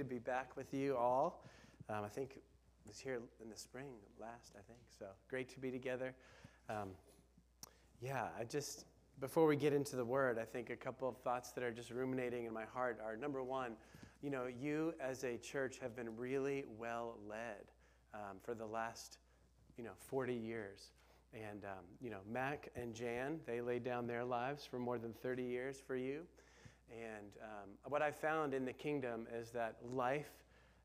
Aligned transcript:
to 0.00 0.04
be 0.04 0.18
back 0.18 0.56
with 0.56 0.72
you 0.72 0.96
all. 0.96 1.44
Um, 1.90 2.04
I 2.04 2.08
think 2.08 2.36
it 2.36 2.42
was 2.86 2.98
here 2.98 3.20
in 3.42 3.50
the 3.50 3.56
spring 3.56 3.88
last, 4.18 4.54
I 4.58 4.62
think. 4.62 4.78
So 4.98 5.04
great 5.28 5.50
to 5.50 5.60
be 5.60 5.70
together. 5.70 6.14
Um, 6.70 6.88
yeah, 8.00 8.28
I 8.38 8.44
just, 8.44 8.86
before 9.20 9.46
we 9.46 9.56
get 9.56 9.74
into 9.74 9.96
the 9.96 10.04
word, 10.04 10.38
I 10.38 10.44
think 10.44 10.70
a 10.70 10.76
couple 10.76 11.06
of 11.06 11.18
thoughts 11.18 11.52
that 11.52 11.62
are 11.62 11.70
just 11.70 11.90
ruminating 11.90 12.46
in 12.46 12.54
my 12.54 12.64
heart 12.64 12.98
are 13.04 13.14
number 13.14 13.42
one, 13.42 13.72
you 14.22 14.30
know, 14.30 14.46
you 14.46 14.94
as 15.02 15.22
a 15.24 15.36
church 15.36 15.78
have 15.82 15.94
been 15.94 16.16
really 16.16 16.64
well 16.78 17.18
led 17.28 17.66
um, 18.14 18.38
for 18.42 18.54
the 18.54 18.66
last, 18.66 19.18
you 19.76 19.84
know, 19.84 19.92
40 19.98 20.32
years. 20.32 20.92
And, 21.34 21.66
um, 21.66 21.84
you 22.00 22.08
know, 22.08 22.20
Mac 22.26 22.70
and 22.74 22.94
Jan, 22.94 23.38
they 23.46 23.60
laid 23.60 23.84
down 23.84 24.06
their 24.06 24.24
lives 24.24 24.64
for 24.64 24.78
more 24.78 24.96
than 24.98 25.12
30 25.12 25.42
years 25.42 25.76
for 25.86 25.94
you. 25.94 26.22
And 26.90 27.32
um, 27.42 27.70
what 27.88 28.02
I 28.02 28.10
found 28.10 28.52
in 28.52 28.64
the 28.64 28.72
kingdom 28.72 29.26
is 29.32 29.50
that 29.50 29.76
life, 29.82 30.30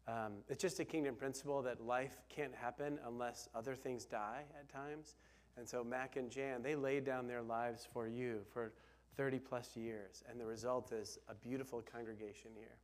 um, 0.07 0.33
it's 0.49 0.61
just 0.61 0.79
a 0.79 0.85
kingdom 0.85 1.15
principle 1.15 1.61
that 1.63 1.81
life 1.81 2.17
can't 2.29 2.53
happen 2.53 2.99
unless 3.07 3.49
other 3.55 3.75
things 3.75 4.05
die 4.05 4.43
at 4.59 4.69
times. 4.69 5.15
And 5.57 5.67
so 5.67 5.83
Mac 5.83 6.15
and 6.15 6.29
Jan, 6.29 6.61
they 6.61 6.75
laid 6.75 7.05
down 7.05 7.27
their 7.27 7.41
lives 7.41 7.87
for 7.91 8.07
you 8.07 8.41
for 8.53 8.73
30 9.15 9.39
plus 9.39 9.75
years. 9.75 10.23
And 10.29 10.39
the 10.39 10.45
result 10.45 10.91
is 10.91 11.17
a 11.29 11.35
beautiful 11.35 11.81
congregation 11.81 12.51
here. 12.55 12.77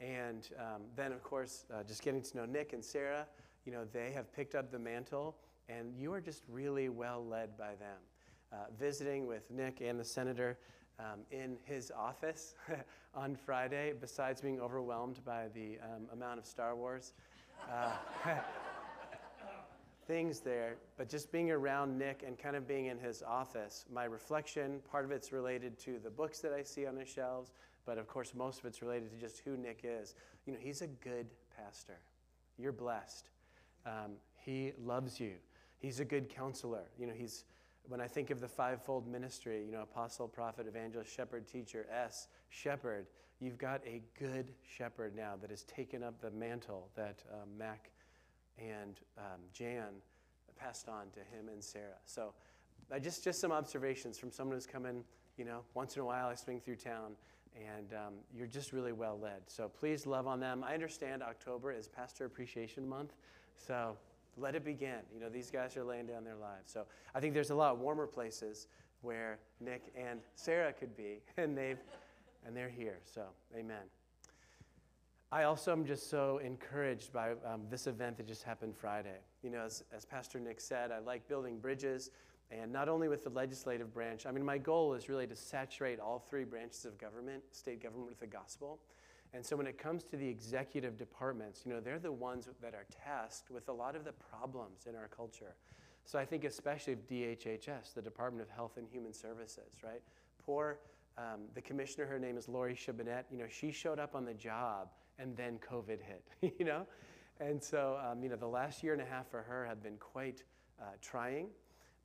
And 0.00 0.48
um, 0.58 0.82
then, 0.96 1.12
of 1.12 1.22
course, 1.22 1.66
uh, 1.74 1.82
just 1.82 2.02
getting 2.02 2.22
to 2.22 2.36
know 2.36 2.46
Nick 2.46 2.72
and 2.72 2.82
Sarah, 2.82 3.26
you 3.66 3.72
know, 3.72 3.84
they 3.92 4.12
have 4.12 4.32
picked 4.32 4.54
up 4.54 4.70
the 4.70 4.78
mantle, 4.78 5.36
and 5.68 5.94
you 5.94 6.12
are 6.14 6.20
just 6.20 6.42
really 6.48 6.88
well 6.88 7.24
led 7.24 7.56
by 7.58 7.74
them. 7.74 7.98
Uh, 8.52 8.56
visiting 8.78 9.26
with 9.26 9.50
Nick 9.50 9.80
and 9.80 10.00
the 10.00 10.04
senator, 10.04 10.58
um, 11.00 11.20
in 11.30 11.56
his 11.64 11.90
office 11.96 12.54
on 13.14 13.34
Friday, 13.34 13.92
besides 13.98 14.40
being 14.40 14.60
overwhelmed 14.60 15.24
by 15.24 15.46
the 15.54 15.78
um, 15.82 16.06
amount 16.12 16.38
of 16.38 16.46
Star 16.46 16.76
Wars 16.76 17.14
uh, 17.72 17.92
things 20.06 20.40
there, 20.40 20.76
but 20.96 21.08
just 21.08 21.30
being 21.30 21.50
around 21.50 21.96
Nick 21.96 22.24
and 22.26 22.38
kind 22.38 22.56
of 22.56 22.66
being 22.66 22.86
in 22.86 22.98
his 22.98 23.22
office, 23.22 23.84
my 23.92 24.04
reflection, 24.04 24.80
part 24.90 25.04
of 25.04 25.10
it's 25.12 25.32
related 25.32 25.78
to 25.80 25.98
the 26.02 26.10
books 26.10 26.40
that 26.40 26.52
I 26.52 26.62
see 26.62 26.86
on 26.86 26.96
his 26.96 27.08
shelves, 27.08 27.52
but 27.86 27.96
of 27.98 28.08
course, 28.08 28.34
most 28.34 28.60
of 28.60 28.66
it's 28.66 28.82
related 28.82 29.10
to 29.10 29.16
just 29.16 29.38
who 29.44 29.56
Nick 29.56 29.80
is. 29.84 30.14
You 30.46 30.52
know, 30.52 30.58
he's 30.60 30.82
a 30.82 30.86
good 30.86 31.26
pastor. 31.56 31.98
You're 32.58 32.72
blessed. 32.72 33.30
Um, 33.86 34.12
he 34.34 34.72
loves 34.84 35.20
you. 35.20 35.34
He's 35.78 36.00
a 36.00 36.04
good 36.04 36.28
counselor. 36.28 36.82
You 36.98 37.06
know, 37.06 37.14
he's 37.16 37.44
when 37.88 38.00
I 38.00 38.06
think 38.06 38.30
of 38.30 38.40
the 38.40 38.48
fivefold 38.48 39.06
ministry, 39.06 39.64
you 39.64 39.72
know, 39.72 39.82
apostle, 39.82 40.28
prophet, 40.28 40.66
evangelist, 40.66 41.14
shepherd, 41.14 41.48
teacher, 41.48 41.86
S, 41.92 42.28
shepherd, 42.48 43.06
you've 43.40 43.58
got 43.58 43.80
a 43.86 44.02
good 44.18 44.52
shepherd 44.62 45.16
now 45.16 45.34
that 45.40 45.50
has 45.50 45.64
taken 45.64 46.02
up 46.02 46.20
the 46.20 46.30
mantle 46.30 46.88
that 46.94 47.22
um, 47.32 47.48
Mac 47.58 47.90
and 48.58 49.00
um, 49.18 49.40
Jan 49.52 49.94
passed 50.58 50.88
on 50.88 51.06
to 51.12 51.20
him 51.20 51.48
and 51.52 51.62
Sarah. 51.62 51.98
So 52.04 52.34
uh, 52.92 52.98
just, 52.98 53.24
just 53.24 53.40
some 53.40 53.52
observations 53.52 54.18
from 54.18 54.30
someone 54.30 54.56
who's 54.56 54.66
come 54.66 54.84
in, 54.84 55.02
you 55.36 55.44
know, 55.44 55.60
once 55.74 55.96
in 55.96 56.02
a 56.02 56.04
while 56.04 56.28
I 56.28 56.34
swing 56.34 56.60
through 56.60 56.76
town, 56.76 57.12
and 57.56 57.92
um, 57.94 58.14
you're 58.32 58.46
just 58.46 58.72
really 58.72 58.92
well 58.92 59.18
led. 59.18 59.42
So 59.46 59.68
please 59.68 60.06
love 60.06 60.26
on 60.26 60.38
them. 60.38 60.62
I 60.64 60.74
understand 60.74 61.22
October 61.22 61.72
is 61.72 61.88
Pastor 61.88 62.24
Appreciation 62.26 62.88
Month, 62.88 63.14
so 63.56 63.96
let 64.36 64.54
it 64.54 64.64
begin. 64.64 65.00
You 65.12 65.20
know, 65.20 65.28
these 65.28 65.50
guys 65.50 65.76
are 65.76 65.84
laying 65.84 66.06
down 66.06 66.24
their 66.24 66.36
lives. 66.36 66.72
So 66.72 66.86
I 67.14 67.20
think 67.20 67.34
there's 67.34 67.50
a 67.50 67.54
lot 67.54 67.78
warmer 67.78 68.06
places 68.06 68.68
where 69.02 69.38
Nick 69.60 69.92
and 69.96 70.20
Sarah 70.34 70.72
could 70.72 70.96
be, 70.96 71.20
and 71.36 71.56
they've 71.56 71.78
and 72.46 72.56
they're 72.56 72.68
here. 72.68 72.98
So, 73.04 73.22
amen. 73.54 73.82
I 75.32 75.44
also 75.44 75.72
am 75.72 75.84
just 75.84 76.10
so 76.10 76.38
encouraged 76.38 77.12
by 77.12 77.32
um, 77.46 77.62
this 77.70 77.86
event 77.86 78.16
that 78.16 78.26
just 78.26 78.42
happened 78.42 78.74
Friday. 78.74 79.18
You 79.42 79.50
know, 79.50 79.60
as, 79.60 79.84
as 79.94 80.04
Pastor 80.04 80.40
Nick 80.40 80.60
said, 80.60 80.90
I 80.90 80.98
like 80.98 81.28
building 81.28 81.58
bridges, 81.58 82.10
and 82.50 82.72
not 82.72 82.88
only 82.88 83.06
with 83.06 83.22
the 83.22 83.30
legislative 83.30 83.94
branch. 83.94 84.26
I 84.26 84.32
mean, 84.32 84.44
my 84.44 84.58
goal 84.58 84.94
is 84.94 85.08
really 85.08 85.26
to 85.28 85.36
saturate 85.36 86.00
all 86.00 86.18
three 86.18 86.44
branches 86.44 86.84
of 86.84 86.98
government, 86.98 87.44
state 87.52 87.80
government, 87.80 88.08
with 88.08 88.18
the 88.18 88.26
gospel. 88.26 88.80
And 89.32 89.44
so 89.44 89.56
when 89.56 89.66
it 89.66 89.78
comes 89.78 90.02
to 90.04 90.16
the 90.16 90.26
executive 90.26 90.96
departments, 90.98 91.62
you 91.64 91.72
know, 91.72 91.80
they're 91.80 91.98
the 91.98 92.10
ones 92.10 92.48
that 92.60 92.74
are 92.74 92.86
tasked 93.04 93.50
with 93.50 93.68
a 93.68 93.72
lot 93.72 93.94
of 93.94 94.04
the 94.04 94.12
problems 94.12 94.86
in 94.88 94.96
our 94.96 95.08
culture. 95.08 95.54
So 96.04 96.18
I 96.18 96.24
think 96.24 96.44
especially 96.44 96.94
of 96.94 97.06
DHHS, 97.06 97.94
the 97.94 98.02
Department 98.02 98.42
of 98.48 98.54
Health 98.54 98.76
and 98.76 98.86
Human 98.88 99.12
Services, 99.12 99.74
right? 99.84 100.02
Poor, 100.44 100.80
um, 101.16 101.42
the 101.54 101.60
commissioner, 101.60 102.06
her 102.06 102.18
name 102.18 102.36
is 102.36 102.48
Lori 102.48 102.74
Shibinette, 102.74 103.26
you 103.30 103.38
know, 103.38 103.46
she 103.48 103.70
showed 103.70 103.98
up 103.98 104.16
on 104.16 104.24
the 104.24 104.34
job 104.34 104.88
and 105.18 105.36
then 105.36 105.58
COVID 105.58 105.98
hit, 106.00 106.24
you 106.58 106.64
know? 106.64 106.86
And 107.40 107.62
so, 107.62 107.98
um, 108.04 108.22
you 108.22 108.28
know, 108.28 108.36
the 108.36 108.46
last 108.46 108.82
year 108.82 108.92
and 108.92 109.02
a 109.02 109.04
half 109.04 109.30
for 109.30 109.42
her 109.42 109.64
have 109.66 109.82
been 109.82 109.96
quite 109.98 110.42
uh, 110.80 110.84
trying. 111.00 111.48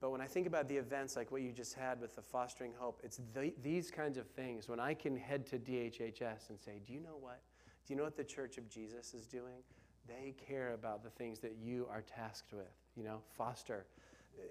But 0.01 0.11
when 0.11 0.21
I 0.21 0.27
think 0.27 0.45
about 0.45 0.67
the 0.67 0.77
events 0.77 1.15
like 1.15 1.31
what 1.31 1.41
you 1.41 1.51
just 1.51 1.73
had 1.73 2.01
with 2.01 2.15
the 2.15 2.21
Fostering 2.21 2.73
Hope, 2.77 2.99
it's 3.03 3.21
the, 3.33 3.53
these 3.63 3.89
kinds 3.89 4.17
of 4.17 4.27
things. 4.27 4.67
When 4.67 4.79
I 4.79 4.93
can 4.93 5.15
head 5.15 5.45
to 5.47 5.57
DHHS 5.57 6.49
and 6.49 6.59
say, 6.59 6.81
Do 6.85 6.93
you 6.93 6.99
know 6.99 7.17
what? 7.19 7.41
Do 7.85 7.93
you 7.93 7.97
know 7.97 8.03
what 8.03 8.17
the 8.17 8.23
Church 8.23 8.57
of 8.57 8.69
Jesus 8.69 9.13
is 9.13 9.25
doing? 9.25 9.63
They 10.07 10.33
care 10.47 10.73
about 10.73 11.03
the 11.03 11.09
things 11.09 11.39
that 11.39 11.55
you 11.63 11.87
are 11.89 12.01
tasked 12.01 12.53
with. 12.53 12.71
You 12.95 13.03
know, 13.03 13.19
foster. 13.37 13.85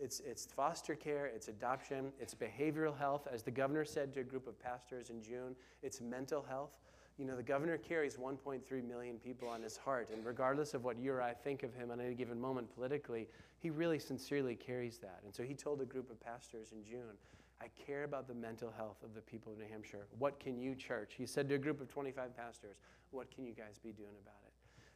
It's, 0.00 0.20
it's 0.20 0.46
foster 0.46 0.94
care, 0.94 1.26
it's 1.26 1.48
adoption, 1.48 2.12
it's 2.18 2.34
behavioral 2.34 2.96
health. 2.96 3.28
As 3.30 3.42
the 3.42 3.50
governor 3.50 3.84
said 3.84 4.14
to 4.14 4.20
a 4.20 4.24
group 4.24 4.46
of 4.46 4.58
pastors 4.58 5.10
in 5.10 5.22
June, 5.22 5.54
it's 5.82 6.00
mental 6.00 6.42
health. 6.42 6.78
You 7.18 7.24
know, 7.24 7.36
the 7.36 7.42
governor 7.42 7.76
carries 7.76 8.16
1.3 8.16 8.88
million 8.88 9.18
people 9.18 9.48
on 9.48 9.62
his 9.62 9.76
heart, 9.76 10.08
and 10.12 10.24
regardless 10.24 10.74
of 10.74 10.84
what 10.84 10.98
you 10.98 11.12
or 11.12 11.22
I 11.22 11.32
think 11.32 11.62
of 11.62 11.72
him 11.74 11.90
at 11.90 12.00
any 12.00 12.14
given 12.14 12.40
moment 12.40 12.74
politically, 12.74 13.28
he 13.64 13.70
really 13.70 13.98
sincerely 13.98 14.54
carries 14.54 14.98
that. 14.98 15.20
And 15.24 15.34
so 15.34 15.42
he 15.42 15.54
told 15.54 15.80
a 15.80 15.86
group 15.86 16.10
of 16.10 16.20
pastors 16.20 16.72
in 16.72 16.84
June, 16.84 17.16
I 17.62 17.68
care 17.86 18.04
about 18.04 18.28
the 18.28 18.34
mental 18.34 18.70
health 18.70 18.98
of 19.02 19.14
the 19.14 19.22
people 19.22 19.54
of 19.54 19.58
New 19.58 19.64
Hampshire. 19.64 20.06
What 20.18 20.38
can 20.38 20.58
you, 20.58 20.74
church? 20.74 21.14
He 21.16 21.24
said 21.24 21.48
to 21.48 21.54
a 21.54 21.58
group 21.58 21.80
of 21.80 21.88
25 21.88 22.36
pastors, 22.36 22.76
What 23.10 23.34
can 23.34 23.46
you 23.46 23.54
guys 23.54 23.78
be 23.82 23.92
doing 23.92 24.16
about 24.22 24.36
it? 24.46 24.52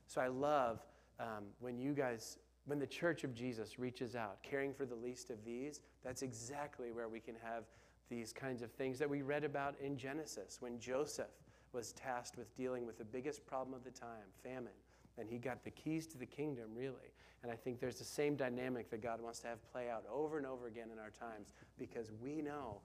So 0.06 0.20
I 0.20 0.26
love 0.26 0.80
um, 1.18 1.44
when 1.60 1.78
you 1.78 1.94
guys, 1.94 2.36
when 2.66 2.78
the 2.78 2.86
church 2.86 3.24
of 3.24 3.32
Jesus 3.32 3.78
reaches 3.78 4.14
out, 4.14 4.42
caring 4.42 4.74
for 4.74 4.84
the 4.84 4.94
least 4.94 5.30
of 5.30 5.42
these, 5.46 5.80
that's 6.04 6.20
exactly 6.20 6.92
where 6.92 7.08
we 7.08 7.20
can 7.20 7.36
have 7.42 7.64
these 8.10 8.34
kinds 8.34 8.60
of 8.60 8.70
things 8.72 8.98
that 8.98 9.08
we 9.08 9.22
read 9.22 9.44
about 9.44 9.76
in 9.80 9.96
Genesis 9.96 10.58
when 10.60 10.78
Joseph 10.78 11.32
was 11.72 11.92
tasked 11.94 12.36
with 12.36 12.54
dealing 12.54 12.84
with 12.84 12.98
the 12.98 13.04
biggest 13.04 13.46
problem 13.46 13.72
of 13.72 13.82
the 13.82 13.90
time, 13.90 14.28
famine. 14.42 14.76
And 15.16 15.26
he 15.26 15.38
got 15.38 15.64
the 15.64 15.70
keys 15.70 16.06
to 16.08 16.18
the 16.18 16.26
kingdom, 16.26 16.66
really. 16.74 17.14
And 17.42 17.52
I 17.52 17.54
think 17.54 17.80
there's 17.80 17.98
the 17.98 18.04
same 18.04 18.34
dynamic 18.34 18.90
that 18.90 19.02
God 19.02 19.20
wants 19.20 19.38
to 19.40 19.48
have 19.48 19.72
play 19.72 19.88
out 19.88 20.04
over 20.12 20.38
and 20.38 20.46
over 20.46 20.66
again 20.66 20.88
in 20.92 20.98
our 20.98 21.10
times 21.10 21.52
because 21.78 22.10
we 22.20 22.42
know 22.42 22.80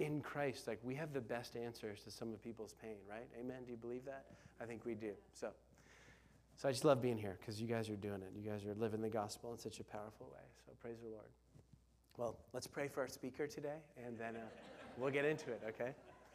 in 0.00 0.20
Christ, 0.20 0.66
like 0.66 0.78
we 0.82 0.94
have 0.94 1.12
the 1.12 1.20
best 1.20 1.56
answers 1.56 2.02
to 2.04 2.10
some 2.10 2.32
of 2.32 2.42
people's 2.42 2.74
pain, 2.80 2.96
right? 3.08 3.28
Amen. 3.38 3.58
Do 3.64 3.70
you 3.70 3.76
believe 3.76 4.04
that? 4.06 4.24
I 4.60 4.64
think 4.64 4.84
we 4.84 4.94
do. 4.94 5.12
So, 5.34 5.48
so 6.56 6.68
I 6.68 6.72
just 6.72 6.84
love 6.84 7.02
being 7.02 7.18
here 7.18 7.36
because 7.40 7.60
you 7.60 7.68
guys 7.68 7.90
are 7.90 7.96
doing 7.96 8.22
it. 8.22 8.32
You 8.34 8.48
guys 8.50 8.64
are 8.64 8.74
living 8.74 9.02
the 9.02 9.10
gospel 9.10 9.52
in 9.52 9.58
such 9.58 9.80
a 9.80 9.84
powerful 9.84 10.28
way. 10.32 10.42
So 10.64 10.72
praise 10.80 10.96
the 11.02 11.08
Lord. 11.08 11.28
Well, 12.16 12.36
let's 12.52 12.66
pray 12.66 12.88
for 12.88 13.00
our 13.00 13.08
speaker 13.08 13.46
today, 13.46 13.78
and 14.04 14.18
then 14.18 14.36
uh, 14.36 14.40
we'll 14.98 15.10
get 15.10 15.24
into 15.24 15.50
it, 15.50 15.62
okay? 15.66 15.92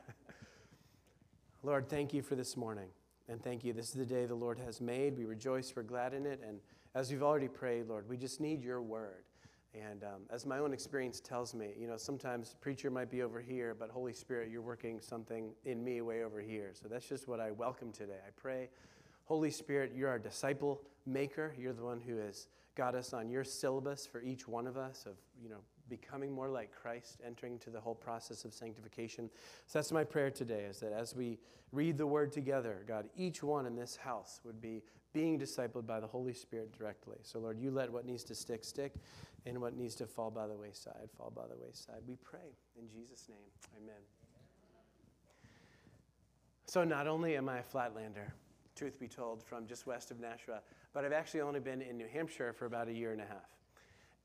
Lord, 1.63 1.87
thank 1.87 2.13
you 2.13 2.21
for 2.21 2.35
this 2.35 2.57
morning. 2.57 2.89
And 3.29 3.43
thank 3.43 3.63
you. 3.63 3.73
This 3.73 3.89
is 3.89 3.93
the 3.93 4.05
day 4.05 4.25
the 4.25 4.35
Lord 4.35 4.57
has 4.59 4.79
made. 4.79 5.17
We 5.17 5.25
rejoice, 5.25 5.73
we're 5.75 5.83
glad 5.83 6.13
in 6.13 6.25
it. 6.25 6.41
And 6.47 6.59
as 6.97 7.11
we've 7.11 7.21
already 7.21 7.47
prayed, 7.47 7.87
Lord, 7.87 8.09
we 8.09 8.17
just 8.17 8.41
need 8.41 8.63
your 8.63 8.81
word. 8.81 9.23
And 9.75 10.03
um, 10.03 10.21
as 10.31 10.47
my 10.47 10.57
own 10.57 10.73
experience 10.73 11.19
tells 11.19 11.53
me, 11.53 11.73
you 11.79 11.85
know, 11.85 11.95
sometimes 11.95 12.55
preacher 12.59 12.89
might 12.89 13.11
be 13.11 13.21
over 13.21 13.39
here, 13.39 13.75
but 13.77 13.91
Holy 13.91 14.13
Spirit, 14.13 14.49
you're 14.49 14.63
working 14.63 14.99
something 14.99 15.51
in 15.63 15.83
me 15.83 16.01
way 16.01 16.23
over 16.23 16.41
here. 16.41 16.71
So 16.73 16.87
that's 16.87 17.07
just 17.07 17.27
what 17.27 17.39
I 17.39 17.51
welcome 17.51 17.91
today. 17.91 18.17
I 18.25 18.31
pray, 18.35 18.69
Holy 19.25 19.51
Spirit, 19.51 19.91
you're 19.95 20.09
our 20.09 20.17
disciple 20.17 20.81
maker. 21.05 21.53
You're 21.55 21.73
the 21.73 21.83
one 21.83 22.01
who 22.01 22.17
has 22.17 22.47
got 22.73 22.95
us 22.95 23.13
on 23.13 23.29
your 23.29 23.43
syllabus 23.43 24.07
for 24.07 24.19
each 24.23 24.47
one 24.47 24.65
of 24.65 24.75
us 24.75 25.05
of, 25.05 25.17
you 25.39 25.49
know, 25.49 25.59
becoming 25.89 26.33
more 26.33 26.49
like 26.49 26.71
Christ, 26.73 27.21
entering 27.23 27.53
into 27.53 27.69
the 27.69 27.79
whole 27.79 27.95
process 27.95 28.43
of 28.43 28.55
sanctification. 28.55 29.29
So 29.67 29.77
that's 29.77 29.91
my 29.91 30.03
prayer 30.03 30.31
today 30.31 30.63
is 30.63 30.79
that 30.79 30.93
as 30.93 31.15
we 31.15 31.37
read 31.71 31.99
the 31.99 32.07
word 32.07 32.31
together, 32.31 32.83
God, 32.87 33.07
each 33.15 33.43
one 33.43 33.67
in 33.67 33.75
this 33.75 33.95
house 33.97 34.41
would 34.43 34.59
be 34.59 34.81
being 35.13 35.39
discipled 35.39 35.85
by 35.85 35.99
the 35.99 36.07
Holy 36.07 36.33
Spirit 36.33 36.77
directly. 36.77 37.17
So, 37.23 37.39
Lord, 37.39 37.59
you 37.59 37.71
let 37.71 37.91
what 37.91 38.05
needs 38.05 38.23
to 38.25 38.35
stick, 38.35 38.63
stick, 38.63 38.95
and 39.45 39.59
what 39.59 39.75
needs 39.75 39.95
to 39.95 40.07
fall 40.07 40.29
by 40.29 40.47
the 40.47 40.55
wayside, 40.55 41.09
fall 41.17 41.31
by 41.35 41.47
the 41.47 41.57
wayside. 41.59 42.01
We 42.07 42.15
pray 42.17 42.55
in 42.77 42.87
Jesus' 42.89 43.27
name. 43.29 43.37
Amen. 43.81 44.01
So, 46.65 46.83
not 46.83 47.07
only 47.07 47.37
am 47.37 47.47
I 47.49 47.59
a 47.59 47.63
flatlander, 47.63 48.31
truth 48.75 48.99
be 48.99 49.07
told, 49.07 49.41
from 49.41 49.65
just 49.65 49.87
west 49.87 50.11
of 50.11 50.19
Nashua, 50.19 50.61
but 50.93 51.05
I've 51.05 51.13
actually 51.13 51.41
only 51.41 51.59
been 51.59 51.81
in 51.81 51.97
New 51.97 52.07
Hampshire 52.07 52.53
for 52.53 52.65
about 52.65 52.87
a 52.87 52.93
year 52.93 53.13
and 53.13 53.21
a 53.21 53.25
half 53.25 53.57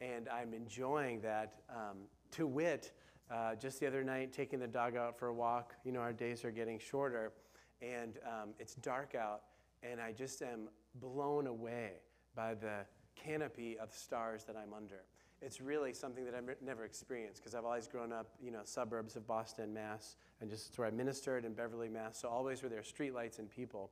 and 0.02 0.29
I'm 0.29 0.52
enjoying 0.52 1.20
that. 1.20 1.55
Um, 1.70 1.99
to 2.32 2.46
wit, 2.46 2.93
uh, 3.31 3.55
just 3.55 3.79
the 3.79 3.87
other 3.87 4.02
night, 4.02 4.32
taking 4.32 4.58
the 4.58 4.67
dog 4.67 4.96
out 4.96 5.19
for 5.19 5.29
a 5.29 5.34
walk. 5.34 5.75
You 5.84 5.93
know, 5.93 6.00
our 6.00 6.12
days 6.12 6.44
are 6.44 6.50
getting 6.50 6.79
shorter, 6.79 7.32
and 7.81 8.19
um, 8.26 8.50
it's 8.58 8.75
dark 8.75 9.14
out, 9.14 9.43
and 9.82 10.00
I 10.00 10.12
just 10.12 10.43
am 10.43 10.69
blown 10.96 11.46
away 11.46 11.93
by 12.34 12.55
the 12.55 12.87
canopy 13.14 13.79
of 13.79 13.93
stars 13.93 14.44
that 14.44 14.56
I'm 14.56 14.73
under. 14.73 15.05
It's 15.40 15.61
really 15.61 15.93
something 15.93 16.25
that 16.25 16.34
I've 16.34 16.49
never 16.64 16.84
experienced 16.84 17.43
because 17.43 17.55
I've 17.55 17.64
always 17.64 17.88
grown 17.88 18.12
up, 18.12 18.29
you 18.40 18.52
know, 18.52 18.61
suburbs 18.64 19.17
of 19.17 19.26
Boston, 19.26 19.75
Mass, 19.75 20.17
and 20.40 20.49
just 20.49 20.69
it's 20.69 20.79
where 20.79 20.87
I 20.87 20.90
ministered 20.90 21.44
in 21.44 21.52
Beverly, 21.52 21.88
Mass. 21.88 22.20
So 22.20 22.29
always 22.29 22.62
were 22.62 22.69
there 22.69 22.82
streetlights 22.82 23.40
and 23.40 23.50
people. 23.50 23.90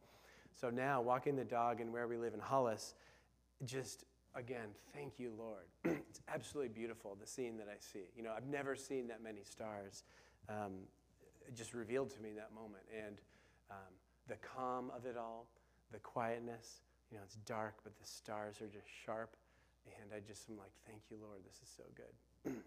So 0.55 0.71
now 0.71 1.01
walking 1.01 1.35
the 1.35 1.45
dog 1.45 1.81
and 1.81 1.93
where 1.93 2.07
we 2.07 2.17
live 2.17 2.35
in 2.35 2.41
Hollis, 2.41 2.95
just 3.65 4.05
again, 4.37 4.69
thank 4.95 5.19
you, 5.19 5.33
Lord. 5.37 5.67
it's 5.85 6.21
absolutely 6.33 6.69
beautiful 6.69 7.17
the 7.21 7.27
scene 7.27 7.57
that 7.57 7.67
I 7.69 7.79
see. 7.81 8.05
You 8.17 8.23
know, 8.23 8.33
I've 8.37 8.47
never 8.47 8.77
seen 8.77 9.09
that 9.09 9.23
many 9.23 9.43
stars. 9.43 10.05
Um, 10.49 10.73
just 11.55 11.75
revealed 11.75 12.11
to 12.11 12.21
me 12.21 12.31
in 12.31 12.37
that 12.37 12.53
moment, 12.55 12.85
and 12.97 13.17
um, 13.71 13.93
the 14.29 14.37
calm 14.37 14.91
of 14.97 15.05
it 15.05 15.17
all, 15.17 15.47
the 15.93 15.99
quietness. 15.99 16.81
You 17.11 17.19
know, 17.19 17.25
it's 17.25 17.37
dark, 17.47 17.75
but 17.83 17.99
the 17.99 18.07
stars 18.07 18.61
are 18.61 18.69
just 18.69 18.87
sharp. 19.05 19.37
And 20.01 20.11
I 20.15 20.21
just 20.27 20.49
am 20.49 20.57
like, 20.57 20.73
thank 20.87 21.03
you, 21.11 21.17
Lord, 21.21 21.41
this 21.45 21.57
is 21.63 21.73
so 21.77 21.85
good. 21.97 22.55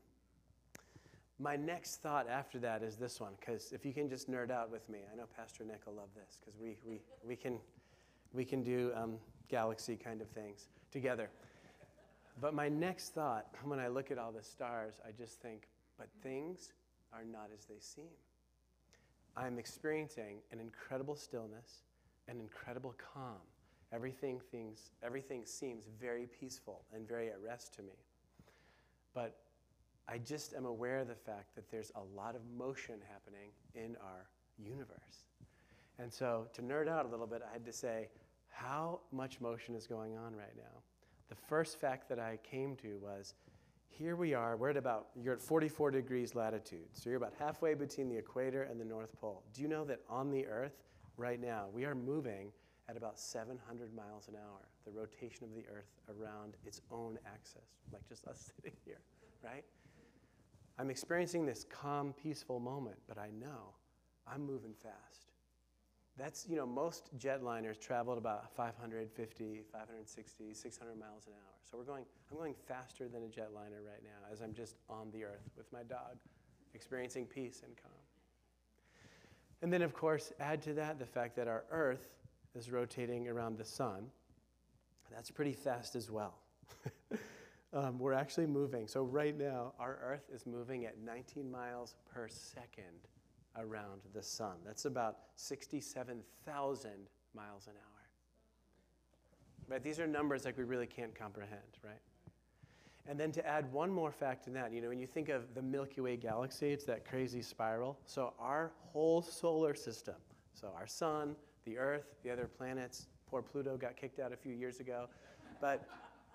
My 1.40 1.56
next 1.56 2.02
thought 2.02 2.30
after 2.30 2.60
that 2.60 2.84
is 2.84 2.96
this 2.96 3.20
one, 3.20 3.34
because 3.40 3.72
if 3.72 3.86
you 3.86 3.94
can 3.94 4.10
just 4.10 4.30
nerd 4.30 4.52
out 4.52 4.72
with 4.72 4.88
me, 4.90 5.00
I 5.12 5.16
know 5.16 5.26
Pastor 5.36 5.64
Nick 5.64 5.86
will 5.86 5.94
love 5.94 6.10
this, 6.16 6.40
because 6.40 6.60
we, 6.60 6.78
we, 6.86 7.02
we, 7.26 7.36
can, 7.36 7.58
we 8.34 8.46
can 8.46 8.64
do 8.64 8.92
um, 8.96 9.16
galaxy 9.50 9.96
kind 9.96 10.22
of 10.22 10.30
things 10.30 10.68
together. 10.92 11.30
But 12.40 12.54
my 12.54 12.70
next 12.70 13.14
thought, 13.14 13.48
when 13.64 13.80
I 13.80 13.88
look 13.88 14.12
at 14.12 14.18
all 14.18 14.32
the 14.32 14.44
stars, 14.44 14.96
I 15.08 15.12
just 15.12 15.42
think, 15.42 15.68
but 15.98 16.08
things 16.22 16.72
are 17.14 17.24
not 17.24 17.50
as 17.54 17.66
they 17.66 17.80
seem. 17.80 18.10
I'm 19.36 19.58
experiencing 19.58 20.38
an 20.52 20.60
incredible 20.60 21.16
stillness, 21.16 21.84
an 22.28 22.40
incredible 22.40 22.96
calm, 23.14 23.42
Everything, 23.94 24.42
things, 24.52 24.90
everything 25.04 25.46
seems 25.46 25.86
very 26.02 26.26
peaceful 26.26 26.84
and 26.92 27.08
very 27.08 27.30
at 27.30 27.40
rest 27.40 27.76
to 27.76 27.84
me. 27.84 27.94
But 29.14 29.38
I 30.08 30.18
just 30.18 30.56
am 30.56 30.66
aware 30.66 30.98
of 30.98 31.08
the 31.08 31.16
fact 31.16 31.54
that 31.54 31.70
there's 31.70 31.92
a 31.96 32.02
lot 32.18 32.36
of 32.36 32.42
motion 32.58 32.96
happening 33.08 33.52
in 33.76 33.96
our 34.02 34.26
universe. 34.58 35.28
And 36.00 36.12
so, 36.12 36.48
to 36.54 36.64
nerd 36.64 36.90
out 36.90 37.06
a 37.06 37.08
little 37.08 37.28
bit, 37.28 37.44
I 37.48 37.54
had 37.54 37.66
to 37.66 37.72
say, 37.72 38.10
how 38.50 39.02
much 39.12 39.40
motion 39.40 39.76
is 39.76 39.86
going 39.86 40.18
on 40.18 40.36
right 40.36 40.56
now? 40.58 40.82
The 41.30 41.36
first 41.36 41.80
fact 41.80 42.10
that 42.10 42.18
I 42.18 42.40
came 42.44 42.76
to 42.78 42.98
was 42.98 43.36
here 43.90 44.16
we 44.16 44.34
are, 44.34 44.58
we're 44.58 44.72
at 44.72 44.78
about, 44.78 45.10
you're 45.16 45.36
at 45.36 45.42
44 45.42 45.92
degrees 45.92 46.34
latitude. 46.34 46.88
So 46.94 47.12
you're 47.12 47.18
about 47.18 47.34
halfway 47.38 47.76
between 47.76 48.10
the 48.10 48.18
equator 48.18 48.64
and 48.64 48.82
the 48.82 48.86
North 48.86 49.16
Pole. 49.22 49.44
Do 49.54 49.62
you 49.62 49.68
know 49.68 49.86
that 49.86 50.00
on 50.10 50.32
the 50.32 50.48
Earth, 50.48 50.82
right 51.18 51.40
now, 51.40 51.68
we 51.72 51.86
are 51.86 51.96
moving 51.96 52.52
at 52.90 52.98
about 52.98 53.20
700 53.20 53.94
miles 53.94 54.28
an 54.28 54.36
hour, 54.36 54.68
the 54.86 54.92
rotation 54.92 55.44
of 55.44 55.56
the 55.56 55.66
Earth 55.68 55.92
around 56.10 56.56
its 56.66 56.82
own 56.92 57.18
axis, 57.26 57.80
like 57.92 58.08
just 58.08 58.26
us 58.28 58.52
sitting 58.56 58.78
here, 58.86 59.00
right? 59.44 59.64
I'm 60.78 60.90
experiencing 60.90 61.46
this 61.46 61.66
calm, 61.70 62.14
peaceful 62.14 62.60
moment, 62.60 62.98
but 63.08 63.18
I 63.18 63.30
know 63.40 63.76
I'm 64.28 64.46
moving 64.46 64.74
fast. 64.74 65.32
That's, 66.18 66.46
you 66.48 66.56
know, 66.56 66.66
most 66.66 67.16
jetliners 67.18 67.80
travel 67.80 68.14
at 68.14 68.20
about 68.20 68.56
550, 68.56 69.62
560, 69.72 70.54
600 70.54 71.00
miles 71.00 71.26
an 71.26 71.34
hour. 71.34 71.54
So 71.64 71.78
we're 71.78 71.86
going, 71.86 72.06
I'm 72.30 72.38
going 72.38 72.54
faster 72.68 73.08
than 73.08 73.24
a 73.24 73.28
jetliner 73.28 73.82
right 73.84 74.04
now 74.04 74.32
as 74.32 74.42
I'm 74.42 74.54
just 74.54 74.78
on 74.90 75.10
the 75.12 75.24
earth 75.24 75.50
with 75.58 75.72
my 75.74 75.82
dog, 75.84 76.18
experiencing 76.76 77.26
peace 77.26 77.62
and 77.66 77.76
calm. 77.82 78.03
And 79.64 79.72
then, 79.72 79.82
of 79.82 79.94
course, 79.94 80.34
add 80.42 80.62
to 80.64 80.74
that 80.74 81.00
the 81.00 81.06
fact 81.06 81.38
that 81.38 81.48
our 81.48 81.64
earth 81.72 82.10
is 82.54 82.70
rotating 82.70 83.30
around 83.30 83.58
the 83.58 83.64
sun. 83.64 84.08
That's 85.10 85.32
pretty 85.32 85.54
fast 85.54 85.96
as 85.96 86.12
well. 86.12 86.36
um, 87.74 87.98
we're 87.98 88.14
actually 88.14 88.46
moving. 88.46 88.88
So, 88.88 89.04
right 89.04 89.38
now, 89.38 89.72
our 89.80 90.00
Earth 90.04 90.30
is 90.34 90.46
moving 90.46 90.86
at 90.86 90.98
19 91.00 91.50
miles 91.50 91.96
per 92.14 92.28
second 92.28 93.08
around 93.58 94.02
the 94.14 94.22
sun. 94.22 94.56
That's 94.66 94.84
about 94.84 95.18
67,000 95.36 96.92
miles 97.34 97.68
an 97.68 97.74
hour. 97.74 98.10
Right? 99.70 99.82
These 99.82 100.00
are 100.00 100.08
numbers 100.08 100.44
like 100.44 100.58
we 100.58 100.66
really 100.66 100.88
can't 100.88 101.16
comprehend, 101.16 101.62
right? 101.84 102.02
And 103.08 103.20
then 103.20 103.32
to 103.34 103.46
add 103.46 103.72
one 103.72 103.92
more 103.92 104.12
fact 104.12 104.48
in 104.48 104.54
that, 104.54 104.72
you 104.72 104.82
know, 104.82 104.88
when 104.90 105.00
you 105.00 105.08
think 105.08 105.30
of 105.30 105.54
the 105.56 105.62
Milky 105.62 106.00
Way 106.00 106.16
galaxy, 106.16 106.72
it's 106.72 106.86
that 106.86 107.06
crazy 107.06 107.42
spiral. 107.42 108.00
So 108.06 108.34
our 108.40 108.72
whole 108.78 109.22
solar 109.22 109.76
system, 109.76 110.16
so 110.54 110.72
our 110.76 110.88
sun, 110.88 111.36
the 111.66 111.78
Earth, 111.78 112.06
the 112.24 112.32
other 112.32 112.48
planets. 112.48 113.08
Poor 113.30 113.42
Pluto 113.42 113.76
got 113.78 113.98
kicked 113.98 114.20
out 114.20 114.32
a 114.32 114.38
few 114.38 114.54
years 114.54 114.80
ago. 114.80 115.10
But 115.60 115.88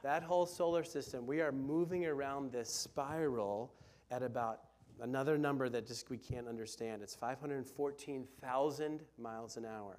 that 0.03 0.23
whole 0.23 0.47
solar 0.47 0.85
system, 0.85 1.27
we 1.27 1.41
are 1.41 1.53
moving 1.53 2.07
around 2.07 2.53
this 2.53 2.71
spiral 2.71 3.73
at 4.11 4.23
about 4.23 4.61
another 5.01 5.39
number 5.39 5.69
that 5.69 5.87
just 5.87 6.11
we 6.11 6.19
can't 6.19 6.49
understand. 6.49 7.03
It's 7.03 7.15
514,000 7.15 9.01
miles 9.19 9.57
an 9.57 9.65
hour. 9.65 9.99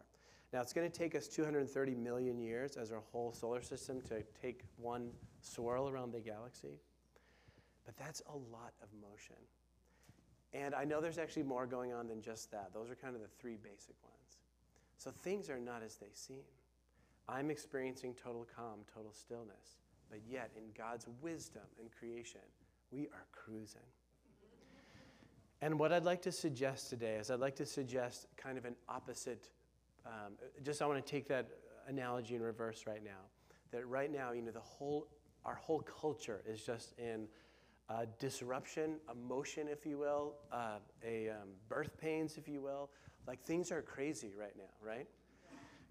Now, 0.51 0.61
it's 0.61 0.73
going 0.73 0.89
to 0.89 0.97
take 0.97 1.15
us 1.15 1.27
230 1.27 1.93
million 1.95 2.39
years 2.39 2.75
as 2.75 2.91
our 2.91 3.01
whole 3.11 3.31
solar 3.31 3.61
system 3.61 4.01
to 4.01 4.23
take 4.41 4.63
one 4.77 5.11
swirl 5.41 5.89
around 5.89 6.11
the 6.11 6.19
galaxy. 6.19 6.79
But 7.85 7.95
that's 7.97 8.21
a 8.27 8.35
lot 8.35 8.73
of 8.81 8.89
motion. 8.99 9.35
And 10.53 10.73
I 10.73 10.83
know 10.85 11.01
there's 11.01 11.19
actually 11.19 11.43
more 11.43 11.67
going 11.67 11.93
on 11.93 12.07
than 12.07 12.21
just 12.21 12.51
that. 12.51 12.71
Those 12.73 12.89
are 12.89 12.95
kind 12.95 13.15
of 13.15 13.21
the 13.21 13.27
three 13.39 13.57
basic 13.61 13.95
ones. 14.03 14.39
So 14.97 15.11
things 15.11 15.49
are 15.49 15.59
not 15.59 15.83
as 15.83 15.95
they 15.95 16.09
seem. 16.13 16.43
I'm 17.27 17.51
experiencing 17.51 18.15
total 18.15 18.47
calm, 18.55 18.79
total 18.91 19.13
stillness, 19.13 19.77
but 20.09 20.19
yet 20.27 20.49
in 20.57 20.63
God's 20.75 21.07
wisdom 21.21 21.61
and 21.79 21.89
creation, 21.91 22.41
we 22.91 23.03
are 23.07 23.25
cruising. 23.31 23.81
And 25.61 25.77
what 25.77 25.91
I'd 25.91 26.05
like 26.05 26.21
to 26.23 26.31
suggest 26.31 26.89
today 26.89 27.15
is 27.15 27.29
I'd 27.29 27.39
like 27.39 27.55
to 27.57 27.65
suggest 27.65 28.27
kind 28.35 28.57
of 28.57 28.65
an 28.65 28.75
opposite, 28.87 29.49
um, 30.09 30.33
just 30.63 30.81
I 30.81 30.85
want 30.87 31.03
to 31.05 31.11
take 31.11 31.27
that 31.27 31.47
analogy 31.87 32.35
in 32.35 32.41
reverse 32.41 32.85
right 32.87 33.03
now. 33.03 33.21
That 33.71 33.85
right 33.87 34.11
now, 34.11 34.31
you 34.31 34.41
know, 34.41 34.51
the 34.51 34.59
whole, 34.59 35.07
our 35.45 35.55
whole 35.55 35.81
culture 35.81 36.41
is 36.47 36.65
just 36.65 36.93
in 36.97 37.27
uh, 37.89 38.05
disruption, 38.19 38.97
emotion, 39.11 39.67
if 39.67 39.85
you 39.85 39.97
will, 39.97 40.33
uh, 40.51 40.77
a 41.05 41.29
um, 41.29 41.49
birth 41.67 41.97
pains, 41.99 42.37
if 42.37 42.47
you 42.47 42.61
will, 42.61 42.89
like 43.27 43.43
things 43.43 43.71
are 43.71 43.81
crazy 43.81 44.33
right 44.39 44.55
now, 44.57 44.63
right? 44.85 45.07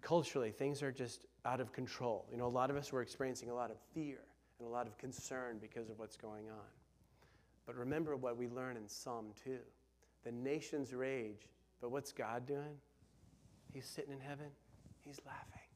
Culturally, 0.00 0.50
things 0.50 0.82
are 0.82 0.92
just 0.92 1.26
out 1.44 1.60
of 1.60 1.72
control. 1.72 2.26
You 2.30 2.36
know, 2.36 2.46
a 2.46 2.48
lot 2.48 2.70
of 2.70 2.76
us 2.76 2.92
were 2.92 3.02
experiencing 3.02 3.50
a 3.50 3.54
lot 3.54 3.70
of 3.70 3.76
fear 3.94 4.18
and 4.58 4.66
a 4.66 4.70
lot 4.70 4.86
of 4.86 4.98
concern 4.98 5.58
because 5.60 5.88
of 5.88 5.98
what's 5.98 6.16
going 6.16 6.48
on. 6.48 6.66
But 7.66 7.76
remember 7.76 8.16
what 8.16 8.36
we 8.36 8.48
learn 8.48 8.76
in 8.76 8.88
Psalm 8.88 9.26
2 9.44 9.58
the 10.24 10.32
nations 10.32 10.92
rage, 10.92 11.46
but 11.80 11.90
what's 11.90 12.12
God 12.12 12.44
doing? 12.44 12.76
He's 13.72 13.86
sitting 13.86 14.12
in 14.12 14.20
heaven, 14.20 14.46
He's 15.04 15.20
laughing, 15.26 15.68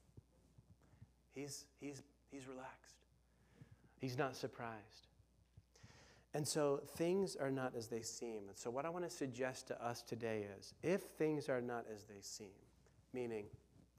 He's, 1.35 1.65
he's, 1.81 2.03
he's 2.31 2.47
relaxed, 2.47 3.05
He's 4.01 4.19
not 4.19 4.37
surprised. 4.37 5.09
And 6.35 6.49
so 6.49 6.81
things 6.97 7.37
are 7.37 7.51
not 7.51 7.75
as 7.77 7.89
they 7.89 8.01
seem. 8.01 8.49
And 8.49 8.57
so, 8.57 8.71
what 8.71 8.87
I 8.87 8.89
want 8.89 9.05
to 9.05 9.11
suggest 9.11 9.69
to 9.69 9.85
us 9.85 10.03
today 10.03 10.47
is 10.59 10.73
if 10.83 11.03
things 11.03 11.49
are 11.49 11.61
not 11.61 11.85
as 11.95 12.05
they 12.05 12.21
seem, 12.21 12.49
meaning 13.13 13.45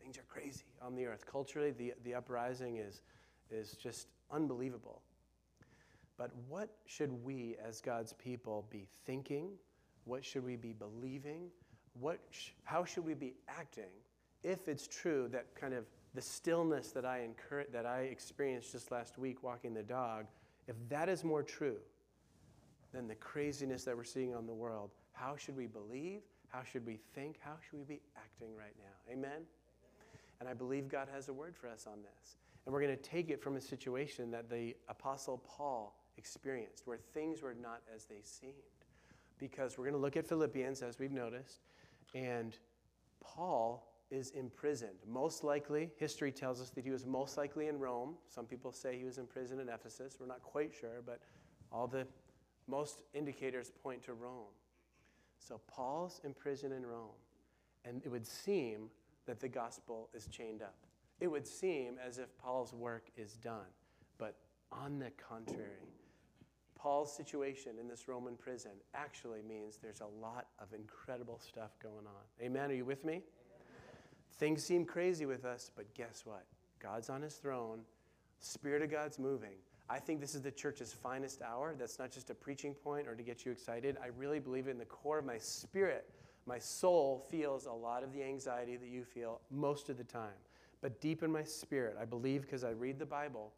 things 0.02 0.18
are 0.18 0.26
crazy 0.28 0.66
on 0.82 0.96
the 0.96 1.06
earth, 1.06 1.26
culturally, 1.26 1.72
the, 1.72 1.94
the 2.04 2.16
uprising 2.16 2.78
is, 2.78 3.02
is 3.52 3.74
just 3.74 4.08
unbelievable. 4.32 5.02
But 6.18 6.32
what 6.48 6.70
should 6.86 7.12
we 7.24 7.56
as 7.64 7.82
God's 7.82 8.14
people 8.14 8.66
be 8.70 8.88
thinking? 9.06 9.50
What 10.06 10.26
should 10.26 10.44
we 10.44 10.56
be 10.56 10.74
believing? 10.74 11.50
What 12.00 12.20
sh- 12.32 12.50
how 12.64 12.86
should 12.86 13.06
we 13.06 13.14
be 13.14 13.36
acting 13.48 13.92
if 14.44 14.68
it's 14.68 14.88
true 14.88 15.28
that 15.32 15.54
kind 15.56 15.74
of 15.74 15.86
the 16.14 16.22
stillness 16.22 16.92
that 16.92 17.06
I, 17.06 17.20
incur- 17.20 17.66
that 17.72 17.86
I 17.86 18.02
experienced 18.02 18.72
just 18.72 18.92
last 18.92 19.18
week 19.18 19.42
walking 19.42 19.74
the 19.74 19.84
dog, 19.84 20.26
if 20.68 20.76
that 20.90 21.10
is 21.10 21.24
more 21.24 21.44
true, 21.44 21.78
than 22.94 23.08
the 23.08 23.16
craziness 23.16 23.84
that 23.86 23.98
we're 23.98 24.04
seeing 24.04 24.36
on 24.36 24.46
the 24.46 24.54
world. 24.54 24.92
How 25.14 25.36
should 25.36 25.58
we 25.58 25.66
believe? 25.66 26.22
How 26.50 26.62
should 26.64 26.86
we 26.86 27.00
think? 27.16 27.38
How 27.40 27.56
should 27.60 27.80
we 27.80 27.86
be 27.86 28.02
acting 28.16 28.56
right 28.56 28.76
now? 28.78 29.12
Amen? 29.12 29.42
And 30.40 30.48
I 30.48 30.54
believe 30.54 30.88
God 30.88 31.08
has 31.12 31.30
a 31.30 31.34
word 31.34 31.56
for 31.56 31.68
us 31.68 31.88
on 31.88 32.00
this. 32.04 32.38
And 32.66 32.74
we're 32.74 32.82
going 32.82 32.96
to 32.96 33.02
take 33.02 33.30
it 33.30 33.42
from 33.42 33.56
a 33.56 33.62
situation 33.62 34.30
that 34.32 34.50
the 34.50 34.76
Apostle 34.88 35.42
Paul 35.48 35.96
experienced, 36.18 36.86
where 36.86 36.98
things 36.98 37.42
were 37.42 37.56
not 37.56 37.82
as 37.94 38.06
they 38.06 38.22
seemed. 38.22 38.54
Because 39.40 39.78
we're 39.78 39.86
going 39.86 39.96
to 39.96 40.00
look 40.00 40.16
at 40.16 40.28
Philippians, 40.28 40.82
as 40.82 41.00
we've 41.00 41.12
noticed, 41.12 41.62
and 42.13 42.58
Paul 43.24 43.88
is 44.12 44.32
imprisoned. 44.32 45.00
Most 45.08 45.43
likely, 45.43 45.89
history 45.98 46.32
tells 46.32 46.62
us 46.62 46.70
that 46.72 46.84
he 46.84 46.91
was 46.91 47.05
most 47.05 47.38
likely 47.38 47.67
in 47.67 47.79
Rome. 47.79 48.15
Some 48.27 48.46
people 48.46 48.72
say 48.72 48.98
he 48.98 49.05
was 49.05 49.17
in 49.17 49.25
prison 49.25 49.60
in 49.60 49.70
Ephesus. 49.70 50.17
We're 50.20 50.27
not 50.27 50.43
quite 50.43 50.72
sure, 50.74 51.01
but 51.05 51.20
all 51.72 51.88
the 51.88 52.05
most 52.67 53.01
indicators 53.13 53.72
point 53.82 54.03
to 54.03 54.13
Rome. 54.13 54.53
So 55.39 55.60
Paul's 55.67 56.22
imprisoned 56.24 56.74
in 56.74 56.86
Rome, 56.86 57.17
and 57.86 58.01
it 58.05 58.10
would 58.10 58.27
seem 58.27 58.89
that 59.25 59.39
the 59.39 59.48
gospel 59.48 60.10
is 60.13 60.27
chained 60.27 60.62
up. 60.62 60.75
it 61.20 61.27
would 61.27 61.48
seem 61.48 61.96
as 62.05 62.17
if 62.17 62.38
Paul's 62.38 62.74
work 62.74 63.05
is 63.15 63.34
done. 63.38 63.72
But 64.17 64.36
on 64.72 65.00
the 65.00 65.12
contrary, 65.12 65.88
Paul's 66.84 67.16
situation 67.16 67.72
in 67.80 67.88
this 67.88 68.10
Roman 68.10 68.36
prison 68.36 68.72
actually 68.94 69.42
means 69.42 69.78
there's 69.82 70.02
a 70.02 70.22
lot 70.22 70.48
of 70.60 70.74
incredible 70.74 71.40
stuff 71.40 71.80
going 71.82 72.06
on. 72.06 72.46
Amen? 72.46 72.72
Are 72.72 72.74
you 72.74 72.84
with 72.84 73.06
me? 73.06 73.13
Amen. 73.13 73.24
Things 74.34 74.66
seem 74.66 74.84
crazy 74.84 75.25
with 75.25 75.46
us, 75.46 75.72
but 75.74 75.94
guess 75.94 76.24
what? 76.25 76.44
God's 76.82 77.10
on 77.10 77.22
his 77.22 77.36
throne, 77.36 77.80
Spirit 78.40 78.82
of 78.82 78.92
God's 78.92 79.18
moving. 79.18 79.56
I 79.90 79.98
think 79.98 80.20
this 80.20 80.36
is 80.36 80.42
the 80.42 80.52
church's 80.52 80.92
finest 80.92 81.42
hour. 81.42 81.74
That's 81.80 82.00
not 82.00 82.12
just 82.12 82.30
a 82.32 82.36
preaching 82.36 82.74
point 82.74 83.08
or 83.08 83.16
to 83.16 83.24
get 83.24 83.46
you 83.46 83.54
excited. 83.54 83.96
I 84.04 84.08
really 84.18 84.42
believe 84.42 84.68
in 84.68 84.78
the 84.78 84.84
core 84.84 85.20
of 85.20 85.25
my 85.25 85.38
spirit. 85.38 86.10
My 86.46 86.60
soul 86.60 87.25
feels 87.32 87.66
a 87.66 87.72
lot 87.72 88.04
of 88.04 88.12
the 88.12 88.22
anxiety 88.22 88.75
that 88.75 88.90
you 88.90 89.06
feel 89.06 89.40
most 89.50 89.88
of 89.88 89.98
the 89.98 90.04
time. 90.04 90.36
But 90.82 91.00
deep 91.00 91.24
in 91.24 91.32
my 91.32 91.44
spirit, 91.44 91.96
I 91.98 92.04
believe 92.04 92.42
because 92.42 92.66
I 92.66 92.72
read 92.72 93.00
the 93.00 93.06
Bible 93.06 93.54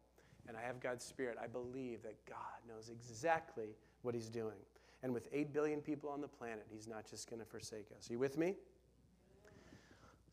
and 0.48 0.56
I 0.56 0.62
have 0.62 0.80
God's 0.80 1.04
Spirit, 1.04 1.36
I 1.42 1.46
believe 1.46 2.02
that 2.02 2.16
God 2.26 2.36
knows 2.68 2.90
exactly 2.90 3.76
what 4.02 4.14
He's 4.14 4.28
doing. 4.28 4.56
And 5.02 5.12
with 5.12 5.28
8 5.32 5.52
billion 5.52 5.80
people 5.80 6.10
on 6.10 6.20
the 6.20 6.28
planet, 6.28 6.66
He's 6.70 6.86
not 6.86 7.08
just 7.08 7.28
going 7.28 7.40
to 7.40 7.46
forsake 7.46 7.86
us. 7.96 8.08
Are 8.08 8.12
you 8.12 8.18
with 8.18 8.38
me? 8.38 8.54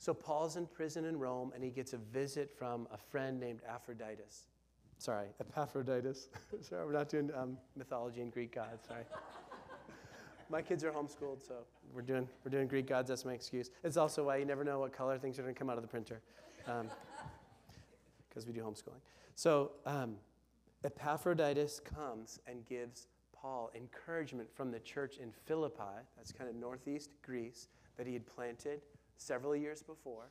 So 0.03 0.13
Paul's 0.13 0.57
in 0.57 0.65
prison 0.65 1.05
in 1.05 1.17
Rome 1.17 1.53
and 1.55 1.63
he 1.63 1.69
gets 1.69 1.93
a 1.93 1.97
visit 1.97 2.51
from 2.51 2.89
a 2.91 2.97
friend 2.97 3.39
named 3.39 3.61
Aphroditus. 3.69 4.47
Sorry, 4.97 5.27
Epaphroditus. 5.39 6.27
sorry, 6.61 6.85
we're 6.85 6.91
not 6.91 7.07
doing 7.07 7.31
um, 7.33 7.57
mythology 7.77 8.19
and 8.19 8.29
Greek 8.29 8.53
gods. 8.53 8.85
Sorry. 8.85 9.03
my 10.49 10.61
kids 10.61 10.83
are 10.83 10.91
homeschooled, 10.91 11.47
so 11.47 11.55
we're 11.93 12.01
doing, 12.01 12.27
we're 12.43 12.51
doing 12.51 12.67
Greek 12.67 12.85
gods. 12.85 13.07
That's 13.07 13.23
my 13.23 13.31
excuse. 13.31 13.69
It's 13.81 13.95
also 13.95 14.25
why 14.25 14.35
you 14.37 14.45
never 14.45 14.65
know 14.65 14.79
what 14.79 14.91
color 14.91 15.17
things 15.17 15.39
are 15.39 15.43
going 15.43 15.55
to 15.55 15.59
come 15.59 15.69
out 15.69 15.77
of 15.77 15.83
the 15.83 15.87
printer 15.87 16.21
because 16.65 16.81
um, 16.81 18.47
we 18.47 18.51
do 18.51 18.59
homeschooling. 18.59 18.99
So 19.35 19.71
um, 19.85 20.15
Epaphroditus 20.83 21.79
comes 21.79 22.39
and 22.47 22.65
gives 22.65 23.07
Paul 23.33 23.71
encouragement 23.75 24.47
from 24.55 24.71
the 24.71 24.79
church 24.79 25.17
in 25.17 25.31
Philippi, 25.45 26.01
that's 26.15 26.31
kind 26.31 26.49
of 26.49 26.55
northeast 26.55 27.11
Greece, 27.21 27.67
that 27.97 28.07
he 28.07 28.13
had 28.13 28.25
planted 28.25 28.81
several 29.17 29.55
years 29.55 29.81
before. 29.83 30.29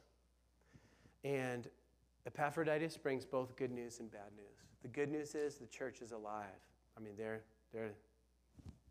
And 1.25 1.68
Epaphroditus 2.26 2.97
brings 2.97 3.25
both 3.25 3.56
good 3.56 3.71
news 3.71 4.00
and 4.00 4.11
bad 4.11 4.32
news. 4.37 4.64
The 4.82 4.88
good 4.88 5.11
news 5.11 5.35
is 5.35 5.56
the 5.56 5.66
church 5.66 6.00
is 6.00 6.12
alive. 6.12 6.47
I 6.97 7.00
mean, 7.00 7.14
they're, 7.16 7.42
they're, 7.73 7.92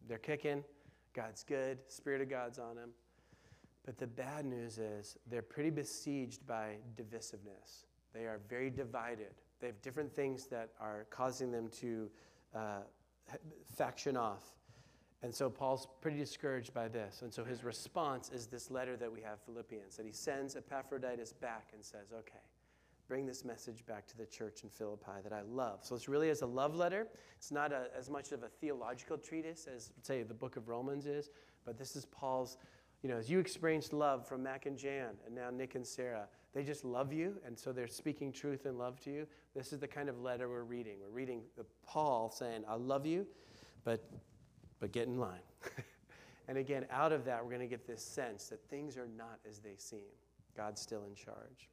they're 0.08 0.18
kicking. 0.18 0.63
God's 1.13 1.44
good. 1.44 1.80
Spirit 1.88 2.22
of 2.22 2.30
God's 2.30 2.60
on 2.60 2.75
them. 2.75 2.91
But 3.86 3.98
the 3.98 4.08
bad 4.08 4.46
news 4.46 4.77
is 4.77 5.18
they're 5.30 5.41
pretty 5.41 5.70
besieged 5.70 6.46
by 6.46 6.75
divisiveness. 6.96 7.86
They 8.13 8.25
are 8.25 8.39
very 8.50 8.70
divided. 8.70 9.34
They 9.62 9.68
have 9.68 9.82
different 9.82 10.12
things 10.13 10.48
that 10.48 10.70
are 10.82 11.06
causing 11.10 11.51
them 11.51 11.70
to 11.80 12.10
uh, 12.53 12.80
faction 13.75 14.18
off. 14.18 14.56
And 15.24 15.34
so 15.34 15.50
Paul's 15.50 15.88
pretty 16.01 16.18
discouraged 16.18 16.74
by 16.74 16.88
this. 16.88 17.22
And 17.22 17.32
so 17.32 17.44
his 17.44 17.63
response 17.63 18.32
is 18.34 18.48
this 18.48 18.72
letter 18.72 18.98
that 18.98 19.12
we 19.12 19.22
have, 19.22 19.39
Philippians, 19.46 19.96
that 19.98 20.06
he 20.06 20.12
sends 20.12 20.56
Epaphroditus 20.56 21.32
back 21.34 21.70
and 21.74 21.86
says, 21.86 22.12
okay, 22.12 22.41
bring 23.08 23.27
this 23.27 23.46
message 23.46 23.86
back 23.86 24.08
to 24.08 24.18
the 24.18 24.25
church 24.25 24.63
in 24.63 24.70
Philippi 24.70 25.22
that 25.24 25.32
I 25.32 25.41
love. 25.41 25.80
So 25.84 25.96
it's 25.96 26.08
really 26.08 26.30
as 26.32 26.41
a 26.41 26.46
love 26.48 26.74
letter. 26.74 27.08
It's 27.38 27.51
not 27.51 27.72
a, 27.72 27.88
as 27.96 28.10
much 28.10 28.32
of 28.32 28.41
a 28.41 28.48
theological 28.48 29.18
treatise 29.18 29.68
as, 29.68 29.91
say, 30.01 30.24
the 30.24 30.34
book 30.34 30.56
of 30.56 30.70
Romans 30.70 31.06
is, 31.06 31.30
but 31.65 31.77
this 31.77 31.96
is 31.96 32.06
Paul's, 32.06 32.58
you 33.01 33.10
know, 33.10 33.17
as 33.17 33.29
you 33.29 33.39
experienced 33.39 33.93
love 33.93 34.27
from 34.27 34.43
Mac 34.43 34.65
and 34.65 34.77
Jan 34.77 35.15
and 35.25 35.34
now 35.34 35.50
Nick 35.50 35.75
and 35.75 35.86
Sarah, 35.86 36.27
they 36.53 36.63
just 36.63 36.84
love 36.84 37.13
you, 37.13 37.38
and 37.46 37.58
so 37.58 37.72
they're 37.72 37.88
speaking 37.88 38.31
truth 38.31 38.65
and 38.65 38.77
love 38.77 39.00
to 39.01 39.12
you. 39.12 39.27
This 39.55 39.74
is 39.74 39.79
the 39.79 39.88
kind 39.88 40.10
of 40.10 40.20
letter 40.20 40.50
we're 40.50 40.63
reading. 40.63 40.98
We're 41.01 41.15
reading 41.15 41.41
the 41.58 41.65
Paul 41.86 42.29
saying, 42.29 42.63
I 42.67 42.75
love 42.75 43.05
you, 43.05 43.25
but, 43.84 44.03
but 44.79 44.91
get 44.91 45.08
in 45.08 45.17
line. 45.17 45.39
and 46.48 46.58
again, 46.58 46.86
out 46.91 47.12
of 47.12 47.25
that, 47.25 47.43
we're 47.43 47.51
going 47.51 47.62
to 47.62 47.67
get 47.67 47.88
this 47.88 48.03
sense 48.03 48.50
that 48.50 48.63
things 48.70 48.98
are 48.98 49.08
not 49.17 49.39
as 49.48 49.60
they 49.60 49.75
seem. 49.77 50.12
God's 50.55 50.81
still 50.81 51.05
in 51.05 51.15
charge. 51.15 51.70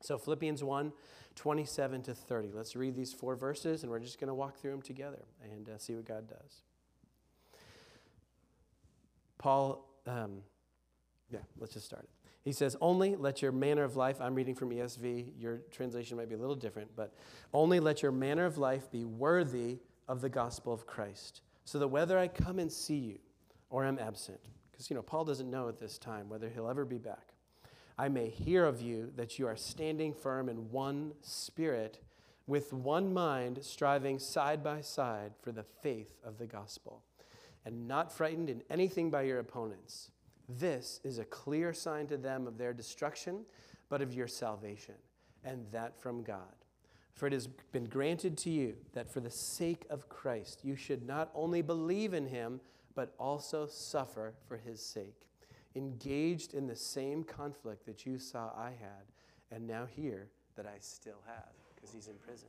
So, 0.00 0.18
Philippians 0.18 0.64
1 0.64 0.92
27 1.36 2.02
to 2.02 2.14
30. 2.14 2.50
Let's 2.52 2.74
read 2.74 2.96
these 2.96 3.12
four 3.12 3.36
verses, 3.36 3.82
and 3.82 3.90
we're 3.90 4.00
just 4.00 4.18
going 4.18 4.28
to 4.28 4.34
walk 4.34 4.56
through 4.56 4.72
them 4.72 4.82
together 4.82 5.24
and 5.42 5.68
uh, 5.68 5.78
see 5.78 5.94
what 5.94 6.04
God 6.04 6.28
does. 6.28 6.62
Paul, 9.38 9.88
um, 10.06 10.42
yeah, 11.30 11.40
let's 11.58 11.74
just 11.74 11.86
start 11.86 12.04
it. 12.04 12.10
He 12.42 12.52
says, 12.52 12.76
Only 12.80 13.16
let 13.16 13.42
your 13.42 13.52
manner 13.52 13.84
of 13.84 13.96
life, 13.96 14.20
I'm 14.20 14.34
reading 14.34 14.54
from 14.54 14.70
ESV, 14.70 15.32
your 15.38 15.60
translation 15.70 16.16
might 16.16 16.28
be 16.28 16.34
a 16.34 16.38
little 16.38 16.56
different, 16.56 16.90
but 16.96 17.14
only 17.52 17.80
let 17.80 18.02
your 18.02 18.12
manner 18.12 18.46
of 18.46 18.58
life 18.58 18.90
be 18.90 19.04
worthy 19.04 19.78
of 20.08 20.20
the 20.20 20.28
gospel 20.28 20.72
of 20.72 20.86
Christ, 20.86 21.42
so 21.64 21.78
that 21.78 21.88
whether 21.88 22.18
I 22.18 22.28
come 22.28 22.58
and 22.58 22.72
see 22.72 22.96
you 22.96 23.18
or 23.68 23.84
I'm 23.84 23.98
absent, 23.98 24.40
because, 24.72 24.90
you 24.90 24.96
know, 24.96 25.02
Paul 25.02 25.24
doesn't 25.24 25.50
know 25.50 25.68
at 25.68 25.78
this 25.78 25.98
time 25.98 26.28
whether 26.28 26.48
he'll 26.48 26.68
ever 26.68 26.84
be 26.84 26.98
back, 26.98 27.34
I 27.98 28.08
may 28.08 28.30
hear 28.30 28.64
of 28.64 28.80
you 28.80 29.12
that 29.16 29.38
you 29.38 29.46
are 29.46 29.56
standing 29.56 30.14
firm 30.14 30.48
in 30.48 30.70
one 30.70 31.12
spirit, 31.20 32.00
with 32.46 32.72
one 32.72 33.12
mind, 33.12 33.58
striving 33.62 34.18
side 34.18 34.64
by 34.64 34.80
side 34.80 35.32
for 35.42 35.52
the 35.52 35.62
faith 35.62 36.18
of 36.24 36.38
the 36.38 36.46
gospel, 36.46 37.02
and 37.66 37.86
not 37.86 38.10
frightened 38.10 38.48
in 38.48 38.62
anything 38.70 39.10
by 39.10 39.22
your 39.22 39.38
opponents 39.38 40.10
this 40.58 41.00
is 41.04 41.18
a 41.18 41.24
clear 41.24 41.72
sign 41.72 42.06
to 42.08 42.16
them 42.16 42.46
of 42.46 42.58
their 42.58 42.72
destruction, 42.72 43.44
but 43.88 44.02
of 44.02 44.14
your 44.14 44.28
salvation, 44.28 44.94
and 45.44 45.66
that 45.72 46.00
from 46.00 46.22
God. 46.22 46.54
For 47.14 47.26
it 47.26 47.32
has 47.32 47.46
been 47.46 47.84
granted 47.84 48.38
to 48.38 48.50
you 48.50 48.76
that 48.94 49.12
for 49.12 49.20
the 49.20 49.30
sake 49.30 49.84
of 49.90 50.08
Christ 50.08 50.64
you 50.64 50.76
should 50.76 51.06
not 51.06 51.30
only 51.34 51.60
believe 51.60 52.14
in 52.14 52.26
him, 52.26 52.60
but 52.94 53.14
also 53.18 53.66
suffer 53.66 54.34
for 54.48 54.56
his 54.56 54.80
sake, 54.80 55.28
engaged 55.74 56.54
in 56.54 56.66
the 56.66 56.76
same 56.76 57.22
conflict 57.22 57.86
that 57.86 58.06
you 58.06 58.18
saw 58.18 58.50
I 58.56 58.70
had, 58.70 59.06
and 59.50 59.66
now 59.66 59.86
hear 59.86 60.28
that 60.56 60.66
I 60.66 60.78
still 60.80 61.22
have, 61.26 61.52
because 61.74 61.92
he's 61.92 62.08
in 62.08 62.16
prison. 62.16 62.48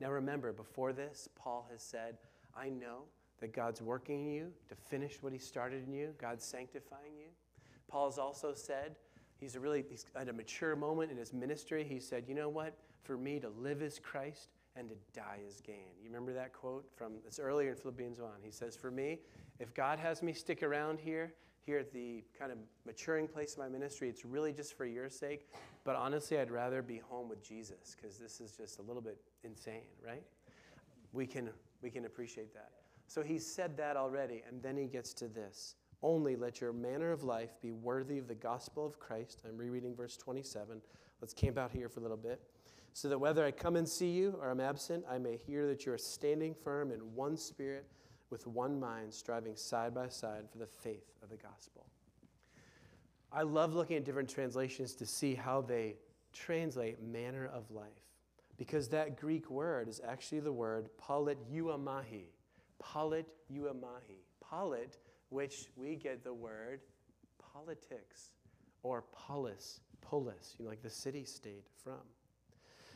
Now 0.00 0.10
remember, 0.10 0.52
before 0.52 0.92
this, 0.92 1.28
Paul 1.34 1.66
has 1.70 1.82
said, 1.82 2.16
I 2.56 2.68
know 2.68 3.02
that 3.40 3.52
God's 3.52 3.82
working 3.82 4.26
in 4.26 4.32
you 4.32 4.52
to 4.68 4.74
finish 4.74 5.18
what 5.22 5.32
He 5.32 5.38
started 5.38 5.86
in 5.86 5.92
you. 5.92 6.14
God's 6.18 6.44
sanctifying 6.44 7.12
you. 7.18 7.28
Paul's 7.88 8.18
also 8.18 8.54
said, 8.54 8.96
he's 9.40 9.56
a 9.56 9.60
really 9.60 9.84
he's 9.88 10.04
at 10.14 10.28
a 10.28 10.32
mature 10.32 10.76
moment 10.76 11.10
in 11.10 11.16
his 11.16 11.32
ministry. 11.32 11.84
He 11.88 11.98
said, 11.98 12.24
You 12.28 12.34
know 12.34 12.48
what? 12.48 12.76
For 13.02 13.16
me 13.16 13.40
to 13.40 13.48
live 13.48 13.82
is 13.82 13.98
Christ 13.98 14.50
and 14.76 14.88
to 14.88 14.94
die 15.12 15.40
is 15.48 15.60
gain. 15.60 15.96
You 16.00 16.08
remember 16.08 16.32
that 16.34 16.52
quote 16.52 16.84
from 16.94 17.14
it's 17.26 17.40
earlier 17.40 17.70
in 17.70 17.76
Philippians 17.76 18.20
1. 18.20 18.30
He 18.42 18.50
says, 18.50 18.76
For 18.76 18.90
me, 18.90 19.18
if 19.58 19.74
God 19.74 19.98
has 19.98 20.22
me 20.22 20.32
stick 20.32 20.62
around 20.62 21.00
here, 21.00 21.32
here 21.62 21.78
at 21.78 21.92
the 21.92 22.22
kind 22.38 22.52
of 22.52 22.58
maturing 22.86 23.26
place 23.26 23.54
of 23.54 23.58
my 23.58 23.68
ministry, 23.68 24.08
it's 24.08 24.24
really 24.24 24.52
just 24.52 24.76
for 24.76 24.86
your 24.86 25.08
sake. 25.08 25.48
But 25.84 25.96
honestly, 25.96 26.38
I'd 26.38 26.50
rather 26.50 26.82
be 26.82 26.98
home 26.98 27.28
with 27.28 27.42
Jesus 27.42 27.96
because 27.96 28.18
this 28.18 28.40
is 28.40 28.52
just 28.52 28.78
a 28.78 28.82
little 28.82 29.02
bit 29.02 29.18
insane, 29.44 29.82
right? 30.04 30.22
We 31.12 31.26
can, 31.26 31.50
we 31.82 31.90
can 31.90 32.04
appreciate 32.04 32.54
that. 32.54 32.70
So 33.10 33.24
he 33.24 33.40
said 33.40 33.76
that 33.76 33.96
already, 33.96 34.44
and 34.46 34.62
then 34.62 34.76
he 34.76 34.86
gets 34.86 35.12
to 35.14 35.26
this. 35.26 35.74
Only 36.00 36.36
let 36.36 36.60
your 36.60 36.72
manner 36.72 37.10
of 37.10 37.24
life 37.24 37.50
be 37.60 37.72
worthy 37.72 38.18
of 38.18 38.28
the 38.28 38.36
gospel 38.36 38.86
of 38.86 39.00
Christ. 39.00 39.42
I'm 39.44 39.56
rereading 39.56 39.96
verse 39.96 40.16
27. 40.16 40.80
Let's 41.20 41.34
camp 41.34 41.58
out 41.58 41.72
here 41.72 41.88
for 41.88 41.98
a 41.98 42.02
little 42.04 42.16
bit. 42.16 42.40
So 42.92 43.08
that 43.08 43.18
whether 43.18 43.44
I 43.44 43.50
come 43.50 43.74
and 43.74 43.88
see 43.88 44.10
you 44.10 44.38
or 44.40 44.48
I'm 44.48 44.60
absent, 44.60 45.04
I 45.10 45.18
may 45.18 45.36
hear 45.36 45.66
that 45.66 45.84
you 45.84 45.92
are 45.92 45.98
standing 45.98 46.54
firm 46.54 46.92
in 46.92 47.00
one 47.16 47.36
spirit, 47.36 47.84
with 48.30 48.46
one 48.46 48.78
mind, 48.78 49.12
striving 49.12 49.56
side 49.56 49.92
by 49.92 50.08
side 50.08 50.44
for 50.48 50.58
the 50.58 50.68
faith 50.68 51.10
of 51.20 51.30
the 51.30 51.36
gospel. 51.36 51.86
I 53.32 53.42
love 53.42 53.74
looking 53.74 53.96
at 53.96 54.04
different 54.04 54.30
translations 54.30 54.94
to 54.94 55.04
see 55.04 55.34
how 55.34 55.62
they 55.62 55.96
translate 56.32 57.02
manner 57.02 57.50
of 57.52 57.72
life. 57.72 57.88
Because 58.56 58.86
that 58.90 59.18
Greek 59.18 59.50
word 59.50 59.88
is 59.88 60.00
actually 60.06 60.38
the 60.38 60.52
word 60.52 60.90
politeuomai 60.96 62.28
Polit 62.80 63.26
euamahi. 63.52 64.24
Polit, 64.40 64.98
which 65.28 65.68
we 65.76 65.94
get 65.94 66.24
the 66.24 66.34
word 66.34 66.80
politics 67.52 68.30
or 68.82 69.04
polis, 69.12 69.80
polis, 70.00 70.56
you 70.58 70.64
know, 70.64 70.70
like 70.70 70.82
the 70.82 70.90
city 70.90 71.24
state 71.24 71.66
from. 71.84 72.00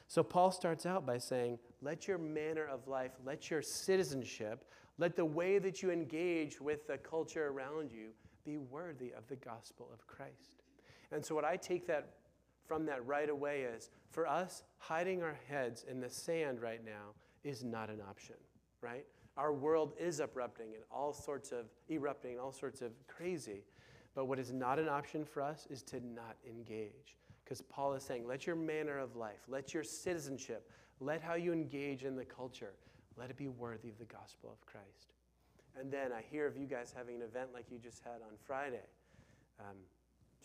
So 0.08 0.22
Paul 0.22 0.50
starts 0.50 0.86
out 0.86 1.06
by 1.06 1.18
saying, 1.18 1.58
let 1.80 2.06
your 2.06 2.18
manner 2.18 2.66
of 2.66 2.88
life, 2.88 3.12
let 3.24 3.50
your 3.50 3.62
citizenship, 3.62 4.64
let 4.98 5.16
the 5.16 5.24
way 5.24 5.58
that 5.58 5.82
you 5.82 5.90
engage 5.90 6.60
with 6.60 6.86
the 6.86 6.98
culture 6.98 7.48
around 7.48 7.90
you 7.90 8.10
be 8.44 8.58
worthy 8.58 9.12
of 9.16 9.26
the 9.28 9.36
gospel 9.36 9.88
of 9.92 10.06
Christ. 10.06 10.62
And 11.10 11.24
so 11.24 11.34
what 11.34 11.44
I 11.44 11.56
take 11.56 11.86
that 11.86 12.10
from 12.66 12.86
that 12.86 13.04
right 13.06 13.28
away 13.28 13.62
is 13.62 13.90
for 14.10 14.26
us, 14.26 14.62
hiding 14.78 15.22
our 15.22 15.36
heads 15.48 15.84
in 15.88 16.00
the 16.00 16.10
sand 16.10 16.60
right 16.60 16.84
now 16.84 17.14
is 17.42 17.64
not 17.64 17.90
an 17.90 18.00
option, 18.08 18.36
right? 18.80 19.04
Our 19.36 19.52
world 19.52 19.94
is 19.98 20.20
erupting 20.20 20.74
and 20.74 20.84
all 20.90 21.12
sorts 21.12 21.50
of 21.52 21.66
erupting 21.90 22.32
and 22.32 22.40
all 22.40 22.52
sorts 22.52 22.82
of 22.82 22.92
crazy. 23.08 23.64
But 24.14 24.26
what 24.26 24.38
is 24.38 24.52
not 24.52 24.78
an 24.78 24.88
option 24.88 25.24
for 25.24 25.42
us 25.42 25.66
is 25.70 25.82
to 25.84 25.96
not 26.00 26.36
engage. 26.48 27.16
Because 27.44 27.60
Paul 27.60 27.94
is 27.94 28.02
saying, 28.02 28.26
let 28.26 28.46
your 28.46 28.56
manner 28.56 28.98
of 28.98 29.16
life, 29.16 29.40
let 29.48 29.74
your 29.74 29.82
citizenship, 29.82 30.70
let 31.00 31.20
how 31.20 31.34
you 31.34 31.52
engage 31.52 32.04
in 32.04 32.16
the 32.16 32.24
culture, 32.24 32.74
let 33.16 33.28
it 33.28 33.36
be 33.36 33.48
worthy 33.48 33.88
of 33.88 33.98
the 33.98 34.04
gospel 34.04 34.50
of 34.52 34.64
Christ. 34.66 35.12
And 35.78 35.92
then 35.92 36.12
I 36.12 36.22
hear 36.22 36.46
of 36.46 36.56
you 36.56 36.66
guys 36.66 36.94
having 36.96 37.16
an 37.16 37.22
event 37.22 37.48
like 37.52 37.66
you 37.70 37.78
just 37.78 38.02
had 38.02 38.22
on 38.22 38.36
Friday. 38.46 38.86
Um, 39.58 39.76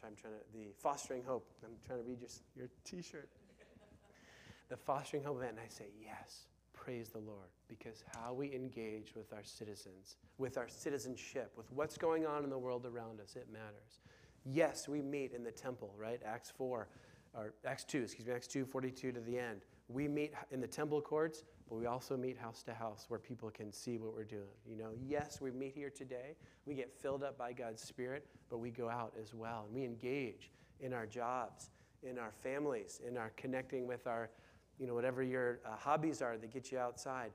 I'm 0.03 0.15
trying 0.15 0.33
to, 0.33 0.57
the 0.57 0.73
Fostering 0.77 1.23
Hope. 1.23 1.47
I'm 1.63 1.71
trying 1.85 1.99
to 1.99 2.05
read 2.05 2.19
your, 2.19 2.29
your 2.55 2.69
t 2.83 3.01
shirt. 3.01 3.29
the 4.69 4.77
Fostering 4.77 5.23
Hope 5.23 5.37
event. 5.37 5.51
And 5.51 5.59
I 5.59 5.69
say, 5.69 5.85
yes, 6.01 6.47
praise 6.89 7.09
the 7.09 7.19
Lord. 7.19 7.49
Because 7.67 8.03
how 8.15 8.33
we 8.33 8.51
engage 8.51 9.13
with 9.15 9.31
our 9.31 9.43
citizens, 9.43 10.17
with 10.39 10.57
our 10.57 10.67
citizenship, 10.67 11.51
with 11.55 11.71
what's 11.71 11.99
going 11.99 12.25
on 12.25 12.43
in 12.43 12.49
the 12.49 12.57
world 12.57 12.83
around 12.87 13.21
us, 13.21 13.35
it 13.35 13.47
matters. 13.53 13.99
Yes, 14.43 14.87
we 14.87 14.99
meet 14.99 15.33
in 15.33 15.43
the 15.43 15.51
temple, 15.51 15.93
right? 15.95 16.19
Acts 16.25 16.51
4, 16.57 16.87
or 17.35 17.53
Acts 17.63 17.83
2, 17.83 18.01
excuse 18.01 18.27
me, 18.27 18.33
Acts 18.33 18.47
2, 18.47 18.65
42 18.65 19.11
to 19.11 19.19
the 19.19 19.37
end. 19.37 19.61
We 19.87 20.07
meet 20.07 20.33
in 20.49 20.59
the 20.59 20.67
temple 20.67 20.99
courts, 20.99 21.43
but 21.69 21.75
we 21.75 21.85
also 21.85 22.17
meet 22.17 22.39
house 22.39 22.63
to 22.63 22.73
house 22.73 23.05
where 23.07 23.19
people 23.19 23.51
can 23.51 23.71
see 23.71 23.99
what 23.99 24.15
we're 24.15 24.23
doing. 24.23 24.57
You 24.67 24.75
know, 24.75 24.89
yes, 25.07 25.39
we 25.39 25.51
meet 25.51 25.73
here 25.75 25.91
today. 25.91 26.37
We 26.65 26.73
get 26.73 26.91
filled 26.91 27.21
up 27.21 27.37
by 27.37 27.53
God's 27.53 27.83
Spirit, 27.83 28.25
but 28.49 28.57
we 28.57 28.71
go 28.71 28.89
out 28.89 29.13
as 29.21 29.35
well 29.35 29.65
and 29.67 29.75
we 29.75 29.85
engage 29.85 30.49
in 30.79 30.93
our 30.93 31.05
jobs, 31.05 31.69
in 32.01 32.17
our 32.17 32.31
families, 32.41 32.99
in 33.07 33.15
our 33.15 33.31
connecting 33.37 33.85
with 33.85 34.07
our, 34.07 34.31
you 34.79 34.87
know, 34.87 34.93
whatever 34.93 35.21
your 35.21 35.59
uh, 35.65 35.75
hobbies 35.75 36.21
are 36.21 36.37
that 36.37 36.51
get 36.51 36.71
you 36.71 36.77
outside 36.77 37.31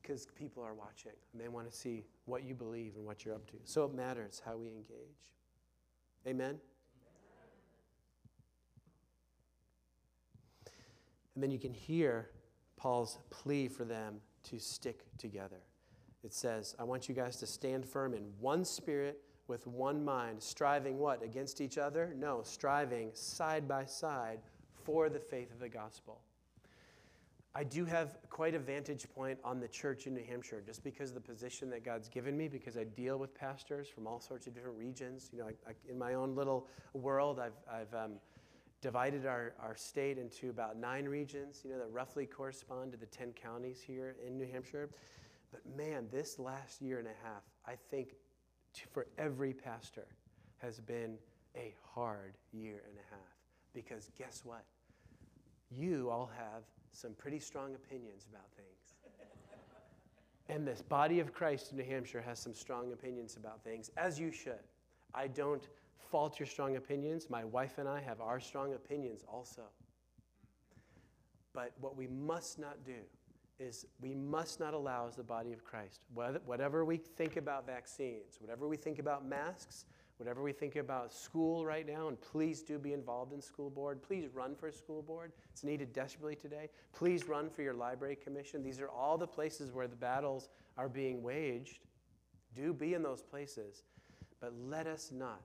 because 0.00 0.26
people 0.26 0.62
are 0.62 0.74
watching 0.74 1.12
and 1.32 1.40
they 1.40 1.48
want 1.48 1.70
to 1.70 1.76
see 1.76 2.04
what 2.24 2.44
you 2.44 2.54
believe 2.54 2.94
and 2.96 3.04
what 3.04 3.24
you're 3.24 3.34
up 3.34 3.46
to. 3.50 3.56
So 3.64 3.84
it 3.84 3.94
matters 3.94 4.40
how 4.44 4.56
we 4.56 4.68
engage. 4.68 5.34
Amen? 6.26 6.58
And 11.34 11.42
then 11.42 11.50
you 11.50 11.58
can 11.58 11.72
hear 11.72 12.30
Paul's 12.76 13.18
plea 13.30 13.68
for 13.68 13.84
them 13.84 14.20
to 14.44 14.58
stick 14.58 15.04
together. 15.18 15.60
It 16.22 16.34
says, 16.34 16.74
I 16.78 16.84
want 16.84 17.08
you 17.08 17.14
guys 17.14 17.36
to 17.36 17.46
stand 17.46 17.86
firm 17.86 18.14
in 18.14 18.24
one 18.40 18.64
spirit 18.64 19.20
with 19.48 19.66
one 19.66 20.04
mind, 20.04 20.42
striving 20.42 20.98
what? 20.98 21.22
Against 21.22 21.60
each 21.60 21.78
other? 21.78 22.14
No, 22.18 22.42
striving 22.42 23.10
side 23.14 23.66
by 23.66 23.84
side 23.84 24.40
for 24.84 25.08
the 25.08 25.18
faith 25.18 25.50
of 25.50 25.60
the 25.60 25.68
gospel. 25.68 26.20
I 27.54 27.64
do 27.64 27.84
have 27.84 28.16
quite 28.28 28.54
a 28.54 28.60
vantage 28.60 29.06
point 29.12 29.38
on 29.42 29.58
the 29.58 29.66
church 29.66 30.06
in 30.06 30.14
New 30.14 30.22
Hampshire 30.22 30.62
just 30.64 30.84
because 30.84 31.10
of 31.10 31.14
the 31.16 31.20
position 31.20 31.68
that 31.70 31.84
God's 31.84 32.08
given 32.08 32.36
me, 32.36 32.46
because 32.46 32.76
I 32.76 32.84
deal 32.84 33.18
with 33.18 33.34
pastors 33.34 33.88
from 33.88 34.06
all 34.06 34.20
sorts 34.20 34.46
of 34.46 34.54
different 34.54 34.78
regions. 34.78 35.30
You 35.32 35.40
know, 35.40 35.46
I, 35.46 35.70
I, 35.70 35.72
in 35.88 35.98
my 35.98 36.14
own 36.14 36.36
little 36.36 36.68
world, 36.92 37.40
I've, 37.40 37.58
I've 37.68 37.92
um, 37.92 38.12
divided 38.80 39.26
our, 39.26 39.54
our 39.60 39.74
state 39.74 40.16
into 40.16 40.48
about 40.50 40.76
nine 40.76 41.06
regions, 41.06 41.62
you 41.64 41.70
know, 41.70 41.78
that 41.78 41.90
roughly 41.90 42.24
correspond 42.24 42.92
to 42.92 42.98
the 42.98 43.06
10 43.06 43.32
counties 43.32 43.80
here 43.84 44.14
in 44.24 44.38
New 44.38 44.46
Hampshire. 44.46 44.88
But 45.50 45.62
man, 45.76 46.06
this 46.12 46.38
last 46.38 46.80
year 46.80 47.00
and 47.00 47.08
a 47.08 47.26
half, 47.26 47.42
I 47.66 47.74
think 47.90 48.14
for 48.92 49.08
every 49.18 49.52
pastor 49.52 50.06
has 50.58 50.78
been 50.78 51.16
a 51.56 51.74
hard 51.94 52.34
year 52.52 52.82
and 52.88 52.96
a 52.96 53.10
half. 53.10 53.34
Because 53.74 54.10
guess 54.16 54.42
what? 54.44 54.64
You 55.70 56.10
all 56.10 56.30
have 56.36 56.62
some 56.92 57.12
pretty 57.14 57.38
strong 57.38 57.74
opinions 57.74 58.26
about 58.30 58.46
things. 58.56 58.94
and 60.48 60.66
this 60.66 60.82
body 60.82 61.20
of 61.20 61.32
Christ 61.32 61.70
in 61.70 61.78
New 61.78 61.84
Hampshire 61.84 62.20
has 62.20 62.38
some 62.38 62.54
strong 62.54 62.92
opinions 62.92 63.36
about 63.36 63.62
things, 63.62 63.90
as 63.96 64.18
you 64.18 64.32
should. 64.32 64.64
I 65.14 65.28
don't 65.28 65.68
fault 66.10 66.38
your 66.40 66.46
strong 66.46 66.76
opinions. 66.76 67.30
My 67.30 67.44
wife 67.44 67.78
and 67.78 67.88
I 67.88 68.00
have 68.00 68.20
our 68.20 68.40
strong 68.40 68.74
opinions 68.74 69.24
also. 69.28 69.62
But 71.52 71.72
what 71.80 71.96
we 71.96 72.06
must 72.06 72.58
not 72.58 72.84
do 72.84 73.00
is 73.58 73.86
we 74.00 74.14
must 74.14 74.58
not 74.58 74.72
allow, 74.72 75.06
as 75.06 75.16
the 75.16 75.22
body 75.22 75.52
of 75.52 75.64
Christ, 75.64 76.00
whatever 76.14 76.84
we 76.84 76.96
think 76.96 77.36
about 77.36 77.66
vaccines, 77.66 78.38
whatever 78.40 78.66
we 78.66 78.76
think 78.76 78.98
about 78.98 79.26
masks, 79.26 79.84
whatever 80.20 80.42
we 80.42 80.52
think 80.52 80.76
about 80.76 81.10
school 81.14 81.64
right 81.64 81.86
now, 81.86 82.08
and 82.08 82.20
please 82.20 82.60
do 82.60 82.78
be 82.78 82.92
involved 82.92 83.32
in 83.32 83.40
school 83.40 83.70
board. 83.70 84.02
Please 84.02 84.28
run 84.34 84.54
for 84.54 84.70
school 84.70 85.00
board. 85.00 85.32
It's 85.50 85.64
needed 85.64 85.94
desperately 85.94 86.36
today. 86.36 86.68
Please 86.92 87.26
run 87.26 87.48
for 87.48 87.62
your 87.62 87.72
library 87.72 88.16
commission. 88.22 88.62
These 88.62 88.82
are 88.82 88.90
all 88.90 89.16
the 89.16 89.26
places 89.26 89.72
where 89.72 89.88
the 89.88 89.96
battles 89.96 90.50
are 90.76 90.90
being 90.90 91.22
waged. 91.22 91.78
Do 92.54 92.74
be 92.74 92.92
in 92.92 93.02
those 93.02 93.22
places. 93.22 93.82
But 94.42 94.52
let 94.68 94.86
us 94.86 95.10
not, 95.10 95.40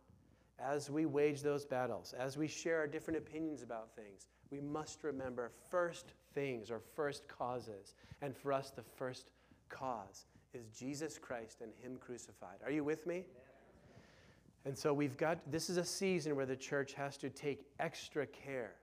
as 0.60 0.90
we 0.90 1.06
wage 1.06 1.42
those 1.42 1.66
battles, 1.66 2.14
as 2.18 2.38
we 2.38 2.48
share 2.50 2.80
our 2.80 2.88
different 2.88 3.18
opinions 3.18 3.64
about 3.64 3.96
things, 3.96 4.28
we 4.52 4.60
must 4.60 5.06
remember 5.06 5.52
first 5.72 6.08
things 6.34 6.70
or 6.70 6.82
first 6.96 7.30
causes. 7.30 7.96
And 8.22 8.36
for 8.36 8.52
us, 8.52 8.72
the 8.72 8.84
first 8.84 9.30
cause 9.70 10.26
is 10.54 10.68
Jesus 10.78 11.18
Christ 11.18 11.62
and 11.62 11.72
Him 11.82 11.98
crucified. 11.98 12.58
Are 12.66 12.72
you 12.72 12.84
with 12.84 13.08
me? 13.08 13.16
Amen. 13.16 13.45
And 14.65 14.75
so 14.75 14.93
we've 14.93 15.15
got, 15.15 15.39
this 15.51 15.69
is 15.69 15.78
a 15.78 15.86
season 15.86 16.36
where 16.36 16.47
the 16.47 16.56
church 16.56 16.93
has 16.93 17.17
to 17.17 17.30
take 17.30 17.65
extra 17.80 18.25
care 18.25 18.73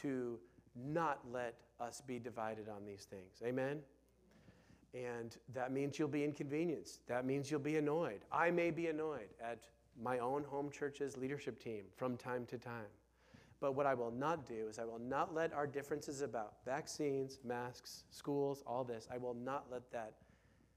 to 0.00 0.38
not 0.76 1.20
let 1.30 1.56
us 1.80 2.00
be 2.00 2.18
divided 2.20 2.68
on 2.68 2.84
these 2.84 3.04
things. 3.04 3.42
Amen? 3.44 3.80
And 4.94 5.36
that 5.52 5.72
means 5.72 5.98
you'll 5.98 6.06
be 6.06 6.22
inconvenienced. 6.22 7.06
That 7.08 7.26
means 7.26 7.50
you'll 7.50 7.58
be 7.58 7.76
annoyed. 7.76 8.20
I 8.30 8.52
may 8.52 8.70
be 8.70 8.86
annoyed 8.86 9.28
at 9.42 9.64
my 10.00 10.20
own 10.20 10.44
home 10.44 10.70
church's 10.70 11.16
leadership 11.16 11.60
team 11.62 11.84
from 11.96 12.16
time 12.16 12.46
to 12.46 12.58
time. 12.58 12.86
But 13.60 13.74
what 13.74 13.86
I 13.86 13.94
will 13.94 14.12
not 14.12 14.46
do 14.46 14.66
is 14.68 14.78
I 14.78 14.84
will 14.84 15.00
not 15.00 15.34
let 15.34 15.52
our 15.52 15.66
differences 15.66 16.20
about 16.20 16.54
vaccines, 16.64 17.38
masks, 17.44 18.04
schools, 18.10 18.62
all 18.66 18.84
this, 18.84 19.08
I 19.12 19.18
will 19.18 19.34
not 19.34 19.66
let 19.70 19.90
that 19.90 20.14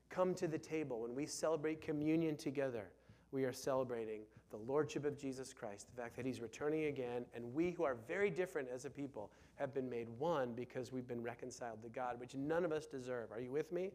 come 0.09 0.33
to 0.35 0.47
the 0.47 0.57
table. 0.57 1.01
When 1.01 1.13
we 1.13 1.25
celebrate 1.25 1.81
communion 1.81 2.37
together, 2.37 2.89
we 3.31 3.43
are 3.43 3.53
celebrating 3.53 4.21
the 4.49 4.57
Lordship 4.57 5.05
of 5.05 5.19
Jesus 5.19 5.53
Christ, 5.53 5.87
the 5.93 6.01
fact 6.01 6.15
that 6.15 6.25
He's 6.25 6.41
returning 6.41 6.85
again, 6.85 7.25
and 7.35 7.53
we 7.53 7.71
who 7.71 7.83
are 7.83 7.95
very 8.07 8.29
different 8.29 8.67
as 8.73 8.85
a 8.85 8.89
people 8.89 9.31
have 9.55 9.73
been 9.73 9.89
made 9.89 10.07
one 10.17 10.53
because 10.53 10.91
we've 10.91 11.07
been 11.07 11.23
reconciled 11.23 11.81
to 11.83 11.89
God, 11.89 12.19
which 12.19 12.35
none 12.35 12.63
of 12.63 12.71
us 12.71 12.85
deserve. 12.85 13.31
Are 13.31 13.41
you 13.41 13.51
with 13.51 13.71
me? 13.71 13.91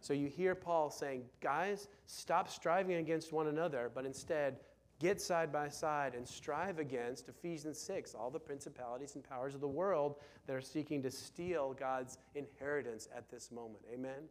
So 0.00 0.12
you 0.12 0.28
hear 0.28 0.54
Paul 0.54 0.90
saying, 0.90 1.22
guys, 1.40 1.88
stop 2.06 2.48
striving 2.50 2.96
against 2.96 3.32
one 3.32 3.46
another, 3.46 3.90
but 3.94 4.04
instead 4.04 4.56
get 5.00 5.20
side 5.20 5.52
by 5.52 5.68
side 5.68 6.14
and 6.14 6.28
strive 6.28 6.78
against 6.78 7.28
Ephesians 7.28 7.78
6, 7.78 8.14
all 8.14 8.30
the 8.30 8.38
principalities 8.38 9.14
and 9.14 9.24
powers 9.24 9.54
of 9.54 9.60
the 9.60 9.68
world 9.68 10.16
that 10.46 10.54
are 10.54 10.60
seeking 10.60 11.02
to 11.02 11.10
steal 11.10 11.72
God's 11.72 12.18
inheritance 12.34 13.08
at 13.16 13.30
this 13.30 13.50
moment. 13.50 13.80
Amen? 13.92 14.28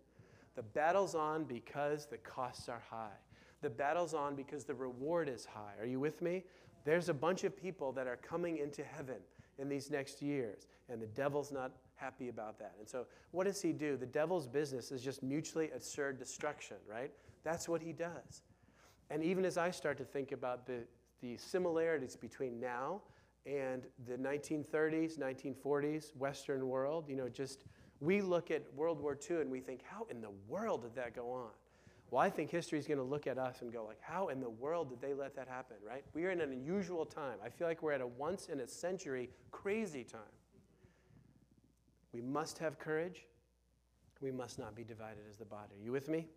The 0.56 0.64
battle's 0.64 1.16
on 1.16 1.44
because 1.46 2.06
the 2.06 2.18
costs 2.18 2.70
are 2.70 2.82
high. 2.90 3.18
The 3.64 3.70
battle's 3.70 4.14
on 4.14 4.36
because 4.36 4.66
the 4.66 4.76
reward 4.76 5.30
is 5.30 5.46
high. 5.46 5.74
Are 5.80 5.86
you 5.86 6.00
with 6.00 6.22
me? 6.22 6.44
There's 6.84 7.08
a 7.08 7.14
bunch 7.14 7.46
of 7.46 7.56
people 7.56 7.94
that 7.94 8.08
are 8.08 8.18
coming 8.18 8.58
into 8.58 8.84
heaven 8.84 9.16
in 9.58 9.70
these 9.70 9.90
next 9.90 10.22
years, 10.22 10.68
and 10.90 11.02
the 11.02 11.08
devil's 11.08 11.52
not 11.52 11.72
happy 11.96 12.28
about 12.28 12.60
that. 12.60 12.76
And 12.78 12.88
so, 12.88 13.06
what 13.32 13.46
does 13.46 13.62
he 13.62 13.72
do? 13.72 13.96
The 13.96 14.06
devil's 14.06 14.48
business 14.48 14.92
is 14.92 15.02
just 15.02 15.24
mutually 15.24 15.70
assured 15.72 16.20
destruction, 16.20 16.76
right? 16.90 17.10
That's 17.46 17.70
what 17.70 17.82
he 17.82 17.94
does. 17.94 18.44
And 19.10 19.24
even 19.24 19.46
as 19.46 19.58
I 19.58 19.72
start 19.72 19.98
to 20.00 20.04
think 20.04 20.34
about 20.34 20.68
the, 20.68 20.80
the 21.22 21.38
similarities 21.38 22.18
between 22.18 22.60
now 22.60 23.02
and 23.46 23.84
the 24.06 24.18
1930s, 24.18 25.18
1940s 25.18 26.16
Western 26.18 26.68
world, 26.68 27.06
you 27.08 27.16
know, 27.16 27.30
just 27.30 27.64
we 28.02 28.22
look 28.22 28.52
at 28.52 28.64
World 28.76 29.00
War 29.00 29.18
II 29.30 29.38
and 29.38 29.50
we 29.50 29.62
think, 29.62 29.82
how 29.84 30.06
in 30.10 30.20
the 30.20 30.32
world 30.50 30.82
did 30.82 30.96
that 30.96 31.16
go 31.16 31.32
on? 31.32 31.52
Well, 32.14 32.22
I 32.22 32.30
think 32.30 32.52
history 32.52 32.78
is 32.78 32.86
going 32.86 33.00
to 33.00 33.04
look 33.04 33.26
at 33.26 33.40
us 33.40 33.64
and 33.64 33.74
go 33.74 33.86
like, 33.86 33.98
how 34.00 34.28
in 34.28 34.40
the 34.40 34.48
world 34.48 34.88
did 34.92 35.02
they 35.02 35.16
let 35.16 35.36
that 35.36 35.48
happen, 35.48 35.78
right? 35.84 36.04
We 36.14 36.26
are 36.26 36.30
in 36.30 36.42
an 36.42 36.52
unusual 36.52 37.08
time. 37.08 37.40
I 37.44 37.50
feel 37.50 37.66
like 37.66 37.82
we're 37.82 37.92
at 37.92 38.02
a 38.02 38.06
once 38.06 38.50
in 38.50 38.60
a 38.60 38.68
century 38.68 39.32
crazy 39.50 40.04
time. 40.04 40.22
We 42.14 42.22
must 42.22 42.60
have 42.60 42.78
courage. 42.78 43.26
We 44.22 44.30
must 44.30 44.60
not 44.60 44.76
be 44.76 44.84
divided 44.84 45.24
as 45.28 45.38
the 45.38 45.46
body. 45.46 45.74
Are 45.82 45.84
you 45.84 45.92
with 45.92 46.08
me? 46.08 46.28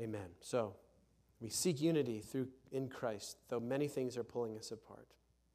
Amen. 0.00 0.30
So, 0.40 0.74
we 1.40 1.48
seek 1.48 1.80
unity 1.80 2.18
through 2.18 2.48
in 2.72 2.88
Christ, 2.88 3.36
though 3.50 3.60
many 3.60 3.86
things 3.86 4.16
are 4.16 4.24
pulling 4.24 4.58
us 4.58 4.72
apart. 4.72 5.06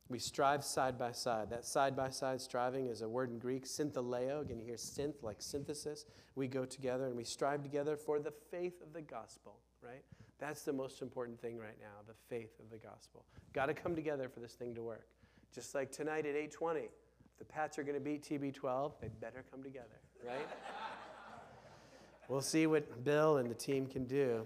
We 0.08 0.20
strive 0.20 0.63
side 0.63 1.00
by 1.00 1.12
side. 1.13 1.50
That 1.50 1.65
side 1.65 1.96
by 1.96 2.10
side 2.10 2.39
striving 2.39 2.88
is 2.88 3.02
a 3.02 3.10
word 3.10 3.32
in 3.32 3.39
Greek, 3.39 3.65
syntheleo. 3.65 4.41
Again, 4.41 4.60
you 4.60 4.65
hear 4.65 4.76
synth 4.76 5.24
like 5.24 5.41
synthesis. 5.41 6.06
We 6.36 6.48
go 6.48 6.63
together 6.63 7.08
and 7.08 7.15
we 7.15 7.24
strive 7.24 7.63
together 7.63 7.98
for 7.98 8.20
the 8.20 8.32
faith 8.52 8.82
of 8.84 8.94
the 8.94 9.02
gospel, 9.02 9.58
right? 9.82 10.04
That's 10.38 10.62
the 10.62 10.74
most 10.74 11.02
important 11.02 11.39
thing 11.39 11.58
right 11.58 11.78
now, 11.80 12.04
the 12.08 12.13
faith 12.30 12.60
of 12.60 12.70
the 12.70 12.78
gospel. 12.78 13.26
Got 13.54 13.68
to 13.68 13.74
come 13.74 13.96
together 13.96 14.30
for 14.30 14.41
this 14.41 14.54
thing 14.54 14.76
to 14.76 14.84
work. 14.84 15.08
Just 15.54 15.74
like 15.74 15.91
tonight 15.91 16.26
at 16.26 16.36
8:20, 16.36 16.84
if 16.84 16.91
the 17.39 17.46
Pats 17.46 17.80
are 17.80 17.84
going 17.84 17.96
to 17.96 18.02
beat 18.02 18.24
TB12, 18.24 18.94
they 19.02 19.08
better 19.08 19.44
come 19.50 19.63
together, 19.63 20.02
right? 20.28 20.48
we'll 22.28 22.41
see 22.41 22.68
what 22.68 23.04
Bill 23.04 23.38
and 23.38 23.50
the 23.50 23.56
team 23.56 23.88
can 23.88 24.06
do. 24.06 24.46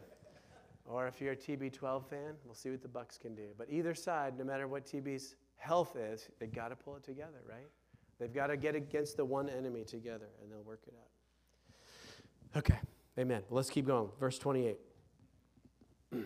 Or 0.85 1.07
if 1.07 1.19
you're 1.21 1.33
a 1.33 1.37
TB12 1.37 2.05
fan, 2.05 2.33
we'll 2.45 2.55
see 2.55 2.69
what 2.69 2.81
the 2.81 2.87
Bucs 2.87 3.19
can 3.19 3.35
do. 3.35 3.49
But 3.57 3.67
either 3.69 3.93
side, 3.93 4.37
no 4.37 4.43
matter 4.43 4.67
what 4.67 4.85
TB's 4.85 5.35
health 5.59 5.95
is, 5.95 6.27
they've 6.39 6.51
got 6.51 6.69
to 6.69 6.75
pull 6.75 6.95
it 6.95 7.03
together, 7.03 7.41
right? 7.47 7.67
They've 8.19 8.33
got 8.33 8.47
to 8.47 8.57
get 8.57 8.75
against 8.75 9.17
the 9.17 9.25
one 9.25 9.49
enemy 9.49 9.83
together 9.83 10.27
and 10.41 10.51
they'll 10.51 10.63
work 10.63 10.81
it 10.87 10.93
out. 10.97 12.57
Okay, 12.57 12.79
amen. 13.17 13.43
Let's 13.49 13.69
keep 13.69 13.85
going. 13.85 14.09
Verse 14.19 14.39
28. 14.39 14.77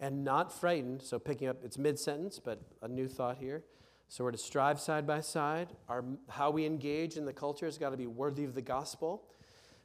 and 0.00 0.24
not 0.24 0.52
frightened, 0.52 1.02
so 1.02 1.18
picking 1.18 1.48
up, 1.48 1.56
it's 1.64 1.76
mid 1.76 1.98
sentence, 1.98 2.40
but 2.42 2.62
a 2.82 2.88
new 2.88 3.08
thought 3.08 3.38
here. 3.38 3.64
So 4.08 4.24
we're 4.24 4.30
to 4.30 4.38
strive 4.38 4.80
side 4.80 5.06
by 5.06 5.20
side. 5.20 5.68
Our, 5.88 6.04
how 6.28 6.50
we 6.50 6.64
engage 6.64 7.16
in 7.16 7.26
the 7.26 7.32
culture 7.32 7.66
has 7.66 7.76
got 7.76 7.90
to 7.90 7.96
be 7.96 8.06
worthy 8.06 8.44
of 8.44 8.54
the 8.54 8.62
gospel. 8.62 9.24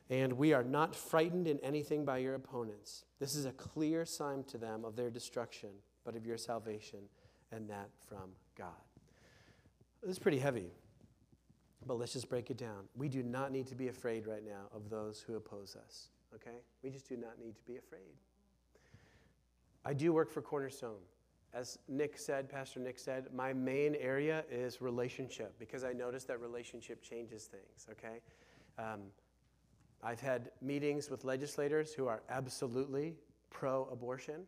And 0.09 0.33
we 0.33 0.53
are 0.53 0.63
not 0.63 0.95
frightened 0.95 1.47
in 1.47 1.59
anything 1.59 2.05
by 2.05 2.19
your 2.19 2.35
opponents. 2.35 3.05
This 3.19 3.35
is 3.35 3.45
a 3.45 3.51
clear 3.51 4.05
sign 4.05 4.43
to 4.45 4.57
them 4.57 4.85
of 4.85 4.95
their 4.95 5.09
destruction, 5.09 5.69
but 6.05 6.15
of 6.15 6.25
your 6.25 6.37
salvation, 6.37 6.99
and 7.53 7.69
that 7.69 7.89
from 8.07 8.31
God. 8.57 8.69
This 10.01 10.11
is 10.11 10.19
pretty 10.19 10.39
heavy, 10.39 10.71
but 11.85 11.95
let's 11.95 12.13
just 12.13 12.29
break 12.29 12.49
it 12.49 12.57
down. 12.57 12.85
We 12.95 13.07
do 13.07 13.23
not 13.23 13.51
need 13.51 13.67
to 13.67 13.75
be 13.75 13.87
afraid 13.87 14.27
right 14.27 14.43
now 14.45 14.67
of 14.75 14.89
those 14.89 15.21
who 15.21 15.35
oppose 15.35 15.77
us, 15.85 16.07
okay? 16.35 16.57
We 16.83 16.89
just 16.89 17.07
do 17.07 17.15
not 17.15 17.39
need 17.39 17.55
to 17.55 17.63
be 17.63 17.77
afraid. 17.77 18.01
I 19.85 19.93
do 19.93 20.13
work 20.13 20.29
for 20.31 20.41
Cornerstone. 20.41 20.99
As 21.53 21.77
Nick 21.87 22.17
said, 22.17 22.49
Pastor 22.49 22.79
Nick 22.79 22.97
said, 22.97 23.27
my 23.33 23.53
main 23.53 23.95
area 23.95 24.43
is 24.49 24.81
relationship 24.81 25.53
because 25.59 25.83
I 25.83 25.93
noticed 25.93 26.27
that 26.27 26.39
relationship 26.41 27.03
changes 27.03 27.45
things, 27.45 27.87
okay? 27.91 28.19
Um, 28.79 29.01
I've 30.01 30.19
had 30.19 30.51
meetings 30.61 31.09
with 31.09 31.23
legislators 31.23 31.93
who 31.93 32.07
are 32.07 32.23
absolutely 32.29 33.15
pro 33.51 33.87
abortion. 33.91 34.47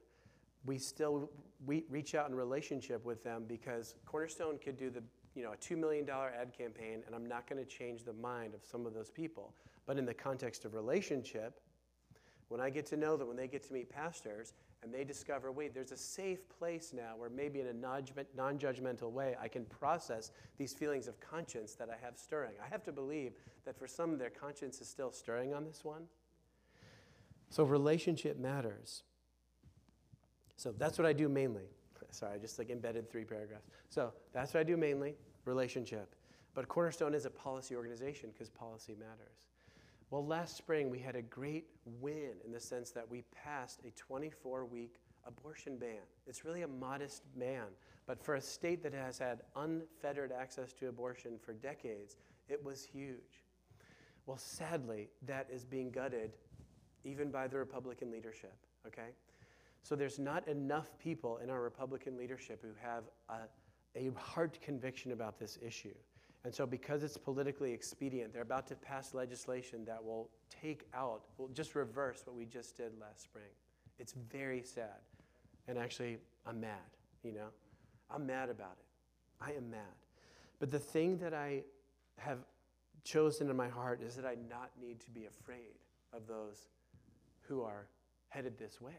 We 0.65 0.78
still 0.78 1.30
we 1.65 1.86
reach 1.89 2.15
out 2.15 2.30
in 2.30 2.36
relationship 2.36 3.06
with 3.06 3.23
them 3.23 3.45
because 3.47 3.95
Cornerstone 4.06 4.58
could 4.58 4.78
do 4.78 4.89
the 4.89 5.04
you 5.36 5.43
know 5.43 5.54
a 5.54 5.58
$2 5.58 5.78
million 5.78 6.08
ad 6.10 6.54
campaign 6.58 7.04
and 7.06 7.15
I'm 7.15 7.25
not 7.25 7.49
going 7.49 7.63
to 7.63 7.69
change 7.69 8.04
the 8.04 8.13
mind 8.13 8.54
of 8.54 8.62
some 8.63 8.86
of 8.86 8.93
those 8.93 9.10
people. 9.10 9.54
But 9.86 9.97
in 9.97 10.06
the 10.06 10.13
context 10.13 10.65
of 10.65 10.73
relationship, 10.73 11.60
when 12.47 12.62
I 12.62 12.69
get 12.69 12.86
to 12.88 12.97
know 12.97 13.17
them, 13.17 13.28
when 13.28 13.38
they 13.38 13.47
get 13.47 13.63
to 13.67 13.73
meet 13.73 13.89
pastors, 13.89 14.54
and 14.86 14.93
they 14.93 15.04
discover, 15.04 15.51
wait, 15.51 15.73
there's 15.73 15.91
a 15.91 15.97
safe 15.97 16.47
place 16.47 16.93
now 16.95 17.13
where 17.17 17.30
maybe 17.30 17.60
in 17.60 17.67
a 17.67 17.73
non 17.73 18.04
judgmental 18.60 19.12
way 19.12 19.36
I 19.41 19.47
can 19.47 19.65
process 19.65 20.32
these 20.58 20.73
feelings 20.73 21.08
of 21.08 21.19
conscience 21.19 21.73
that 21.73 21.89
I 21.89 21.97
have 22.06 22.17
stirring. 22.17 22.54
I 22.63 22.69
have 22.69 22.84
to 22.84 22.91
believe 22.91 23.34
that 23.65 23.78
for 23.78 23.88
some, 23.88 24.17
their 24.17 24.30
conscience 24.30 24.80
is 24.82 24.88
still 24.88 25.12
stirring 25.12 25.56
on 25.56 25.65
this 25.65 25.84
one. 25.84 26.04
So, 27.49 27.63
relationship 27.63 28.38
matters. 28.38 29.01
So, 30.55 30.73
that's 30.77 30.97
what 30.97 31.05
I 31.05 31.13
do 31.13 31.29
mainly. 31.29 31.69
Sorry, 32.11 32.35
I 32.35 32.37
just 32.37 32.57
like 32.59 32.69
embedded 32.69 33.09
three 33.09 33.25
paragraphs. 33.25 33.65
So, 33.89 34.13
that's 34.33 34.53
what 34.53 34.61
I 34.61 34.63
do 34.63 34.77
mainly 34.77 35.15
relationship. 35.45 36.15
But 36.53 36.67
Cornerstone 36.67 37.13
is 37.13 37.25
a 37.25 37.29
policy 37.29 37.75
organization 37.75 38.29
because 38.31 38.49
policy 38.49 38.95
matters. 38.97 39.43
Well, 40.09 40.25
last 40.25 40.55
spring 40.55 40.89
we 40.89 40.99
had 40.99 41.15
a 41.15 41.21
great 41.21 41.65
win 41.99 42.33
in 42.45 42.51
the 42.51 42.59
sense 42.59 42.91
that 42.91 43.09
we 43.09 43.23
passed 43.43 43.81
a 43.85 43.91
24 43.91 44.65
week 44.65 44.95
abortion 45.27 45.77
ban. 45.77 46.03
It's 46.27 46.45
really 46.45 46.61
a 46.61 46.67
modest 46.67 47.23
ban, 47.37 47.65
but 48.05 48.23
for 48.23 48.35
a 48.35 48.41
state 48.41 48.83
that 48.83 48.93
has 48.93 49.17
had 49.17 49.41
unfettered 49.55 50.31
access 50.31 50.71
to 50.73 50.87
abortion 50.87 51.33
for 51.43 51.53
decades, 51.53 52.17
it 52.47 52.63
was 52.63 52.85
huge. 52.85 53.43
Well, 54.25 54.37
sadly, 54.37 55.09
that 55.27 55.47
is 55.51 55.65
being 55.65 55.91
gutted 55.91 56.37
even 57.03 57.29
by 57.29 57.47
the 57.47 57.57
Republican 57.57 58.11
leadership, 58.11 58.55
okay? 58.87 59.09
So 59.86 59.95
there's 59.95 60.17
not 60.17 60.48
enough 60.48 60.98
people 60.98 61.38
in 61.43 61.52
our 61.52 61.62
Republican 61.62 62.17
leadership 62.17 62.60
who 62.60 62.69
have 62.82 63.04
a, 63.30 63.41
a 63.95 64.12
heart 64.19 64.58
conviction 64.60 65.12
about 65.12 65.38
this 65.38 65.60
issue. 65.63 65.93
And 66.43 66.52
so, 66.52 66.65
because 66.65 67.04
it's 67.04 67.17
politically 67.17 67.71
expedient, 67.71 68.34
they're 68.34 68.41
about 68.41 68.65
to 68.69 68.76
pass 68.76 69.13
legislation 69.13 69.86
that 69.86 70.04
will 70.04 70.32
take 70.50 70.88
out, 70.95 71.26
will 71.38 71.50
just 71.50 71.76
reverse 71.76 72.24
what 72.26 72.36
we 72.36 72.45
just 72.45 72.76
did 72.76 73.00
last 73.00 73.21
spring. 73.21 73.45
It's 74.00 74.15
very 74.32 74.63
sad. 74.63 75.02
And 75.67 75.78
actually, 75.78 76.17
I'm 76.48 76.60
mad, 76.60 76.89
you 77.24 77.34
know? 77.34 77.50
I'm 78.10 78.26
mad 78.26 78.50
about 78.50 78.78
it. 78.80 78.88
I 79.39 79.52
am 79.52 79.69
mad. 79.69 79.82
But 80.58 80.71
the 80.71 80.80
thing 80.80 81.19
that 81.19 81.36
I 81.36 81.62
have 82.17 82.39
chosen 83.04 83.52
in 83.52 83.56
my 83.56 83.69
heart 83.69 84.02
is 84.02 84.15
that 84.15 84.26
I 84.26 84.36
not 84.50 84.71
need 84.82 85.00
to 85.02 85.12
be 85.12 85.26
afraid 85.26 85.78
of 86.12 86.26
those 86.26 86.69
who 87.41 87.62
are 87.62 87.86
headed 88.30 88.58
this 88.58 88.82
way. 88.82 88.95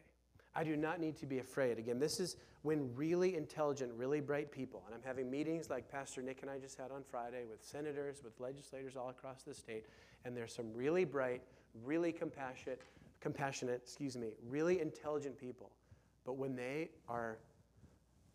I 0.57 0.65
do 0.65 0.75
not 0.75 1.01
need 1.01 1.19
to 1.19 1.27
be 1.27 1.39
afraid. 1.39 1.79
Again, 1.79 1.99
this 1.99 2.19
is 2.19 2.37
when 2.63 2.91
really 2.97 3.37
intelligent, 3.37 3.93
really 3.95 4.21
bright 4.21 4.51
people, 4.51 4.83
and 4.87 4.95
I'm 4.95 5.03
having 5.05 5.31
meetings 5.31 5.69
like 5.69 5.91
Pastor 5.91 6.23
Nick 6.23 6.41
and 6.41 6.51
I 6.51 6.59
just 6.59 6.79
had 6.79 6.91
on 6.91 7.05
Friday 7.11 7.45
with 7.49 7.63
senators, 7.63 8.23
with 8.25 8.33
legislators 8.41 8.97
all 8.97 9.11
across 9.11 9.43
the 9.43 9.53
state, 9.53 9.85
and 10.25 10.35
there's 10.35 10.55
some 10.55 10.73
really 10.73 11.05
bright, 11.05 11.43
really 11.85 12.11
compassionate, 12.11 12.81
compassionate, 13.21 13.83
excuse 13.85 14.17
me, 14.17 14.31
really 14.49 14.81
intelligent 14.81 15.39
people. 15.39 15.71
But 16.25 16.39
when 16.39 16.57
they 16.57 16.89
are 17.07 17.37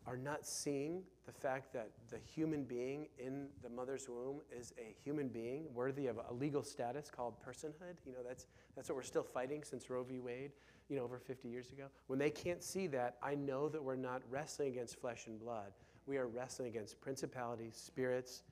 are 0.06 0.16
not 0.16 0.44
seeing 0.44 1.02
the 1.26 1.32
fact 1.32 1.72
that 1.72 1.90
the 2.10 2.18
human 2.18 2.64
being 2.64 3.06
in 3.18 3.46
the 3.62 3.68
mother's 3.68 4.08
womb 4.08 4.40
is 4.50 4.72
a 4.76 4.94
human 5.04 5.28
being 5.28 5.66
worthy 5.72 6.08
of 6.08 6.18
a 6.28 6.34
legal 6.34 6.64
status 6.64 7.08
called 7.08 7.34
personhood. 7.40 7.94
You 8.04 8.10
know, 8.10 8.18
that's, 8.26 8.46
that's 8.74 8.88
what 8.88 8.96
we're 8.96 9.02
still 9.02 9.22
fighting 9.22 9.62
since 9.62 9.88
Roe 9.88 10.02
v. 10.02 10.18
Wade 10.18 10.50
you 10.88 10.96
know, 10.96 11.04
over 11.04 11.18
50 11.18 11.48
years 11.48 11.70
ago. 11.70 11.84
When 12.06 12.18
they 12.18 12.30
can't 12.30 12.62
see 12.62 12.86
that, 12.88 13.16
I 13.22 13.34
know 13.34 13.68
that 13.68 13.82
we're 13.82 13.96
not 13.96 14.22
wrestling 14.30 14.68
against 14.68 15.00
flesh 15.00 15.26
and 15.26 15.38
blood. 15.38 15.72
We 16.06 16.16
are 16.18 16.26
wrestling 16.26 16.68
against 16.68 17.00
principalities, 17.00 17.74
spirits, 17.76 18.42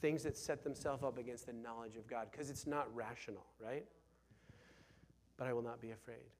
things 0.00 0.22
that 0.24 0.36
set 0.36 0.62
themselves 0.62 1.02
up 1.02 1.18
against 1.18 1.46
the 1.46 1.52
knowledge 1.52 1.96
of 1.96 2.06
God, 2.06 2.28
because 2.30 2.50
it's 2.50 2.66
not 2.66 2.94
rational, 2.94 3.46
right? 3.64 3.84
But 5.36 5.46
I 5.46 5.52
will 5.52 5.62
not 5.62 5.80
be 5.80 5.92
afraid. 5.92 6.30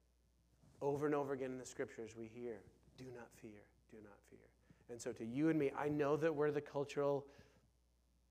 Over 0.81 1.07
and 1.07 1.14
over 1.14 1.33
again 1.33 1.53
in 1.53 1.59
the 1.59 1.66
scriptures, 1.66 2.11
we 2.16 2.27
hear, 2.27 2.59
do 2.99 3.05
not 3.14 3.29
fear, 3.40 3.62
do 3.90 3.97
not 4.03 4.18
fear. 4.29 4.38
And 4.90 5.01
so 5.01 5.12
to 5.12 5.25
you 5.25 5.49
and 5.49 5.59
me, 5.59 5.71
I 5.79 5.88
know 5.88 6.16
that 6.16 6.35
we're 6.35 6.51
the 6.51 6.61
cultural, 6.61 7.25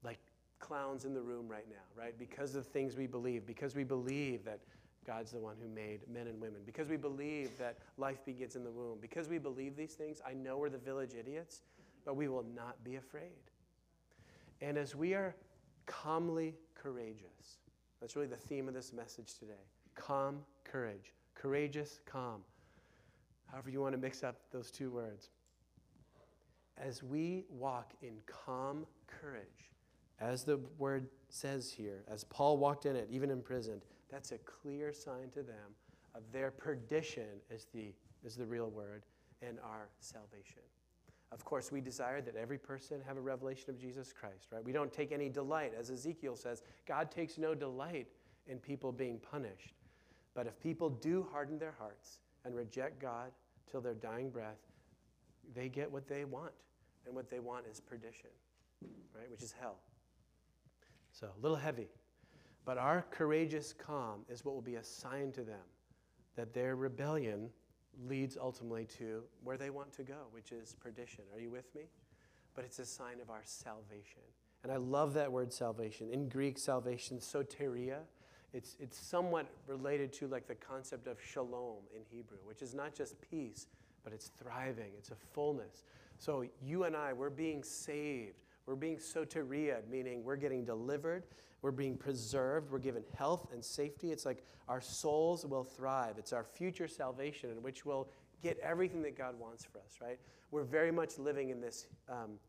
like, 0.04 0.20
clowns 0.60 1.06
in 1.06 1.14
the 1.14 1.22
room 1.22 1.48
right 1.48 1.66
now, 1.70 2.02
right? 2.02 2.18
Because 2.20 2.56
of 2.56 2.66
the 2.66 2.70
things 2.70 2.96
we 2.96 3.08
believe, 3.08 3.46
because 3.46 3.76
we 3.76 3.84
believe 3.84 4.44
that 4.46 4.60
God's 5.06 5.32
the 5.32 5.40
one 5.40 5.56
who 5.62 5.68
made 5.68 6.02
men 6.08 6.28
and 6.28 6.40
women. 6.40 6.62
Because 6.66 6.88
we 6.88 6.98
believe 6.98 7.58
that 7.58 7.78
life 7.98 8.24
begins 8.26 8.56
in 8.56 8.64
the 8.64 8.70
womb. 8.70 9.00
Because 9.02 9.28
we 9.28 9.40
believe 9.40 9.76
these 9.76 9.94
things, 9.94 10.22
I 10.28 10.34
know 10.34 10.58
we're 10.58 10.70
the 10.70 10.78
village 10.78 11.12
idiots, 11.20 11.62
but 12.06 12.16
we 12.16 12.28
will 12.28 12.46
not 12.56 12.84
be 12.84 12.96
afraid. 12.96 13.32
And 14.62 14.78
as 14.78 14.96
we 14.96 15.14
are 15.14 15.36
calmly 15.88 16.56
courageous, 16.76 17.58
that's 18.00 18.16
really 18.16 18.28
the 18.28 18.36
theme 18.36 18.68
of 18.68 18.74
this 18.74 18.94
message 18.94 19.38
today 19.38 19.54
calm 19.96 20.40
courage. 20.64 21.14
Courageous, 21.36 22.00
calm. 22.06 22.42
However, 23.52 23.70
you 23.70 23.82
want 23.82 23.94
to 23.94 23.98
mix 23.98 24.24
up 24.24 24.36
those 24.52 24.72
two 24.72 24.92
words. 24.92 25.30
As 26.78 27.04
we 27.04 27.46
walk 27.50 27.94
in 28.02 28.14
calm 28.26 28.86
courage, 29.08 29.71
as 30.22 30.44
the 30.44 30.60
word 30.78 31.08
says 31.30 31.72
here, 31.72 32.04
as 32.08 32.24
Paul 32.26 32.58
walked 32.58 32.86
in 32.86 32.96
it, 32.96 33.08
even 33.12 33.32
imprisoned, 33.32 33.82
that's 34.10 34.32
a 34.32 34.38
clear 34.40 34.94
sign 34.94 35.30
to 35.34 35.42
them 35.42 35.76
of 36.14 36.22
their 36.32 36.52
perdition 36.52 37.40
is 37.50 37.68
the, 37.74 37.94
is 38.24 38.36
the 38.36 38.46
real 38.46 38.70
word 38.70 39.04
and 39.42 39.58
our 39.64 39.90
salvation. 40.00 40.62
Of 41.32 41.46
course, 41.46 41.72
we 41.72 41.80
desire 41.80 42.22
that 42.22 42.36
every 42.36 42.58
person 42.58 43.02
have 43.08 43.18
a 43.18 43.22
revelation 43.22 43.70
of 43.70 43.80
Jesus 43.80 44.14
Christ, 44.14 44.50
right? 44.52 44.64
We 44.64 44.74
don't 44.74 44.92
take 44.92 45.12
any 45.12 45.30
delight. 45.30 45.72
As 45.78 45.90
Ezekiel 45.90 46.36
says, 46.36 46.62
God 46.86 47.10
takes 47.10 47.38
no 47.38 47.56
delight 47.56 48.08
in 48.48 48.60
people 48.60 48.92
being 48.92 49.18
punished. 49.18 49.74
But 50.34 50.46
if 50.46 50.60
people 50.60 50.90
do 50.90 51.26
harden 51.32 51.58
their 51.58 51.74
hearts 51.80 52.20
and 52.44 52.54
reject 52.54 53.02
God 53.02 53.32
till 53.70 53.82
their 53.82 53.94
dying 53.94 54.30
breath, 54.30 54.60
they 55.56 55.70
get 55.70 55.90
what 55.90 56.08
they 56.08 56.26
want. 56.26 56.52
And 57.06 57.16
what 57.16 57.30
they 57.30 57.40
want 57.40 57.66
is 57.72 57.80
perdition, 57.80 58.30
right? 59.16 59.30
Which 59.32 59.42
is 59.42 59.54
hell. 59.60 59.78
So, 61.12 61.28
a 61.28 61.42
little 61.42 61.58
heavy. 61.58 61.90
But 62.66 62.78
our 62.78 63.06
courageous 63.12 63.74
calm 63.74 64.22
is 64.30 64.46
what 64.46 64.54
will 64.54 64.62
be 64.62 64.76
a 64.76 64.84
sign 64.84 65.32
to 65.34 65.42
them 65.42 65.66
that 66.36 66.54
their 66.54 66.76
rebellion 66.76 67.50
leads 68.08 68.38
ultimately 68.38 68.86
to 68.86 69.24
where 69.44 69.58
they 69.58 69.70
want 69.70 69.92
to 69.94 70.04
go, 70.04 70.28
which 70.32 70.52
is 70.52 70.76
perdition. 70.76 71.24
Are 71.34 71.40
you 71.40 71.50
with 71.50 71.74
me? 71.76 71.84
But 72.56 72.66
it's 72.66 72.80
a 72.80 72.86
sign 72.86 73.20
of 73.22 73.30
our 73.30 73.42
salvation. 73.44 74.22
And 74.64 74.72
I 74.72 74.78
love 74.78 75.14
that 75.16 75.32
word 75.32 75.52
salvation. 75.52 76.10
In 76.12 76.30
Greek, 76.30 76.58
salvation, 76.58 77.18
soteria, 77.18 78.00
it's, 78.54 78.76
it's 78.80 78.98
somewhat 78.98 79.48
related 79.68 80.12
to 80.14 80.28
like 80.28 80.48
the 80.48 80.56
concept 80.56 81.08
of 81.08 81.18
shalom 81.22 81.84
in 81.96 82.02
Hebrew, 82.10 82.38
which 82.46 82.62
is 82.62 82.74
not 82.74 82.94
just 82.94 83.16
peace, 83.22 83.68
but 84.04 84.14
it's 84.14 84.32
thriving, 84.42 84.92
it's 84.98 85.12
a 85.12 85.16
fullness. 85.34 85.84
So 86.18 86.46
you 86.62 86.84
and 86.84 86.96
I, 86.96 87.14
we're 87.14 87.30
being 87.30 87.64
saved. 87.64 88.42
We're 88.66 88.76
being 88.76 88.98
soteria, 88.98 89.88
meaning 89.90 90.24
we're 90.24 90.36
getting 90.36 90.64
delivered 90.64 91.24
we're 91.62 91.72
being 91.72 91.96
preserved. 91.96 92.72
We're 92.72 92.80
given 92.80 93.04
health 93.18 93.48
and 93.54 93.64
safety. 93.64 94.12
It's 94.12 94.26
like 94.26 94.44
our 94.68 94.82
souls 94.82 95.46
will 95.46 95.64
thrive. 95.64 96.18
It's 96.18 96.34
our 96.34 96.44
future 96.44 96.88
salvation 96.88 97.52
in 97.52 97.62
which 97.62 97.86
we'll 97.86 98.10
get 98.42 98.58
everything 98.60 99.04
that 99.04 99.16
God 99.16 99.40
wants 99.40 99.64
for 99.64 99.80
us, 99.80 100.00
right? 100.02 100.20
We're 100.50 100.64
very 100.64 100.92
much 100.92 101.20
living 101.20 101.50
in 101.50 101.62
this 101.62 101.88
um, 102.10 102.40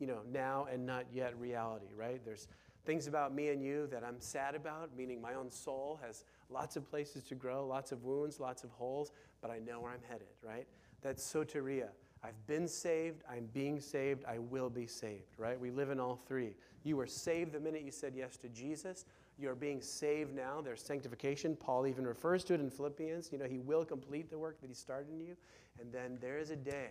you 0.00 0.06
know, 0.06 0.20
now 0.30 0.66
and 0.70 0.84
not 0.84 1.06
yet 1.12 1.38
reality, 1.38 1.86
right? 1.96 2.20
There's 2.24 2.48
things 2.84 3.06
about 3.06 3.34
me 3.34 3.48
and 3.48 3.62
you 3.62 3.86
that 3.88 4.04
I'm 4.04 4.20
sad 4.20 4.54
about, 4.54 4.96
meaning 4.96 5.20
my 5.20 5.34
own 5.34 5.50
soul 5.50 6.00
has 6.04 6.24
lots 6.50 6.76
of 6.76 6.88
places 6.88 7.22
to 7.24 7.34
grow, 7.34 7.66
lots 7.66 7.92
of 7.92 8.04
wounds, 8.04 8.40
lots 8.40 8.64
of 8.64 8.70
holes, 8.70 9.12
but 9.40 9.50
I 9.50 9.58
know 9.58 9.80
where 9.80 9.92
I'm 9.92 10.02
headed, 10.08 10.28
right? 10.42 10.66
That's 11.02 11.22
soteria. 11.22 11.88
I've 12.22 12.46
been 12.46 12.66
saved, 12.66 13.22
I'm 13.30 13.48
being 13.52 13.80
saved, 13.80 14.24
I 14.26 14.38
will 14.38 14.70
be 14.70 14.86
saved, 14.86 15.38
right? 15.38 15.58
We 15.58 15.70
live 15.70 15.90
in 15.90 16.00
all 16.00 16.20
three. 16.26 16.54
You 16.84 16.96
were 16.96 17.06
saved 17.06 17.52
the 17.52 17.60
minute 17.60 17.82
you 17.82 17.92
said 17.92 18.14
yes 18.16 18.36
to 18.38 18.48
Jesus. 18.48 19.04
You're 19.38 19.54
being 19.54 19.80
saved 19.80 20.34
now. 20.34 20.60
There's 20.60 20.82
sanctification. 20.82 21.54
Paul 21.54 21.86
even 21.86 22.06
refers 22.06 22.42
to 22.44 22.54
it 22.54 22.60
in 22.60 22.70
Philippians. 22.70 23.30
You 23.30 23.38
know, 23.38 23.44
he 23.44 23.58
will 23.58 23.84
complete 23.84 24.30
the 24.30 24.38
work 24.38 24.60
that 24.60 24.68
he 24.68 24.74
started 24.74 25.12
in 25.12 25.20
you. 25.20 25.36
And 25.80 25.92
then 25.92 26.18
there 26.20 26.38
is 26.38 26.50
a 26.50 26.56
day 26.56 26.90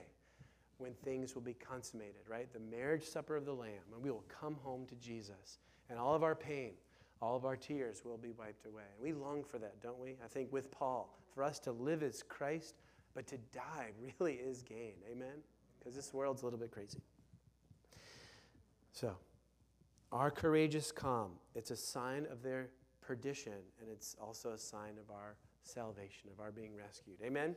when 0.78 0.94
things 1.04 1.36
will 1.36 1.42
be 1.42 1.56
consummated, 1.56 2.22
right? 2.30 2.52
The 2.54 2.60
marriage 2.60 3.04
supper 3.04 3.36
of 3.36 3.46
the 3.46 3.54
Lamb, 3.54 3.72
and 3.94 4.02
we 4.02 4.12
will 4.12 4.24
come 4.30 4.56
home 4.63 4.86
to 4.86 4.96
Jesus. 4.96 5.60
And 5.90 6.00
all 6.00 6.16
of 6.16 6.24
our 6.24 6.36
pain, 6.36 6.72
all 7.22 7.36
of 7.36 7.46
our 7.46 7.56
tears 7.56 8.04
will 8.06 8.18
be 8.18 8.32
wiped 8.32 8.66
away. 8.66 8.84
We 9.02 9.12
long 9.12 9.44
for 9.44 9.58
that, 9.58 9.82
don't 9.82 10.00
we? 10.00 10.16
I 10.24 10.28
think 10.28 10.54
with 10.54 10.72
Paul, 10.72 11.10
for 11.34 11.44
us 11.44 11.60
to 11.60 11.72
live 11.72 12.04
as 12.04 12.24
Christ, 12.24 12.76
but 13.17 13.25
to 13.25 13.38
die 13.51 13.89
really 14.19 14.34
is 14.34 14.62
gain. 14.62 14.93
Amen? 15.12 15.41
Because 15.80 15.95
this 15.95 16.13
world's 16.13 16.43
a 16.43 16.45
little 16.45 16.60
bit 16.60 16.69
crazy. 16.69 16.99
So, 18.91 19.15
our 20.12 20.30
courageous 20.30 20.91
calm, 20.91 21.32
it's 21.56 21.71
a 21.71 21.75
sign 21.75 22.27
of 22.32 22.43
their 22.43 22.69
perdition, 23.01 23.53
and 23.82 23.89
it's 23.91 24.15
also 24.21 24.51
a 24.51 24.58
sign 24.58 24.99
of 24.99 25.12
our 25.13 25.36
salvation, 25.63 26.30
of 26.32 26.39
our 26.39 26.51
being 26.51 26.75
rescued. 26.75 27.17
Amen? 27.23 27.56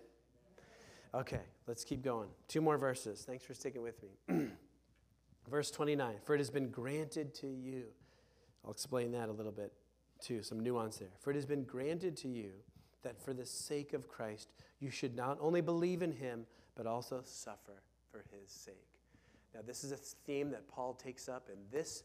Okay, 1.15 1.41
let's 1.67 1.85
keep 1.85 2.03
going. 2.03 2.31
Two 2.49 2.63
more 2.63 2.79
verses. 2.79 3.23
Thanks 3.27 3.45
for 3.45 3.53
sticking 3.53 3.83
with 3.83 4.01
me. 4.03 4.47
Verse 5.51 5.71
29 5.71 6.17
For 6.25 6.35
it 6.35 6.39
has 6.39 6.51
been 6.51 6.71
granted 6.71 7.35
to 7.35 7.49
you. 7.49 7.85
I'll 8.65 8.73
explain 8.73 9.13
that 9.13 9.29
a 9.29 9.33
little 9.33 9.53
bit 9.53 9.75
too, 10.23 10.43
some 10.43 10.61
nuance 10.61 10.97
there. 10.97 11.13
For 11.19 11.33
it 11.33 11.35
has 11.35 11.45
been 11.45 11.65
granted 11.65 12.17
to 12.19 12.29
you 12.29 12.51
that 13.03 13.21
for 13.23 13.33
the 13.33 13.47
sake 13.47 13.93
of 13.93 14.09
Christ, 14.09 14.53
you 14.81 14.91
should 14.91 15.17
not 15.17 15.39
only 15.41 15.61
believe 15.61 16.03
in 16.03 16.13
him, 16.13 16.47
but 16.75 16.87
also 16.87 17.21
suffer 17.25 17.83
for 18.11 18.25
his 18.33 18.51
sake. 18.51 18.75
Now, 19.55 19.61
this 19.67 19.85
is 19.85 19.93
a 19.93 19.97
theme 19.97 20.51
that 20.51 20.69
Paul 20.69 20.95
takes 20.95 21.29
up 21.29 21.49
in 21.53 21.59
this 21.71 22.05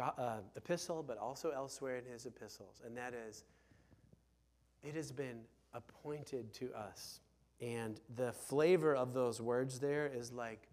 uh, 0.00 0.38
epistle, 0.56 1.02
but 1.02 1.18
also 1.18 1.50
elsewhere 1.50 1.96
in 1.96 2.04
his 2.04 2.26
epistles, 2.26 2.82
and 2.84 2.96
that 2.96 3.14
is 3.14 3.44
it 4.82 4.94
has 4.94 5.10
been 5.10 5.40
appointed 5.72 6.52
to 6.54 6.72
us. 6.74 7.20
And 7.60 8.00
the 8.16 8.32
flavor 8.32 8.94
of 8.94 9.14
those 9.14 9.40
words 9.40 9.78
there 9.78 10.06
is 10.06 10.32
like 10.32 10.68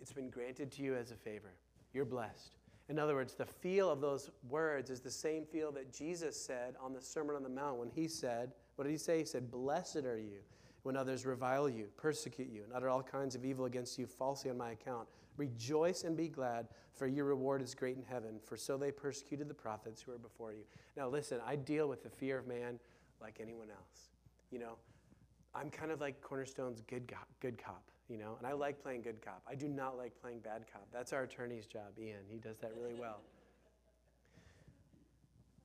it's 0.00 0.12
been 0.12 0.30
granted 0.30 0.72
to 0.72 0.82
you 0.82 0.94
as 0.96 1.10
a 1.10 1.16
favor. 1.16 1.52
You're 1.92 2.06
blessed. 2.06 2.56
In 2.88 2.98
other 2.98 3.14
words, 3.14 3.34
the 3.34 3.46
feel 3.46 3.90
of 3.90 4.00
those 4.00 4.30
words 4.48 4.90
is 4.90 5.00
the 5.00 5.10
same 5.10 5.46
feel 5.46 5.72
that 5.72 5.92
Jesus 5.92 6.38
said 6.38 6.74
on 6.80 6.92
the 6.92 7.00
Sermon 7.00 7.34
on 7.34 7.42
the 7.42 7.48
Mount 7.48 7.78
when 7.78 7.88
he 7.88 8.06
said, 8.08 8.52
What 8.76 8.84
did 8.84 8.90
he 8.90 8.98
say? 8.98 9.18
He 9.18 9.24
said, 9.24 9.50
Blessed 9.50 10.04
are 10.04 10.18
you 10.18 10.40
when 10.82 10.96
others 10.96 11.24
revile 11.24 11.68
you, 11.68 11.88
persecute 11.96 12.50
you, 12.50 12.62
and 12.62 12.72
utter 12.74 12.90
all 12.90 13.02
kinds 13.02 13.34
of 13.34 13.44
evil 13.44 13.64
against 13.64 13.98
you 13.98 14.06
falsely 14.06 14.50
on 14.50 14.58
my 14.58 14.72
account. 14.72 15.08
Rejoice 15.38 16.04
and 16.04 16.14
be 16.14 16.28
glad, 16.28 16.68
for 16.92 17.06
your 17.06 17.24
reward 17.24 17.62
is 17.62 17.74
great 17.74 17.96
in 17.96 18.02
heaven, 18.02 18.38
for 18.44 18.56
so 18.56 18.76
they 18.76 18.92
persecuted 18.92 19.48
the 19.48 19.54
prophets 19.54 20.02
who 20.02 20.12
were 20.12 20.18
before 20.18 20.52
you. 20.52 20.64
Now, 20.94 21.08
listen, 21.08 21.40
I 21.44 21.56
deal 21.56 21.88
with 21.88 22.02
the 22.02 22.10
fear 22.10 22.38
of 22.38 22.46
man 22.46 22.78
like 23.20 23.38
anyone 23.40 23.70
else. 23.70 24.10
You 24.50 24.58
know, 24.58 24.76
I'm 25.54 25.70
kind 25.70 25.90
of 25.90 26.02
like 26.02 26.20
Cornerstone's 26.20 26.82
good, 26.82 27.10
good 27.40 27.56
cop 27.56 27.90
you 28.08 28.18
know, 28.18 28.36
and 28.38 28.46
I 28.46 28.52
like 28.52 28.82
playing 28.82 29.02
good 29.02 29.22
cop. 29.22 29.42
I 29.48 29.54
do 29.54 29.68
not 29.68 29.96
like 29.96 30.12
playing 30.20 30.40
bad 30.40 30.64
cop. 30.70 30.86
That's 30.92 31.12
our 31.12 31.22
attorney's 31.22 31.66
job, 31.66 31.98
Ian. 31.98 32.20
He 32.28 32.38
does 32.38 32.58
that 32.58 32.72
really 32.76 32.94
well. 32.94 33.20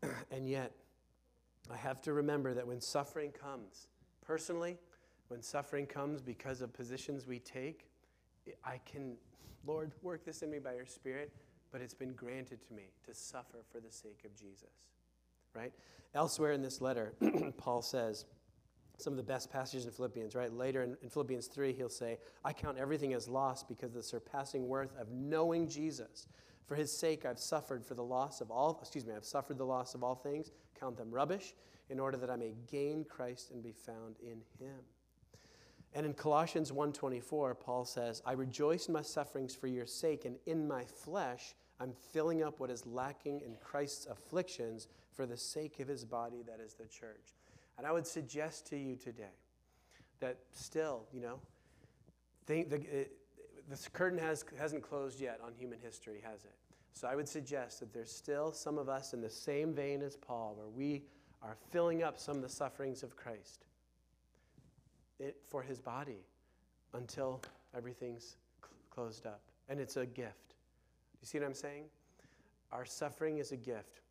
and 0.32 0.48
yet, 0.48 0.72
I 1.72 1.78
have 1.78 2.02
to 2.04 2.14
remember 2.14 2.54
that 2.54 2.66
when 2.66 2.80
suffering 2.82 3.32
comes, 3.32 3.88
personally, 4.26 4.78
when 5.28 5.42
suffering 5.42 5.86
comes 5.86 6.22
because 6.22 6.62
of 6.62 6.74
positions 6.74 7.28
we 7.28 7.40
take, 7.40 7.88
I 8.64 8.80
can, 8.86 9.16
Lord, 9.66 9.92
work 10.02 10.26
this 10.26 10.42
in 10.42 10.50
me 10.50 10.60
by 10.60 10.74
your 10.74 10.86
Spirit, 10.86 11.32
but 11.72 11.82
it's 11.82 11.94
been 11.94 12.14
granted 12.14 12.66
to 12.68 12.74
me 12.74 12.84
to 13.06 13.14
suffer 13.14 13.60
for 13.72 13.80
the 13.80 13.92
sake 13.92 14.22
of 14.26 14.36
Jesus. 14.36 14.88
Right? 15.54 15.74
Elsewhere 16.16 16.54
in 16.54 16.62
this 16.62 16.82
letter, 16.82 17.14
Paul 17.58 17.82
says, 17.82 18.26
some 19.00 19.14
of 19.14 19.18
the 19.18 19.24
best 19.24 19.52
passages 19.52 19.86
in 19.86 19.92
Philippians, 19.92 20.36
right? 20.36 20.52
Later 20.52 20.84
in, 20.84 20.98
in, 21.02 21.10
Philippians 21.10 21.48
3, 21.48 21.74
he'll 21.74 21.90
say, 21.90 22.18
I 22.44 22.54
count 22.54 22.78
everything 22.78 23.14
as 23.14 23.28
loss 23.28 23.64
because 23.64 23.90
of 23.90 23.96
the 23.96 24.04
surpassing 24.04 24.68
worth 24.68 24.96
of 25.00 25.10
knowing 25.12 25.68
Jesus. 25.68 26.28
For 26.66 26.76
his 26.76 26.92
sake, 26.92 27.26
I've 27.26 27.40
suffered 27.40 27.84
for 27.86 27.96
the 27.96 28.04
loss 28.04 28.42
of 28.42 28.52
all, 28.52 28.78
excuse 28.82 29.06
me, 29.06 29.14
I've 29.16 29.26
suffered 29.26 29.58
the 29.58 29.66
loss 29.66 29.96
of 29.96 30.04
all 30.04 30.16
things, 30.16 30.52
count 30.80 30.98
them 30.98 31.12
rubbish, 31.12 31.56
in 31.90 32.00
order 32.00 32.18
that 32.18 32.30
I 32.30 32.36
may 32.36 32.54
gain 32.68 33.04
Christ 33.04 33.52
and 33.52 33.64
be 33.64 33.72
found 33.72 34.18
in 34.22 34.42
him. 34.60 34.80
And 35.94 36.06
in 36.06 36.14
Colossians 36.14 36.72
1:24, 36.72 37.60
Paul 37.60 37.86
says, 37.86 38.22
I 38.26 38.34
rejoice 38.34 38.88
in 38.88 38.94
my 38.94 39.02
sufferings 39.02 39.56
for 39.56 39.68
your 39.68 39.88
sake, 39.88 40.26
and 40.26 40.38
in 40.46 40.68
my 40.68 40.84
flesh 40.84 41.56
I'm 41.80 41.94
filling 41.94 42.44
up 42.44 42.60
what 42.60 42.70
is 42.70 42.86
lacking 42.86 43.42
in 43.42 43.56
Christ's 43.56 44.06
afflictions 44.06 44.88
for 45.14 45.26
the 45.26 45.38
sake 45.38 45.80
of 45.80 45.88
his 45.88 46.06
body, 46.06 46.44
that 46.46 46.60
is 46.60 46.74
the 46.74 46.86
church. 46.86 47.39
And 47.80 47.88
I 47.88 47.94
would 47.94 48.06
suggest 48.06 48.68
to 48.68 48.78
you 48.78 48.98
today 48.98 49.32
that 50.20 50.38
still, 50.52 51.06
you 51.14 51.22
know, 51.22 51.40
think 52.46 52.70
the, 52.70 52.76
it, 52.76 53.14
this 53.70 53.88
curtain 53.88 54.20
has, 54.20 54.44
hasn't 54.60 54.84
closed 54.84 55.22
yet 55.22 55.40
on 55.42 55.54
human 55.54 55.80
history, 55.80 56.22
has 56.22 56.44
it? 56.44 56.56
So 56.92 57.08
I 57.08 57.16
would 57.16 57.30
suggest 57.30 57.80
that 57.80 57.94
there's 57.94 58.12
still 58.12 58.52
some 58.52 58.78
of 58.78 58.90
us 58.90 59.14
in 59.14 59.22
the 59.22 59.30
same 59.30 59.74
vein 59.74 60.02
as 60.02 60.18
Paul, 60.18 60.56
where 60.58 60.68
we 60.68 61.04
are 61.42 61.56
filling 61.72 62.04
up 62.04 62.20
some 62.20 62.36
of 62.36 62.42
the 62.42 62.50
sufferings 62.50 63.02
of 63.02 63.16
Christ 63.16 63.64
it, 65.18 65.38
for 65.50 65.64
his 65.64 65.80
body 65.80 66.26
until 66.94 67.42
everything's 67.74 68.36
cl- 68.62 68.74
closed 68.90 69.26
up. 69.26 69.40
And 69.70 69.80
it's 69.80 69.96
a 69.96 70.06
gift. 70.06 70.56
You 71.22 71.28
see 71.28 71.40
what 71.40 71.48
I'm 71.48 71.54
saying? 71.54 71.86
Our 72.74 72.84
suffering 72.84 73.38
is 73.38 73.54
a 73.54 73.58
gift. 73.58 74.02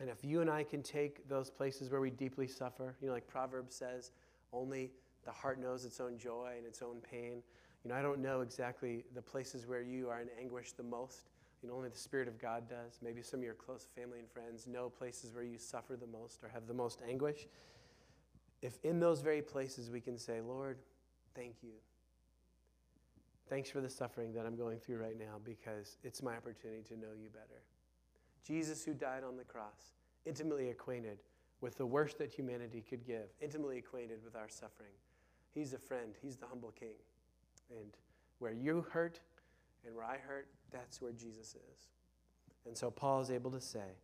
And 0.00 0.08
if 0.08 0.24
you 0.24 0.40
and 0.40 0.50
I 0.50 0.64
can 0.64 0.82
take 0.82 1.28
those 1.28 1.50
places 1.50 1.90
where 1.90 2.00
we 2.00 2.10
deeply 2.10 2.48
suffer, 2.48 2.96
you 3.00 3.08
know, 3.08 3.14
like 3.14 3.26
Proverbs 3.26 3.74
says, 3.76 4.10
only 4.52 4.90
the 5.24 5.30
heart 5.30 5.60
knows 5.60 5.84
its 5.84 6.00
own 6.00 6.18
joy 6.18 6.54
and 6.56 6.66
its 6.66 6.82
own 6.82 6.96
pain. 7.00 7.42
You 7.84 7.90
know, 7.90 7.94
I 7.96 8.02
don't 8.02 8.20
know 8.20 8.40
exactly 8.40 9.04
the 9.14 9.22
places 9.22 9.66
where 9.66 9.82
you 9.82 10.08
are 10.08 10.20
in 10.20 10.28
anguish 10.40 10.72
the 10.72 10.82
most. 10.82 11.30
You 11.62 11.68
know, 11.68 11.76
only 11.76 11.88
the 11.88 11.98
Spirit 11.98 12.28
of 12.28 12.38
God 12.38 12.68
does. 12.68 12.98
Maybe 13.02 13.22
some 13.22 13.40
of 13.40 13.44
your 13.44 13.54
close 13.54 13.86
family 13.96 14.18
and 14.18 14.28
friends 14.28 14.66
know 14.66 14.90
places 14.90 15.32
where 15.32 15.44
you 15.44 15.58
suffer 15.58 15.96
the 15.96 16.06
most 16.06 16.42
or 16.42 16.48
have 16.48 16.66
the 16.66 16.74
most 16.74 17.00
anguish. 17.08 17.46
If 18.62 18.78
in 18.82 19.00
those 19.00 19.20
very 19.20 19.42
places 19.42 19.90
we 19.90 20.00
can 20.00 20.18
say, 20.18 20.40
Lord, 20.40 20.78
thank 21.34 21.56
you. 21.62 21.74
Thanks 23.48 23.70
for 23.70 23.80
the 23.80 23.90
suffering 23.90 24.32
that 24.32 24.46
I'm 24.46 24.56
going 24.56 24.78
through 24.78 24.98
right 24.98 25.18
now 25.18 25.36
because 25.44 25.98
it's 26.02 26.22
my 26.22 26.36
opportunity 26.36 26.82
to 26.88 26.96
know 26.96 27.12
you 27.18 27.28
better. 27.28 27.62
Jesus, 28.46 28.84
who 28.84 28.92
died 28.92 29.24
on 29.24 29.36
the 29.36 29.44
cross, 29.44 29.94
intimately 30.26 30.70
acquainted 30.70 31.18
with 31.60 31.76
the 31.78 31.86
worst 31.86 32.18
that 32.18 32.32
humanity 32.32 32.84
could 32.88 33.06
give, 33.06 33.28
intimately 33.40 33.78
acquainted 33.78 34.18
with 34.22 34.36
our 34.36 34.48
suffering. 34.48 34.92
He's 35.54 35.72
a 35.72 35.78
friend, 35.78 36.14
He's 36.20 36.36
the 36.36 36.46
humble 36.46 36.72
King. 36.78 36.96
And 37.70 37.88
where 38.38 38.52
you 38.52 38.84
hurt 38.90 39.20
and 39.86 39.94
where 39.94 40.04
I 40.04 40.18
hurt, 40.18 40.48
that's 40.70 41.00
where 41.00 41.12
Jesus 41.12 41.54
is. 41.54 41.88
And 42.66 42.76
so 42.76 42.90
Paul 42.90 43.20
is 43.20 43.30
able 43.30 43.50
to 43.52 43.60
say, 43.60 43.96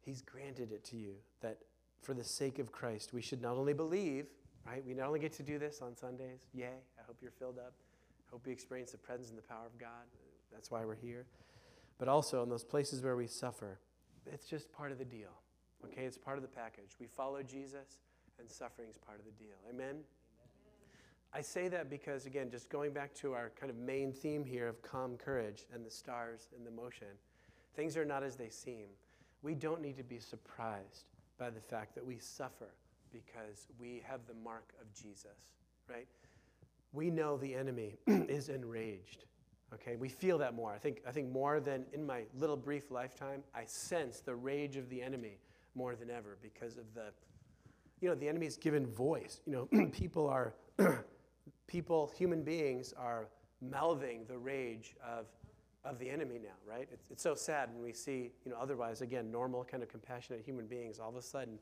He's 0.00 0.22
granted 0.22 0.72
it 0.72 0.84
to 0.86 0.96
you 0.96 1.14
that 1.40 1.58
for 2.02 2.14
the 2.14 2.24
sake 2.24 2.58
of 2.58 2.72
Christ, 2.72 3.12
we 3.12 3.22
should 3.22 3.40
not 3.40 3.56
only 3.56 3.72
believe, 3.72 4.26
right? 4.66 4.84
We 4.84 4.94
not 4.94 5.06
only 5.06 5.20
get 5.20 5.32
to 5.34 5.42
do 5.42 5.58
this 5.58 5.80
on 5.80 5.96
Sundays. 5.96 6.40
Yay, 6.52 6.66
I 6.98 7.02
hope 7.06 7.18
you're 7.22 7.30
filled 7.30 7.58
up. 7.58 7.72
I 8.28 8.30
hope 8.32 8.46
you 8.46 8.52
experience 8.52 8.90
the 8.90 8.98
presence 8.98 9.28
and 9.28 9.38
the 9.38 9.42
power 9.42 9.66
of 9.66 9.78
God. 9.78 10.06
That's 10.52 10.70
why 10.70 10.84
we're 10.84 10.96
here 10.96 11.26
but 12.02 12.08
also 12.08 12.42
in 12.42 12.48
those 12.48 12.64
places 12.64 13.00
where 13.00 13.14
we 13.14 13.28
suffer, 13.28 13.78
it's 14.26 14.46
just 14.46 14.72
part 14.72 14.90
of 14.90 14.98
the 14.98 15.04
deal. 15.04 15.30
Okay, 15.84 16.02
it's 16.02 16.18
part 16.18 16.36
of 16.36 16.42
the 16.42 16.48
package. 16.48 16.96
We 16.98 17.06
follow 17.06 17.44
Jesus, 17.44 18.00
and 18.40 18.50
suffering 18.50 18.88
is 18.90 18.98
part 18.98 19.20
of 19.20 19.24
the 19.24 19.30
deal. 19.30 19.54
Amen? 19.70 19.86
Amen? 19.86 20.02
I 21.32 21.42
say 21.42 21.68
that 21.68 21.88
because, 21.88 22.26
again, 22.26 22.50
just 22.50 22.68
going 22.68 22.92
back 22.92 23.14
to 23.20 23.34
our 23.34 23.52
kind 23.54 23.70
of 23.70 23.76
main 23.76 24.12
theme 24.12 24.44
here 24.44 24.66
of 24.66 24.82
calm 24.82 25.16
courage 25.16 25.66
and 25.72 25.86
the 25.86 25.90
stars 25.92 26.48
and 26.56 26.66
the 26.66 26.72
motion, 26.72 27.06
things 27.76 27.96
are 27.96 28.04
not 28.04 28.24
as 28.24 28.34
they 28.34 28.48
seem. 28.48 28.86
We 29.42 29.54
don't 29.54 29.80
need 29.80 29.96
to 29.98 30.02
be 30.02 30.18
surprised 30.18 31.04
by 31.38 31.50
the 31.50 31.60
fact 31.60 31.94
that 31.94 32.04
we 32.04 32.18
suffer 32.18 32.74
because 33.12 33.68
we 33.78 34.02
have 34.04 34.22
the 34.26 34.34
mark 34.42 34.72
of 34.80 34.92
Jesus, 34.92 35.52
right? 35.88 36.08
We 36.92 37.10
know 37.10 37.36
the 37.36 37.54
enemy 37.54 38.00
is 38.08 38.48
enraged. 38.48 39.26
Okay, 39.74 39.96
we 39.96 40.08
feel 40.08 40.38
that 40.38 40.54
more. 40.54 40.72
I 40.72 40.78
think, 40.78 41.00
I 41.06 41.12
think 41.12 41.30
more 41.30 41.58
than 41.58 41.84
in 41.92 42.04
my 42.04 42.24
little 42.38 42.56
brief 42.56 42.90
lifetime, 42.90 43.42
I 43.54 43.64
sense 43.64 44.20
the 44.20 44.34
rage 44.34 44.76
of 44.76 44.88
the 44.90 45.00
enemy 45.00 45.38
more 45.74 45.94
than 45.94 46.10
ever 46.10 46.36
because 46.42 46.76
of 46.76 46.92
the, 46.94 47.06
you 48.00 48.08
know, 48.08 48.14
the 48.14 48.28
enemy's 48.28 48.56
given 48.56 48.86
voice. 48.86 49.40
You 49.46 49.68
know, 49.72 49.86
people 49.92 50.28
are, 50.28 50.54
people, 51.66 52.12
human 52.16 52.42
beings 52.42 52.92
are 52.98 53.28
mouthing 53.62 54.24
the 54.28 54.36
rage 54.36 54.94
of, 55.02 55.26
of 55.84 55.98
the 55.98 56.10
enemy 56.10 56.38
now, 56.42 56.50
right? 56.68 56.88
It's, 56.92 57.06
it's 57.10 57.22
so 57.22 57.34
sad 57.34 57.70
when 57.72 57.82
we 57.82 57.92
see, 57.92 58.32
you 58.44 58.50
know, 58.50 58.58
otherwise, 58.60 59.00
again, 59.00 59.30
normal, 59.30 59.64
kind 59.64 59.82
of 59.82 59.88
compassionate 59.88 60.42
human 60.44 60.66
beings 60.66 60.98
all 60.98 61.08
of 61.08 61.16
a 61.16 61.22
sudden 61.22 61.58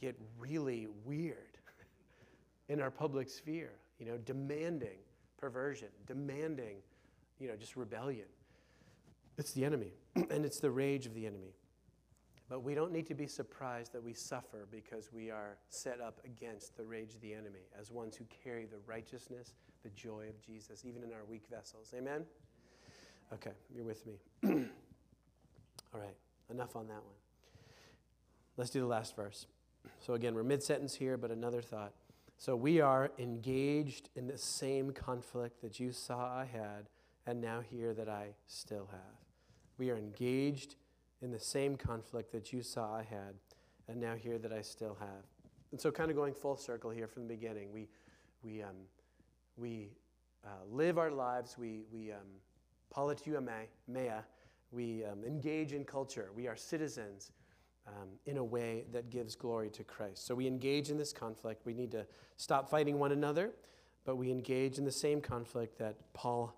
get 0.00 0.18
really 0.38 0.88
weird 1.04 1.58
in 2.68 2.80
our 2.80 2.90
public 2.90 3.28
sphere, 3.28 3.72
you 4.00 4.06
know, 4.06 4.18
demanding 4.18 4.98
perversion, 5.38 5.88
demanding, 6.06 6.78
you 7.38 7.48
know, 7.48 7.56
just 7.56 7.76
rebellion. 7.76 8.26
It's 9.36 9.52
the 9.52 9.64
enemy, 9.64 9.92
and 10.16 10.44
it's 10.44 10.60
the 10.60 10.70
rage 10.70 11.06
of 11.06 11.14
the 11.14 11.26
enemy. 11.26 11.54
But 12.48 12.62
we 12.62 12.74
don't 12.74 12.92
need 12.92 13.06
to 13.06 13.14
be 13.14 13.26
surprised 13.26 13.92
that 13.94 14.02
we 14.02 14.12
suffer 14.12 14.68
because 14.70 15.12
we 15.12 15.30
are 15.30 15.56
set 15.70 16.00
up 16.00 16.20
against 16.24 16.76
the 16.76 16.84
rage 16.84 17.14
of 17.14 17.20
the 17.20 17.32
enemy 17.32 17.66
as 17.78 17.90
ones 17.90 18.16
who 18.16 18.24
carry 18.44 18.66
the 18.66 18.76
righteousness, 18.86 19.54
the 19.82 19.88
joy 19.90 20.26
of 20.28 20.40
Jesus, 20.40 20.84
even 20.84 21.02
in 21.02 21.12
our 21.12 21.24
weak 21.28 21.44
vessels. 21.50 21.92
Amen? 21.96 22.24
Okay, 23.32 23.52
you're 23.74 23.84
with 23.84 24.06
me. 24.06 24.14
All 25.94 26.00
right, 26.00 26.14
enough 26.50 26.76
on 26.76 26.86
that 26.88 27.02
one. 27.02 27.14
Let's 28.56 28.70
do 28.70 28.80
the 28.80 28.86
last 28.86 29.16
verse. 29.16 29.46
So, 30.00 30.14
again, 30.14 30.34
we're 30.34 30.44
mid 30.44 30.62
sentence 30.62 30.94
here, 30.94 31.16
but 31.16 31.30
another 31.30 31.62
thought. 31.62 31.92
So, 32.36 32.54
we 32.56 32.80
are 32.80 33.10
engaged 33.18 34.10
in 34.14 34.26
the 34.26 34.38
same 34.38 34.92
conflict 34.92 35.62
that 35.62 35.80
you 35.80 35.92
saw 35.92 36.38
I 36.38 36.44
had 36.44 36.88
and 37.26 37.40
now 37.40 37.60
hear 37.60 37.94
that 37.94 38.08
I 38.08 38.34
still 38.46 38.88
have. 38.90 39.16
We 39.78 39.90
are 39.90 39.96
engaged 39.96 40.76
in 41.22 41.30
the 41.30 41.38
same 41.38 41.76
conflict 41.76 42.32
that 42.32 42.52
you 42.52 42.62
saw 42.62 42.94
I 42.94 43.02
had 43.02 43.34
and 43.88 44.00
now 44.00 44.14
hear 44.14 44.38
that 44.38 44.52
I 44.52 44.62
still 44.62 44.96
have. 45.00 45.24
And 45.72 45.80
so, 45.80 45.90
kind 45.90 46.10
of 46.10 46.16
going 46.16 46.34
full 46.34 46.56
circle 46.56 46.90
here 46.90 47.08
from 47.08 47.22
the 47.26 47.34
beginning, 47.34 47.72
we, 47.72 47.88
we, 48.42 48.62
um, 48.62 48.76
we 49.56 49.90
uh, 50.44 50.48
live 50.70 50.98
our 50.98 51.10
lives, 51.10 51.56
we, 51.58 51.82
we 51.92 52.12
um, 52.12 52.18
politua 52.94 53.42
mea, 53.88 54.10
we 54.70 55.04
um, 55.04 55.24
engage 55.24 55.72
in 55.72 55.84
culture, 55.84 56.30
we 56.34 56.46
are 56.46 56.56
citizens 56.56 57.32
um, 57.86 58.08
in 58.26 58.36
a 58.36 58.44
way 58.44 58.84
that 58.92 59.10
gives 59.10 59.34
glory 59.34 59.70
to 59.70 59.84
Christ. 59.84 60.26
So 60.26 60.34
we 60.34 60.46
engage 60.46 60.90
in 60.90 60.98
this 60.98 61.12
conflict. 61.12 61.66
We 61.66 61.74
need 61.74 61.90
to 61.92 62.06
stop 62.36 62.68
fighting 62.68 62.98
one 62.98 63.12
another, 63.12 63.52
but 64.04 64.16
we 64.16 64.30
engage 64.30 64.78
in 64.78 64.84
the 64.84 64.92
same 64.92 65.20
conflict 65.20 65.78
that 65.78 65.96
Paul 66.12 66.54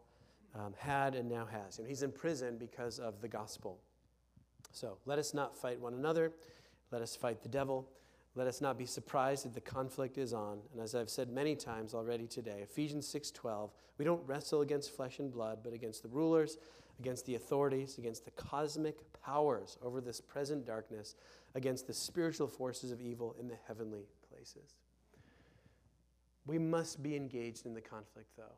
um, 0.59 0.75
had 0.77 1.15
and 1.15 1.29
now 1.29 1.47
has. 1.47 1.79
You 1.79 1.85
know, 1.85 1.89
he's 1.89 2.03
in 2.03 2.13
prison 2.13 2.57
because 2.59 2.99
of 2.99 3.21
the 3.21 3.29
gospel. 3.29 3.79
So 4.73 4.99
let 5.07 5.19
us 5.19 5.35
not 5.35 5.57
fight 5.57 5.81
one 5.81 5.95
another. 5.95 6.33
Let 6.91 7.03
us 7.03 7.17
fight 7.17 7.43
the 7.43 7.49
devil. 7.49 7.89
Let 8.35 8.47
us 8.47 8.61
not 8.61 8.77
be 8.77 8.87
surprised 8.87 9.45
that 9.45 9.55
the 9.55 9.61
conflict 9.61 10.19
is 10.19 10.33
on. 10.33 10.59
And 10.73 10.81
as 10.81 10.95
I've 10.95 11.09
said 11.09 11.31
many 11.31 11.57
times 11.57 11.95
already 11.95 12.27
today, 12.27 12.61
Ephesians 12.63 13.07
6:12, 13.07 13.71
we 13.99 14.05
don't 14.05 14.27
wrestle 14.27 14.61
against 14.61 14.91
flesh 14.95 15.19
and 15.19 15.33
blood, 15.33 15.61
but 15.63 15.73
against 15.73 16.03
the 16.03 16.09
rulers, 16.09 16.59
against 16.99 17.25
the 17.25 17.35
authorities, 17.35 17.97
against 17.99 18.25
the 18.25 18.31
cosmic 18.33 18.97
powers 19.23 19.79
over 19.83 20.01
this 20.01 20.21
present 20.21 20.67
darkness, 20.67 21.17
against 21.55 21.87
the 21.87 21.95
spiritual 21.95 22.47
forces 22.47 22.91
of 22.91 23.01
evil 23.01 23.35
in 23.41 23.49
the 23.49 23.57
heavenly 23.67 24.07
places. 24.31 24.77
We 26.45 26.59
must 26.59 27.03
be 27.03 27.17
engaged 27.17 27.65
in 27.65 27.75
the 27.75 27.81
conflict 27.81 28.29
though. 28.37 28.55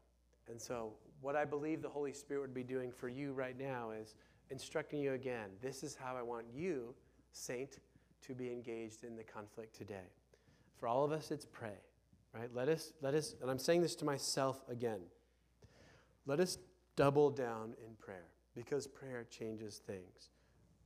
And 0.50 0.60
so, 0.60 0.92
what 1.20 1.36
I 1.36 1.44
believe 1.44 1.82
the 1.82 1.88
Holy 1.88 2.12
Spirit 2.12 2.40
would 2.40 2.54
be 2.54 2.62
doing 2.62 2.90
for 2.92 3.08
you 3.08 3.32
right 3.32 3.58
now 3.58 3.90
is 3.90 4.14
instructing 4.50 5.00
you 5.00 5.12
again. 5.12 5.50
This 5.60 5.82
is 5.82 5.96
how 5.96 6.16
I 6.16 6.22
want 6.22 6.46
you, 6.54 6.94
saint, 7.32 7.78
to 8.22 8.34
be 8.34 8.50
engaged 8.52 9.04
in 9.04 9.16
the 9.16 9.24
conflict 9.24 9.76
today. 9.76 10.06
For 10.78 10.86
all 10.86 11.04
of 11.04 11.12
us, 11.12 11.30
it's 11.30 11.44
pray, 11.44 11.78
right? 12.32 12.48
Let 12.54 12.68
us, 12.68 12.92
let 13.02 13.14
us, 13.14 13.34
and 13.42 13.50
I'm 13.50 13.58
saying 13.58 13.82
this 13.82 13.94
to 13.96 14.04
myself 14.04 14.62
again. 14.68 15.00
Let 16.26 16.40
us 16.40 16.58
double 16.94 17.30
down 17.30 17.74
in 17.86 17.94
prayer 17.98 18.28
because 18.54 18.86
prayer 18.86 19.26
changes 19.30 19.80
things. 19.86 20.30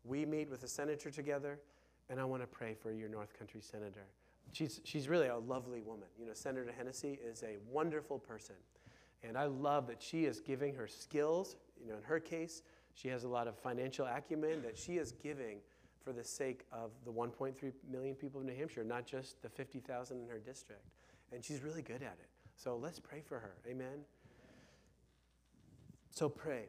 We 0.04 0.24
meet 0.24 0.50
with 0.50 0.62
a 0.62 0.68
senator 0.68 1.10
together, 1.10 1.60
and 2.08 2.20
I 2.20 2.24
want 2.24 2.42
to 2.42 2.46
pray 2.46 2.74
for 2.74 2.92
your 2.92 3.08
North 3.08 3.36
Country 3.38 3.60
senator. 3.60 4.06
She's, 4.52 4.80
she's 4.84 5.08
really 5.08 5.28
a 5.28 5.36
lovely 5.36 5.80
woman. 5.80 6.08
You 6.18 6.26
know, 6.26 6.34
Senator 6.34 6.70
Hennessey 6.76 7.18
is 7.24 7.42
a 7.42 7.56
wonderful 7.70 8.18
person. 8.18 8.56
And 9.22 9.36
I 9.36 9.44
love 9.46 9.86
that 9.86 10.02
she 10.02 10.24
is 10.24 10.40
giving 10.40 10.74
her 10.74 10.86
skills. 10.86 11.56
You 11.80 11.90
know, 11.90 11.96
in 11.96 12.02
her 12.02 12.20
case, 12.20 12.62
she 12.94 13.08
has 13.08 13.24
a 13.24 13.28
lot 13.28 13.46
of 13.46 13.56
financial 13.56 14.06
acumen 14.06 14.62
that 14.62 14.76
she 14.76 14.96
is 14.96 15.12
giving 15.12 15.58
for 16.02 16.12
the 16.12 16.24
sake 16.24 16.64
of 16.72 16.90
the 17.04 17.12
1.3 17.12 17.54
million 17.90 18.14
people 18.14 18.40
of 18.40 18.46
New 18.46 18.54
Hampshire, 18.54 18.84
not 18.84 19.06
just 19.06 19.40
the 19.42 19.48
50,000 19.48 20.20
in 20.20 20.28
her 20.28 20.38
district. 20.38 20.88
And 21.32 21.44
she's 21.44 21.62
really 21.62 21.82
good 21.82 22.02
at 22.02 22.18
it. 22.20 22.28
So 22.56 22.76
let's 22.76 22.98
pray 22.98 23.22
for 23.24 23.38
her. 23.38 23.54
Amen. 23.68 24.04
So 26.10 26.28
pray. 26.28 26.66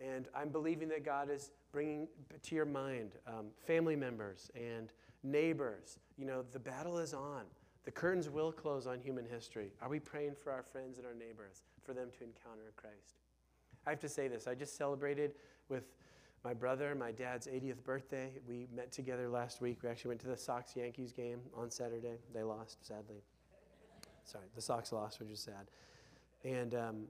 And 0.00 0.28
I'm 0.34 0.48
believing 0.48 0.88
that 0.88 1.04
God 1.04 1.30
is 1.30 1.50
bringing 1.72 2.08
to 2.42 2.54
your 2.54 2.64
mind 2.64 3.12
um, 3.26 3.46
family 3.66 3.96
members 3.96 4.50
and 4.54 4.92
neighbors. 5.22 5.98
You 6.16 6.26
know, 6.26 6.44
the 6.52 6.58
battle 6.58 6.98
is 6.98 7.12
on. 7.12 7.42
The 7.86 7.92
curtains 7.92 8.28
will 8.28 8.50
close 8.50 8.88
on 8.88 8.98
human 8.98 9.24
history. 9.24 9.70
Are 9.80 9.88
we 9.88 10.00
praying 10.00 10.34
for 10.42 10.50
our 10.52 10.64
friends 10.64 10.98
and 10.98 11.06
our 11.06 11.14
neighbors, 11.14 11.62
for 11.84 11.94
them 11.94 12.08
to 12.18 12.24
encounter 12.24 12.72
Christ? 12.74 13.20
I 13.86 13.90
have 13.90 14.00
to 14.00 14.08
say 14.08 14.26
this. 14.26 14.48
I 14.48 14.56
just 14.56 14.76
celebrated 14.76 15.34
with 15.68 15.84
my 16.44 16.52
brother, 16.52 16.96
my 16.96 17.12
dad's 17.12 17.46
80th 17.46 17.84
birthday. 17.84 18.32
We 18.48 18.66
met 18.74 18.90
together 18.90 19.28
last 19.28 19.60
week. 19.60 19.78
We 19.84 19.88
actually 19.88 20.08
went 20.08 20.20
to 20.22 20.26
the 20.26 20.36
Sox 20.36 20.74
Yankees 20.74 21.12
game 21.12 21.38
on 21.56 21.70
Saturday. 21.70 22.18
They 22.34 22.42
lost, 22.42 22.84
sadly. 22.84 23.22
Sorry, 24.24 24.46
the 24.56 24.60
Sox 24.60 24.90
lost, 24.92 25.20
which 25.20 25.30
is 25.30 25.38
sad. 25.38 25.70
And 26.42 26.74
um, 26.74 27.04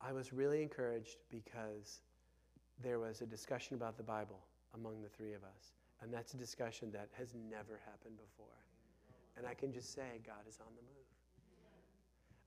I 0.00 0.12
was 0.12 0.32
really 0.32 0.62
encouraged 0.62 1.18
because 1.30 2.00
there 2.82 2.98
was 2.98 3.20
a 3.20 3.26
discussion 3.26 3.76
about 3.76 3.96
the 3.96 4.02
Bible 4.02 4.40
among 4.74 5.00
the 5.00 5.08
three 5.08 5.34
of 5.34 5.44
us. 5.44 5.74
And 6.02 6.12
that's 6.12 6.34
a 6.34 6.36
discussion 6.36 6.90
that 6.90 7.08
has 7.16 7.34
never 7.48 7.78
happened 7.86 8.16
before. 8.16 8.56
And 9.36 9.46
I 9.46 9.54
can 9.54 9.72
just 9.72 9.94
say, 9.94 10.20
God 10.26 10.48
is 10.48 10.58
on 10.60 10.72
the 10.76 10.82
move. 10.82 11.00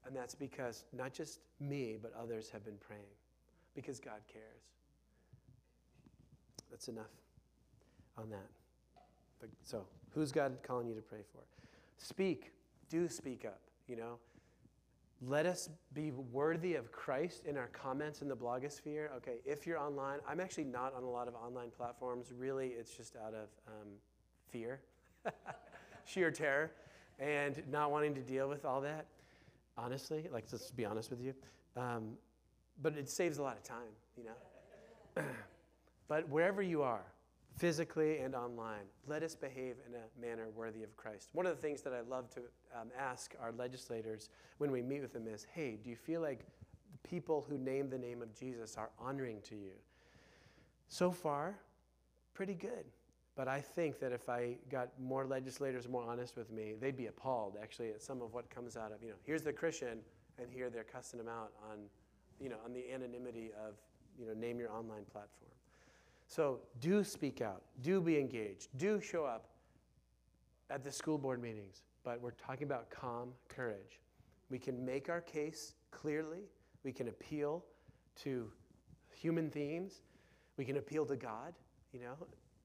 And 0.06 0.16
that's 0.16 0.36
because 0.36 0.84
not 0.96 1.14
just 1.14 1.40
me, 1.60 1.98
but 2.02 2.14
others 2.22 2.50
have 2.50 2.66
been 2.66 2.78
praying 2.80 3.04
because 3.74 4.00
God 4.00 4.20
cares. 4.32 4.64
That's 6.70 6.88
enough 6.88 7.12
on 8.18 8.30
that. 8.30 8.50
But, 9.40 9.50
so, 9.64 9.86
who's 10.14 10.32
God 10.32 10.58
calling 10.64 10.88
you 10.88 10.96
to 10.96 11.02
pray 11.02 11.22
for? 11.32 11.42
Speak. 11.98 12.52
Do 12.90 13.08
speak 13.08 13.46
up, 13.46 13.62
you 13.88 13.96
know. 13.96 14.20
Let 15.26 15.46
us 15.46 15.70
be 15.94 16.12
worthy 16.12 16.76
of 16.76 16.92
Christ 16.92 17.46
in 17.46 17.58
our 17.58 17.68
comments 17.68 18.22
in 18.22 18.28
the 18.28 18.36
blogosphere. 18.36 19.12
Okay, 19.18 19.38
if 19.46 19.66
you're 19.66 19.80
online, 19.80 20.20
I'm 20.28 20.42
actually 20.42 20.66
not 20.66 20.94
on 20.94 21.04
a 21.04 21.10
lot 21.10 21.28
of 21.28 21.36
online 21.36 21.70
platforms. 21.76 22.34
Really, 22.38 22.70
it's 22.70 22.96
just 22.96 23.16
out 23.16 23.34
of 23.34 23.48
um, 23.68 23.88
fear, 24.50 24.82
sheer 26.06 26.32
terror, 26.32 26.72
and 27.20 27.62
not 27.72 27.92
wanting 27.92 28.14
to 28.16 28.22
deal 28.22 28.48
with 28.50 28.66
all 28.66 28.82
that. 28.82 29.06
Honestly, 29.78 30.28
like, 30.32 30.46
let's 30.52 30.72
be 30.72 30.86
honest 30.86 31.10
with 31.10 31.22
you. 31.22 31.34
Um, 31.76 32.18
but 32.82 32.98
it 32.98 33.10
saves 33.10 33.38
a 33.38 33.44
lot 33.44 33.58
of 33.58 33.64
time, 33.64 33.94
you 34.18 34.26
know. 34.26 35.24
but 36.08 36.28
wherever 36.30 36.62
you 36.62 36.82
are, 36.82 37.06
physically 37.58 38.20
and 38.20 38.36
online, 38.36 38.86
let 39.08 39.24
us 39.24 39.36
behave 39.36 39.76
in 39.88 39.94
a 39.96 40.22
manner 40.22 40.50
worthy 40.56 40.84
of 40.84 40.96
Christ. 40.98 41.30
One 41.34 41.46
of 41.46 41.56
the 41.56 41.62
things 41.62 41.82
that 41.84 41.94
I 41.94 42.02
love 42.02 42.30
to 42.32 42.42
um, 42.80 42.90
ask 42.98 43.36
our 43.42 43.52
legislators 43.52 44.30
when 44.58 44.72
we 44.72 44.82
meet 44.82 45.02
with 45.02 45.14
them 45.14 45.28
is 45.28 45.46
hey, 45.54 45.78
do 45.84 45.90
you 45.90 45.96
feel 45.96 46.22
like 46.22 46.40
the 46.40 47.08
people 47.08 47.46
who 47.48 47.58
name 47.58 47.90
the 47.90 47.98
name 47.98 48.22
of 48.22 48.34
Jesus 48.38 48.76
are 48.78 48.90
honoring 49.00 49.40
to 49.44 49.56
you? 49.56 49.74
So 50.88 51.12
far, 51.12 51.56
pretty 52.34 52.56
good. 52.56 52.86
But 53.36 53.48
I 53.48 53.62
think 53.62 54.00
that 54.00 54.12
if 54.12 54.30
I 54.30 54.58
got 54.70 54.90
more 55.00 55.26
legislators 55.26 55.88
more 55.88 56.04
honest 56.04 56.38
with 56.38 56.52
me, 56.52 56.76
they'd 56.80 56.96
be 56.96 57.08
appalled 57.08 57.58
actually 57.62 57.90
at 57.90 58.02
some 58.02 58.22
of 58.22 58.34
what 58.34 58.50
comes 58.50 58.78
out 58.78 58.92
of, 58.92 59.02
you 59.02 59.10
know, 59.10 59.16
here's 59.24 59.42
the 59.42 59.54
Christian, 59.54 60.00
and 60.40 60.52
here 60.52 60.70
they're 60.70 60.84
cussing 60.84 61.18
them 61.18 61.28
out 61.28 61.52
on 61.72 61.80
you 62.40 62.50
know, 62.50 62.58
on 62.66 62.74
the 62.74 62.92
anonymity 62.92 63.52
of, 63.66 63.76
you 64.20 64.26
know, 64.26 64.34
name 64.34 64.60
your 64.60 64.72
online 64.72 65.06
platform. 65.12 65.52
So 66.28 66.60
do 66.82 67.04
speak 67.04 67.42
out, 67.42 67.62
do 67.82 68.02
be 68.02 68.20
engaged, 68.20 68.70
do 68.78 69.00
show 69.00 69.26
up 69.26 69.50
at 70.70 70.84
the 70.84 70.92
school 70.92 71.18
board 71.18 71.42
meetings, 71.42 71.84
but 72.04 72.22
we're 72.22 72.32
talking 72.32 72.64
about 72.64 72.90
calm 72.90 73.30
courage. 73.48 74.02
We 74.50 74.60
can 74.60 74.84
make 74.86 75.10
our 75.10 75.22
case 75.22 75.76
clearly, 75.92 76.50
we 76.84 76.92
can 76.92 77.08
appeal 77.08 77.64
to 78.24 78.50
human 79.10 79.50
themes, 79.50 80.02
we 80.58 80.66
can 80.66 80.78
appeal 80.78 81.06
to 81.06 81.16
God, 81.16 81.54
you 81.94 82.00
know, 82.00 82.16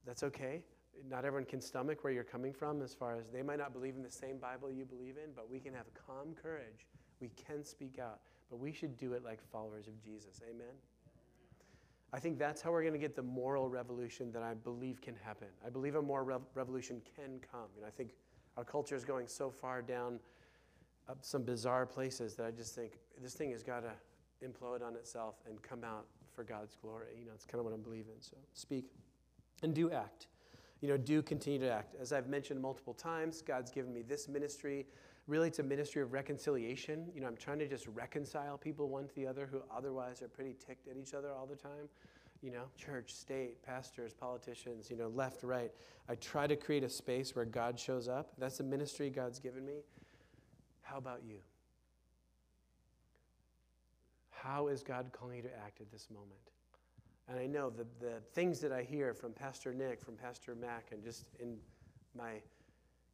that's 0.09 0.25
okay. 0.25 0.63
Not 1.09 1.25
everyone 1.25 1.45
can 1.45 1.61
stomach 1.61 2.03
where 2.03 2.13
you're 2.13 2.25
coming 2.25 2.53
from 2.53 2.83
as 2.83 2.93
far 2.93 3.15
as 3.15 3.29
they 3.29 3.43
might 3.43 3.59
not 3.59 3.73
believe 3.73 3.95
in 3.95 4.03
the 4.03 4.11
same 4.11 4.39
Bible 4.39 4.73
you 4.73 4.85
believe 4.85 5.15
in, 5.23 5.31
but 5.37 5.49
we 5.49 5.61
can 5.61 5.73
have 5.75 5.87
calm 5.95 6.35
courage. 6.43 6.87
We 7.21 7.31
can 7.47 7.63
speak 7.63 8.01
out 8.01 8.19
but 8.51 8.59
we 8.59 8.73
should 8.73 8.97
do 8.97 9.13
it 9.13 9.25
like 9.25 9.41
followers 9.51 9.87
of 9.89 10.03
Jesus. 10.03 10.41
Amen? 10.49 10.75
I 12.13 12.19
think 12.19 12.39
that's 12.39 12.63
how 12.63 12.71
we're 12.71 12.83
going 12.83 12.95
to 12.95 12.99
get 12.99 13.15
the 13.15 13.23
moral 13.23 13.69
revolution 13.69 14.33
that 14.33 14.43
I 14.43 14.55
believe 14.55 15.03
can 15.03 15.15
happen. 15.23 15.49
I 15.65 15.69
believe 15.69 15.95
a 15.95 16.03
moral 16.03 16.25
rev- 16.25 16.43
revolution 16.55 17.03
can 17.15 17.41
come. 17.53 17.69
And 17.77 17.85
I 17.85 17.91
think 17.91 18.13
our 18.57 18.65
culture 18.65 18.97
is 18.97 19.05
going 19.05 19.27
so 19.27 19.51
far 19.51 19.83
down 19.83 20.19
uh, 21.09 21.15
some 21.21 21.43
bizarre 21.43 21.85
places 21.85 22.35
that 22.37 22.47
I 22.47 22.51
just 22.51 22.75
think 22.75 22.93
this 23.23 23.35
thing 23.35 23.51
has 23.51 23.63
got 23.63 23.81
to 23.81 23.93
implode 24.47 24.83
on 24.83 24.95
itself 24.95 25.35
and 25.47 25.61
come 25.63 25.85
out 25.85 26.07
for 26.35 26.45
God's 26.45 26.77
glory. 26.81 27.09
You 27.19 27.27
know, 27.27 27.33
it's 27.35 27.45
kind 27.45 27.59
of 27.59 27.67
what 27.67 27.75
I'm 27.75 27.83
believing. 27.83 28.17
So 28.21 28.37
speak 28.55 28.87
and 29.63 29.75
do 29.75 29.91
act. 29.91 30.27
You 30.81 30.89
know, 30.89 30.97
do 30.97 31.23
continue 31.23 31.59
to 31.61 31.71
act. 31.71 31.97
As 32.01 32.13
I've 32.13 32.29
mentioned 32.29 32.61
multiple 32.61 32.95
times, 32.95 33.43
God's 33.43 33.71
given 33.71 33.93
me 33.93 34.03
this 34.03 34.29
ministry. 34.29 34.87
Really, 35.27 35.49
it's 35.49 35.59
a 35.59 35.65
ministry 35.65 36.03
of 36.03 36.13
reconciliation. 36.13 37.07
You 37.15 37.21
know, 37.21 37.27
I'm 37.27 37.37
trying 37.37 37.59
to 37.59 37.69
just 37.69 37.87
reconcile 37.89 38.57
people 38.57 38.89
one 38.89 39.09
to 39.09 39.15
the 39.15 39.27
other 39.27 39.49
who 39.51 39.61
otherwise 39.75 40.23
are 40.23 40.29
pretty 40.29 40.55
ticked 40.65 40.89
at 40.89 40.97
each 40.97 41.15
other 41.15 41.33
all 41.33 41.47
the 41.47 41.57
time. 41.57 41.89
You 42.43 42.53
know, 42.53 42.65
church, 42.77 43.13
state, 43.13 43.61
pastors, 43.65 44.15
politicians, 44.15 44.89
you 44.91 44.97
know, 44.97 45.09
left, 45.09 45.43
right. 45.43 45.73
I 46.09 46.15
try 46.15 46.47
to 46.47 46.55
create 46.55 46.85
a 46.85 46.89
space 46.89 47.35
where 47.35 47.45
God 47.45 47.79
shows 47.79 48.07
up. 48.07 48.33
That's 48.39 48.59
the 48.59 48.65
ministry 48.65 49.11
God's 49.11 49.41
given 49.41 49.67
me. 49.67 49.81
How 50.83 50.99
about 50.99 51.23
you? 51.27 51.39
How 54.31 54.69
is 54.69 54.85
God 54.85 55.11
calling 55.13 55.39
you 55.39 55.43
to 55.43 55.59
act 55.67 55.81
at 55.81 55.91
this 55.91 56.07
moment? 56.11 56.53
And 57.29 57.39
I 57.39 57.47
know 57.47 57.71
the, 57.71 57.87
the 58.01 58.21
things 58.33 58.61
that 58.61 58.73
I 58.73 58.83
hear 58.83 59.13
from 59.13 59.33
Pastor 59.33 59.75
Nick, 59.75 60.01
from 60.01 60.15
Pastor 60.15 60.55
Mac, 60.55 60.89
and 60.93 61.03
just 61.03 61.27
in 61.39 61.59
my 62.17 62.41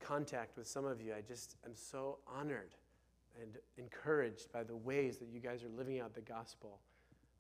contact 0.01 0.57
with 0.57 0.69
some 0.69 0.85
of 0.85 1.01
you, 1.01 1.13
I 1.15 1.21
just 1.21 1.57
am 1.65 1.73
so 1.75 2.19
honored 2.27 2.75
and 3.41 3.57
encouraged 3.77 4.53
by 4.53 4.63
the 4.63 4.77
ways 4.77 5.17
that 5.19 5.29
you 5.29 5.41
guys 5.41 5.65
are 5.65 5.69
living 5.69 6.01
out 6.01 6.15
the 6.15 6.21
gospel 6.21 6.79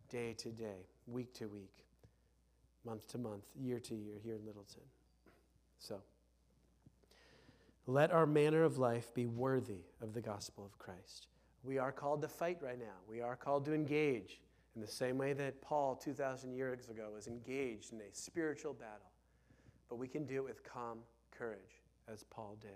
day 0.09 0.33
to 0.35 0.49
day, 0.51 0.89
week 1.07 1.33
to 1.35 1.47
week, 1.47 1.85
month 2.85 3.07
to 3.09 3.19
month, 3.19 3.45
year 3.55 3.79
to 3.79 3.95
year 3.95 4.17
here 4.23 4.35
in 4.35 4.45
Littleton. 4.45 4.83
So, 5.79 6.01
let 7.87 8.11
our 8.11 8.27
manner 8.27 8.65
of 8.65 8.79
life 8.79 9.15
be 9.15 9.27
worthy 9.27 9.83
of 10.01 10.15
the 10.15 10.21
gospel 10.21 10.65
of 10.65 10.79
Christ. 10.79 11.29
We 11.63 11.79
are 11.79 11.93
called 11.93 12.23
to 12.23 12.29
fight 12.29 12.59
right 12.61 12.79
now. 12.79 12.97
We 13.09 13.21
are 13.21 13.37
called 13.37 13.65
to 13.67 13.75
engage 13.75 14.41
in 14.75 14.81
the 14.81 14.87
same 14.87 15.19
way 15.19 15.33
that 15.35 15.61
Paul 15.61 15.95
2,000 15.95 16.53
years 16.53 16.89
ago 16.89 17.11
was 17.15 17.27
engaged 17.27 17.93
in 17.93 18.01
a 18.01 18.13
spiritual 18.13 18.73
battle. 18.73 19.11
But 19.89 19.97
we 19.97 20.09
can 20.09 20.25
do 20.25 20.37
it 20.37 20.45
with 20.45 20.65
calm 20.65 20.99
courage, 21.31 21.83
as 22.13 22.25
Paul 22.25 22.57
did. 22.61 22.71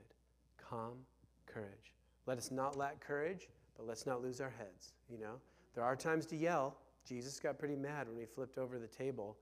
Calm 0.59 0.99
courage. 1.47 1.93
Let 2.27 2.39
us 2.39 2.51
not 2.51 2.77
lack 2.77 3.01
courage, 3.01 3.49
but 3.77 3.87
let's 3.87 4.07
not 4.07 4.23
lose 4.23 4.41
our 4.41 4.51
heads. 4.51 4.93
You 5.11 5.19
know, 5.19 5.35
there 5.75 5.85
are 5.85 5.97
times 5.97 6.27
to 6.27 6.37
yell. 6.37 6.77
Jesus 7.09 7.41
got 7.41 7.59
pretty 7.59 7.77
mad 7.77 8.09
when 8.09 8.19
he 8.19 8.27
flipped 8.27 8.59
over 8.59 8.79
the 8.79 8.87
table. 8.87 9.37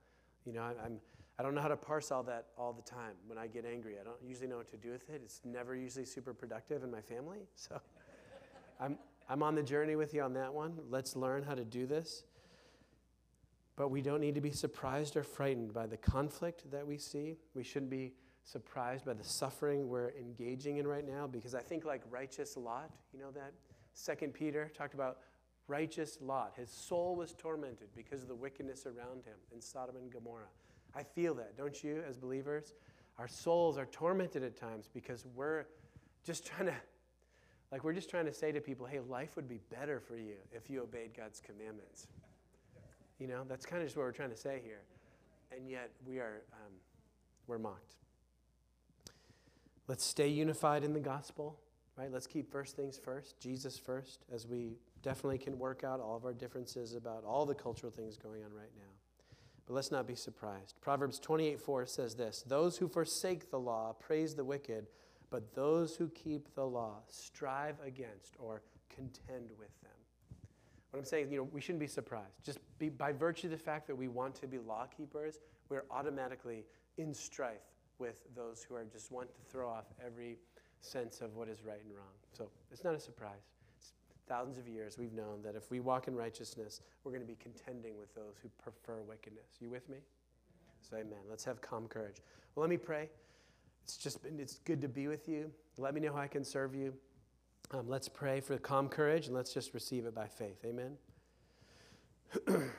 You 0.45 0.53
know, 0.53 0.63
I'm, 0.63 0.99
I 1.39 1.43
don't 1.43 1.55
know 1.55 1.61
how 1.61 1.69
to 1.69 1.77
parse 1.77 2.11
all 2.11 2.23
that 2.23 2.47
all 2.57 2.73
the 2.73 2.83
time 2.83 3.15
when 3.27 3.37
I 3.37 3.49
get 3.49 3.67
angry. 3.67 3.97
I 4.01 4.05
don't 4.05 4.17
usually 4.25 4.47
know 4.47 4.57
what 4.57 4.69
to 4.71 4.77
do 4.77 4.93
with 4.93 5.11
it. 5.11 5.21
It's 5.25 5.41
never 5.45 5.75
usually 5.75 6.07
super 6.07 6.33
productive 6.33 6.85
in 6.85 6.91
my 6.91 7.01
family. 7.01 7.41
So 7.57 7.81
I'm, 8.81 8.99
I'm 9.29 9.43
on 9.43 9.55
the 9.55 9.63
journey 9.63 9.97
with 9.97 10.15
you 10.15 10.23
on 10.23 10.33
that 10.35 10.55
one. 10.55 10.79
Let's 10.89 11.17
learn 11.17 11.43
how 11.43 11.55
to 11.55 11.65
do 11.65 11.87
this. 11.87 12.23
But 13.77 13.91
we 13.91 14.01
don't 14.01 14.21
need 14.21 14.35
to 14.35 14.41
be 14.41 14.51
surprised 14.51 15.17
or 15.17 15.23
frightened 15.23 15.73
by 15.73 15.87
the 15.87 15.99
conflict 15.99 16.71
that 16.71 16.87
we 16.87 16.97
see. 16.97 17.37
We 17.55 17.63
shouldn't 17.63 17.91
be 17.91 18.15
surprised 18.43 19.05
by 19.05 19.13
the 19.13 19.25
suffering 19.25 19.89
we're 19.89 20.13
engaging 20.19 20.79
in 20.79 20.87
right 20.87 21.07
now 21.07 21.27
because 21.27 21.55
I 21.55 21.61
think, 21.61 21.85
like 21.85 22.03
righteous 22.11 22.57
Lot, 22.57 22.91
you 23.13 23.21
know 23.21 23.31
that? 23.33 23.53
Second 23.93 24.33
Peter 24.33 24.71
talked 24.77 24.95
about 24.95 25.19
righteous 25.69 26.19
Lot. 26.21 26.55
His 26.57 26.71
soul 26.71 27.17
was 27.17 27.35
tormented 27.35 27.89
because 27.95 28.23
of 28.23 28.29
the 28.29 28.35
wickedness 28.35 28.87
around 28.87 29.25
him 29.25 29.37
in 29.53 29.61
Sodom 29.61 29.97
and 29.97 30.11
Gomorrah. 30.11 30.49
I 30.95 31.03
feel 31.03 31.35
that, 31.35 31.57
don't 31.57 31.83
you, 31.85 32.03
as 32.09 32.17
believers? 32.17 32.73
Our 33.19 33.29
souls 33.29 33.77
are 33.77 33.87
tormented 33.87 34.43
at 34.43 34.57
times 34.57 34.89
because 34.93 35.27
we're 35.35 35.65
just 36.25 36.47
trying 36.47 36.67
to 36.67 36.75
like, 37.73 37.83
we're 37.83 37.95
just 37.95 38.09
trying 38.09 38.27
to 38.27 38.33
say 38.33 38.53
to 38.53 38.61
people, 38.61 38.87
hey, 38.87 39.01
life 39.01 39.35
would 39.35 39.49
be 39.49 39.59
better 39.71 39.99
for 39.99 40.17
you 40.17 40.35
if 40.53 40.71
you 40.71 40.83
obeyed 40.83 41.17
God's 41.17 41.41
commandments. 41.41 42.07
You 43.19 43.27
know, 43.29 43.45
that's 43.49 43.65
kind 43.65 43.83
of 43.83 43.89
just 43.89 43.97
what 43.97 44.03
we're 44.03 44.13
trying 44.13 44.31
to 44.31 44.37
say 44.37 44.61
here. 44.65 44.83
And 45.57 45.69
yet, 45.69 45.91
we 46.07 46.19
are, 46.19 46.43
um, 46.53 46.73
we're 47.47 47.59
mocked. 47.59 47.95
Let's 49.89 50.05
stay 50.05 50.29
unified 50.29 50.85
in 50.85 50.93
the 50.93 51.01
gospel, 51.01 51.59
right? 51.97 52.11
Let's 52.11 52.27
keep 52.27 52.51
first 52.51 52.77
things 52.77 52.99
first, 52.99 53.39
Jesus 53.39 53.79
first, 53.79 54.25
as 54.33 54.47
we 54.47 54.79
definitely 55.03 55.39
can 55.39 55.59
work 55.59 55.85
out 55.85 56.01
all 56.01 56.17
of 56.17 56.25
our 56.25 56.35
differences 56.35 56.95
about 56.95 57.25
all 57.25 57.47
the 57.47 57.55
cultural 57.55 57.93
things 57.93 58.17
going 58.17 58.45
on 58.45 58.53
right 58.53 58.73
now. 58.77 58.83
But 59.67 59.75
let's 59.75 59.93
not 59.93 60.07
be 60.07 60.15
surprised. 60.15 60.75
Proverbs 60.81 61.19
28 61.19 61.61
4 61.61 61.87
says 61.87 62.15
this 62.17 62.45
Those 62.47 62.77
who 62.79 62.89
forsake 62.89 63.51
the 63.51 63.59
law 63.59 63.95
praise 63.99 64.35
the 64.35 64.45
wicked 64.45 64.89
but 65.31 65.55
those 65.55 65.97
who 65.97 66.09
keep 66.09 66.55
the 66.55 66.65
law 66.65 67.01
strive 67.09 67.77
against 67.85 68.37
or 68.39 68.63
contend 68.89 69.51
with 69.59 69.81
them. 69.83 69.91
What 70.97 71.01
I'm 71.01 71.05
saying, 71.05 71.31
you 71.31 71.37
know, 71.37 71.49
we 71.53 71.61
shouldn't 71.61 71.81
be 71.81 71.87
surprised. 71.87 72.43
Just 72.43 72.59
be, 72.79 72.89
by 72.89 73.13
virtue 73.13 73.49
of 73.49 73.51
the 73.51 73.59
fact 73.59 73.87
that 73.87 73.95
we 73.95 74.09
want 74.09 74.35
to 74.37 74.47
be 74.47 74.57
law 74.57 74.87
keepers, 74.87 75.41
we're 75.69 75.85
automatically 75.91 76.65
in 76.97 77.13
strife 77.13 77.61
with 77.99 78.17
those 78.35 78.65
who 78.67 78.77
are 78.77 78.85
just 78.85 79.13
want 79.13 79.29
to 79.29 79.43
throw 79.53 79.69
off 79.69 79.85
every 80.03 80.39
sense 80.81 81.21
of 81.21 81.37
what 81.37 81.51
is 81.51 81.63
right 81.63 81.83
and 81.85 81.95
wrong. 81.95 82.15
So 82.33 82.49
it's 82.73 82.83
not 82.83 82.95
a 82.95 82.99
surprise. 82.99 83.43
It's 83.77 83.93
thousands 84.27 84.57
of 84.57 84.67
years 84.67 84.97
we've 84.97 85.13
known 85.13 85.43
that 85.45 85.55
if 85.55 85.71
we 85.71 85.81
walk 85.81 86.09
in 86.09 86.17
righteousness, 86.17 86.81
we're 87.05 87.13
going 87.13 87.21
to 87.21 87.29
be 87.29 87.37
contending 87.39 87.99
with 87.99 88.15
those 88.15 88.39
who 88.41 88.49
prefer 88.57 89.03
wickedness. 89.03 89.49
You 89.61 89.69
with 89.69 89.87
me? 89.91 89.99
So 90.81 90.97
amen. 90.97 91.19
Let's 91.29 91.45
have 91.45 91.61
calm 91.61 91.89
courage. 91.89 92.23
Well, 92.55 92.63
let 92.63 92.71
me 92.71 92.79
pray. 92.79 93.11
It's 93.85 93.99
just 93.99 94.23
been, 94.23 94.41
it's 94.41 94.61
good 94.65 94.81
to 94.81 94.89
be 94.89 95.09
with 95.09 95.29
you. 95.29 95.51
Let 95.77 95.93
me 95.93 96.01
know 96.01 96.15
how 96.15 96.23
I 96.23 96.27
can 96.27 96.43
serve 96.43 96.75
you. 96.75 96.95
Um, 97.73 97.89
let's 97.89 98.09
pray 98.09 98.41
for 98.41 98.57
calm 98.59 98.89
courage 98.89 99.27
and 99.27 99.35
let's 99.35 99.53
just 99.53 99.75
receive 99.75 100.07
it 100.07 100.15
by 100.15 100.29
faith. 100.29 100.65
Amen. 100.65 100.97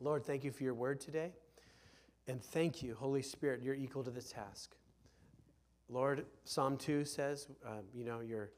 Lord, 0.00 0.24
thank 0.24 0.44
you 0.44 0.52
for 0.52 0.62
your 0.62 0.74
word 0.74 1.00
today. 1.00 1.32
And 2.28 2.40
thank 2.40 2.80
you, 2.80 2.94
Holy 2.94 3.22
Spirit, 3.22 3.60
you're 3.60 3.74
equal 3.74 4.04
to 4.04 4.10
the 4.10 4.22
task. 4.22 4.76
Lord, 5.88 6.26
Psalm 6.44 6.76
2 6.76 7.04
says, 7.04 7.48
um, 7.66 7.80
you 7.92 8.04
know, 8.04 8.20
you're, 8.20 8.50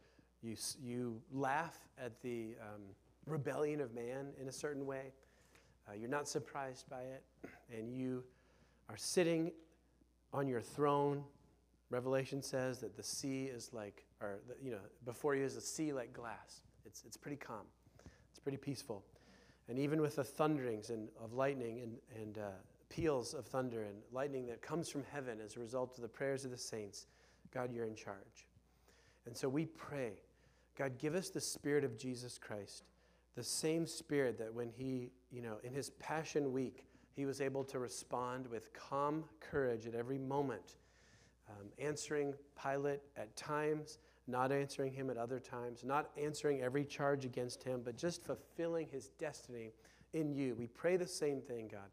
you, 0.42 0.56
you 0.78 1.22
laugh 1.32 1.78
at 1.98 2.20
the 2.20 2.54
um, 2.60 2.82
rebellion 3.26 3.80
of 3.80 3.94
man 3.94 4.26
in 4.38 4.48
a 4.48 4.52
certain 4.52 4.84
way. 4.84 5.14
Uh, 5.88 5.94
you're 5.94 6.10
not 6.10 6.28
surprised 6.28 6.86
by 6.90 7.00
it, 7.00 7.24
and 7.74 7.90
you 7.90 8.22
are 8.90 8.98
sitting 8.98 9.52
on 10.34 10.46
your 10.46 10.60
throne. 10.60 11.24
Revelation 11.92 12.42
says 12.42 12.78
that 12.80 12.96
the 12.96 13.02
sea 13.02 13.44
is 13.44 13.70
like, 13.72 14.06
or, 14.20 14.38
the, 14.48 14.54
you 14.64 14.70
know, 14.70 14.78
before 15.04 15.36
you 15.36 15.44
is 15.44 15.56
the 15.56 15.60
sea 15.60 15.92
like 15.92 16.12
glass. 16.12 16.62
It's, 16.86 17.02
it's 17.06 17.16
pretty 17.16 17.36
calm, 17.36 17.66
it's 18.30 18.40
pretty 18.40 18.58
peaceful. 18.58 19.04
And 19.68 19.78
even 19.78 20.00
with 20.00 20.16
the 20.16 20.24
thunderings 20.24 20.90
and, 20.90 21.08
of 21.22 21.34
lightning 21.34 21.80
and, 21.80 21.96
and 22.20 22.38
uh, 22.38 22.50
peals 22.88 23.34
of 23.34 23.46
thunder 23.46 23.84
and 23.84 23.96
lightning 24.10 24.46
that 24.46 24.62
comes 24.62 24.88
from 24.88 25.04
heaven 25.12 25.38
as 25.44 25.56
a 25.56 25.60
result 25.60 25.96
of 25.96 26.02
the 26.02 26.08
prayers 26.08 26.44
of 26.44 26.50
the 26.50 26.58
saints, 26.58 27.06
God, 27.52 27.70
you're 27.72 27.86
in 27.86 27.94
charge. 27.94 28.46
And 29.26 29.36
so 29.36 29.48
we 29.48 29.66
pray, 29.66 30.12
God, 30.76 30.98
give 30.98 31.14
us 31.14 31.28
the 31.28 31.40
spirit 31.40 31.84
of 31.84 31.98
Jesus 31.98 32.38
Christ, 32.38 32.84
the 33.36 33.44
same 33.44 33.86
spirit 33.86 34.38
that 34.38 34.52
when 34.52 34.70
he, 34.70 35.10
you 35.30 35.42
know, 35.42 35.58
in 35.62 35.72
his 35.72 35.90
Passion 35.90 36.52
Week, 36.52 36.86
he 37.14 37.26
was 37.26 37.42
able 37.42 37.64
to 37.64 37.78
respond 37.78 38.46
with 38.46 38.72
calm 38.72 39.24
courage 39.40 39.86
at 39.86 39.94
every 39.94 40.18
moment, 40.18 40.76
um, 41.60 41.68
answering 41.78 42.34
Pilate 42.60 43.00
at 43.16 43.34
times, 43.36 43.98
not 44.26 44.52
answering 44.52 44.92
him 44.92 45.10
at 45.10 45.16
other 45.16 45.38
times, 45.38 45.84
not 45.84 46.10
answering 46.16 46.62
every 46.62 46.84
charge 46.84 47.24
against 47.24 47.62
him, 47.62 47.82
but 47.84 47.96
just 47.96 48.24
fulfilling 48.24 48.88
his 48.90 49.08
destiny 49.18 49.72
in 50.12 50.32
you. 50.32 50.54
We 50.54 50.66
pray 50.66 50.96
the 50.96 51.06
same 51.06 51.40
thing, 51.40 51.68
God. 51.68 51.90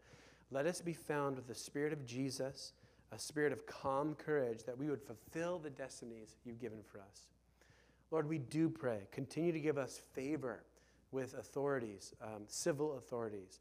Let 0.51 0.66
us 0.66 0.82
be 0.82 0.93
found 0.93 1.36
with 1.36 1.47
the 1.47 1.55
Spirit 1.55 1.93
of 1.93 2.05
Jesus, 2.05 2.74
a 3.12 3.20
spirit 3.20 3.53
of 3.53 3.66
calm 3.66 4.16
courage, 4.16 4.64
that 4.66 4.78
we 4.78 4.89
would 4.89 5.01
fulfill 5.01 5.60
the 5.60 5.70
destinies 5.70 6.36
you've 6.43 6.60
given 6.60 6.80
for 6.84 6.99
us. 6.99 7.30
Lord, 8.12 8.28
we 8.28 8.39
do 8.39 8.70
pray. 8.70 9.07
Continue 9.12 9.51
to 9.51 9.60
give 9.60 9.78
us 9.78 10.01
favor 10.14 10.64
with 11.12 11.36
authorities, 11.36 12.14
um, 12.22 12.43
civil 12.47 12.97
authorities 12.97 13.60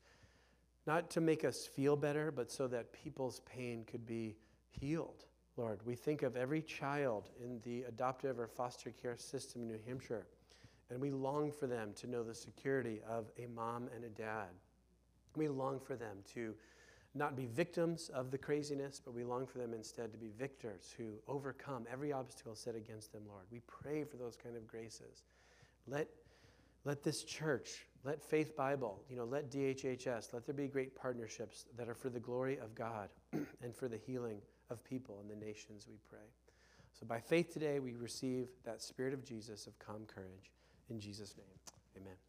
not 0.89 1.11
to 1.11 1.21
make 1.21 1.45
us 1.45 1.67
feel 1.67 1.97
better, 1.97 2.33
but 2.33 2.51
so 2.51 2.67
that 2.67 2.91
people's 2.95 3.41
pain 3.41 3.85
could 3.87 4.07
be 4.07 4.35
healed. 4.71 5.27
Lord, 5.59 5.81
we 5.85 5.97
think 5.97 6.23
of 6.23 6.37
every 6.37 6.63
child 6.63 7.31
in 7.43 7.59
the 7.65 7.83
adoptive 7.83 8.39
or 8.39 8.47
foster 8.47 8.91
care 8.91 9.17
system 9.17 9.63
in 9.63 9.69
New 9.69 9.81
Hampshire, 9.85 10.25
and 10.89 11.01
we 11.01 11.11
long 11.11 11.51
for 11.51 11.67
them 11.67 11.93
to 11.97 12.07
know 12.07 12.23
the 12.23 12.35
security 12.35 13.01
of 13.11 13.27
a 13.37 13.47
mom 13.49 13.89
and 13.93 14.05
a 14.05 14.09
dad. 14.09 14.47
We 15.35 15.49
long 15.49 15.81
for 15.81 15.97
them 15.97 16.19
to 16.35 16.55
not 17.17 17.35
be 17.35 17.47
victims 17.47 18.09
of 18.11 18.31
the 18.31 18.39
craziness, 18.39 19.03
but 19.05 19.15
we 19.15 19.25
long 19.25 19.49
for 19.49 19.59
them 19.59 19.75
instead 19.75 20.13
to 20.13 20.19
be 20.19 20.31
victors 20.39 20.95
who 20.97 21.15
overcome 21.27 21.87
every 21.91 22.13
obstacle 22.13 22.55
set 22.55 22.77
against 22.77 23.13
them, 23.13 23.23
Lord. 23.29 23.45
We 23.51 23.61
pray 23.67 24.05
for 24.05 24.17
those 24.17 24.37
kind 24.37 24.57
of 24.57 24.65
graces. 24.69 25.25
Let, 25.89 26.07
let 26.85 27.03
this 27.03 27.25
church 27.25 27.85
let 28.05 28.23
Faith 28.23 28.57
Bible, 28.57 29.03
you 29.11 29.17
know, 29.17 29.25
let 29.25 29.51
DHHS, 29.51 30.33
let 30.33 30.47
there 30.47 30.55
be 30.55 30.69
great 30.69 30.95
partnerships 30.95 31.67
that 31.77 31.89
are 31.89 31.95
for 31.95 32.11
the 32.11 32.21
glory 32.21 32.59
of 32.59 32.77
God 32.77 33.09
and 33.33 33.75
for 33.75 33.89
the 33.89 33.97
healing 33.97 34.41
of 34.71 34.83
people 34.85 35.19
and 35.21 35.31
the 35.31 35.45
nations, 35.45 35.87
we 35.89 35.97
pray. 36.09 36.27
So 36.99 37.07
by 37.07 37.21
faith 37.21 37.53
today, 37.53 37.79
we 37.79 37.95
receive 37.95 38.49
that 38.65 38.83
spirit 38.83 39.15
of 39.15 39.25
Jesus 39.25 39.67
of 39.67 39.79
calm 39.79 40.05
courage. 40.07 40.51
In 40.91 41.01
Jesus' 41.01 41.35
name, 41.37 41.47
amen. 41.97 42.28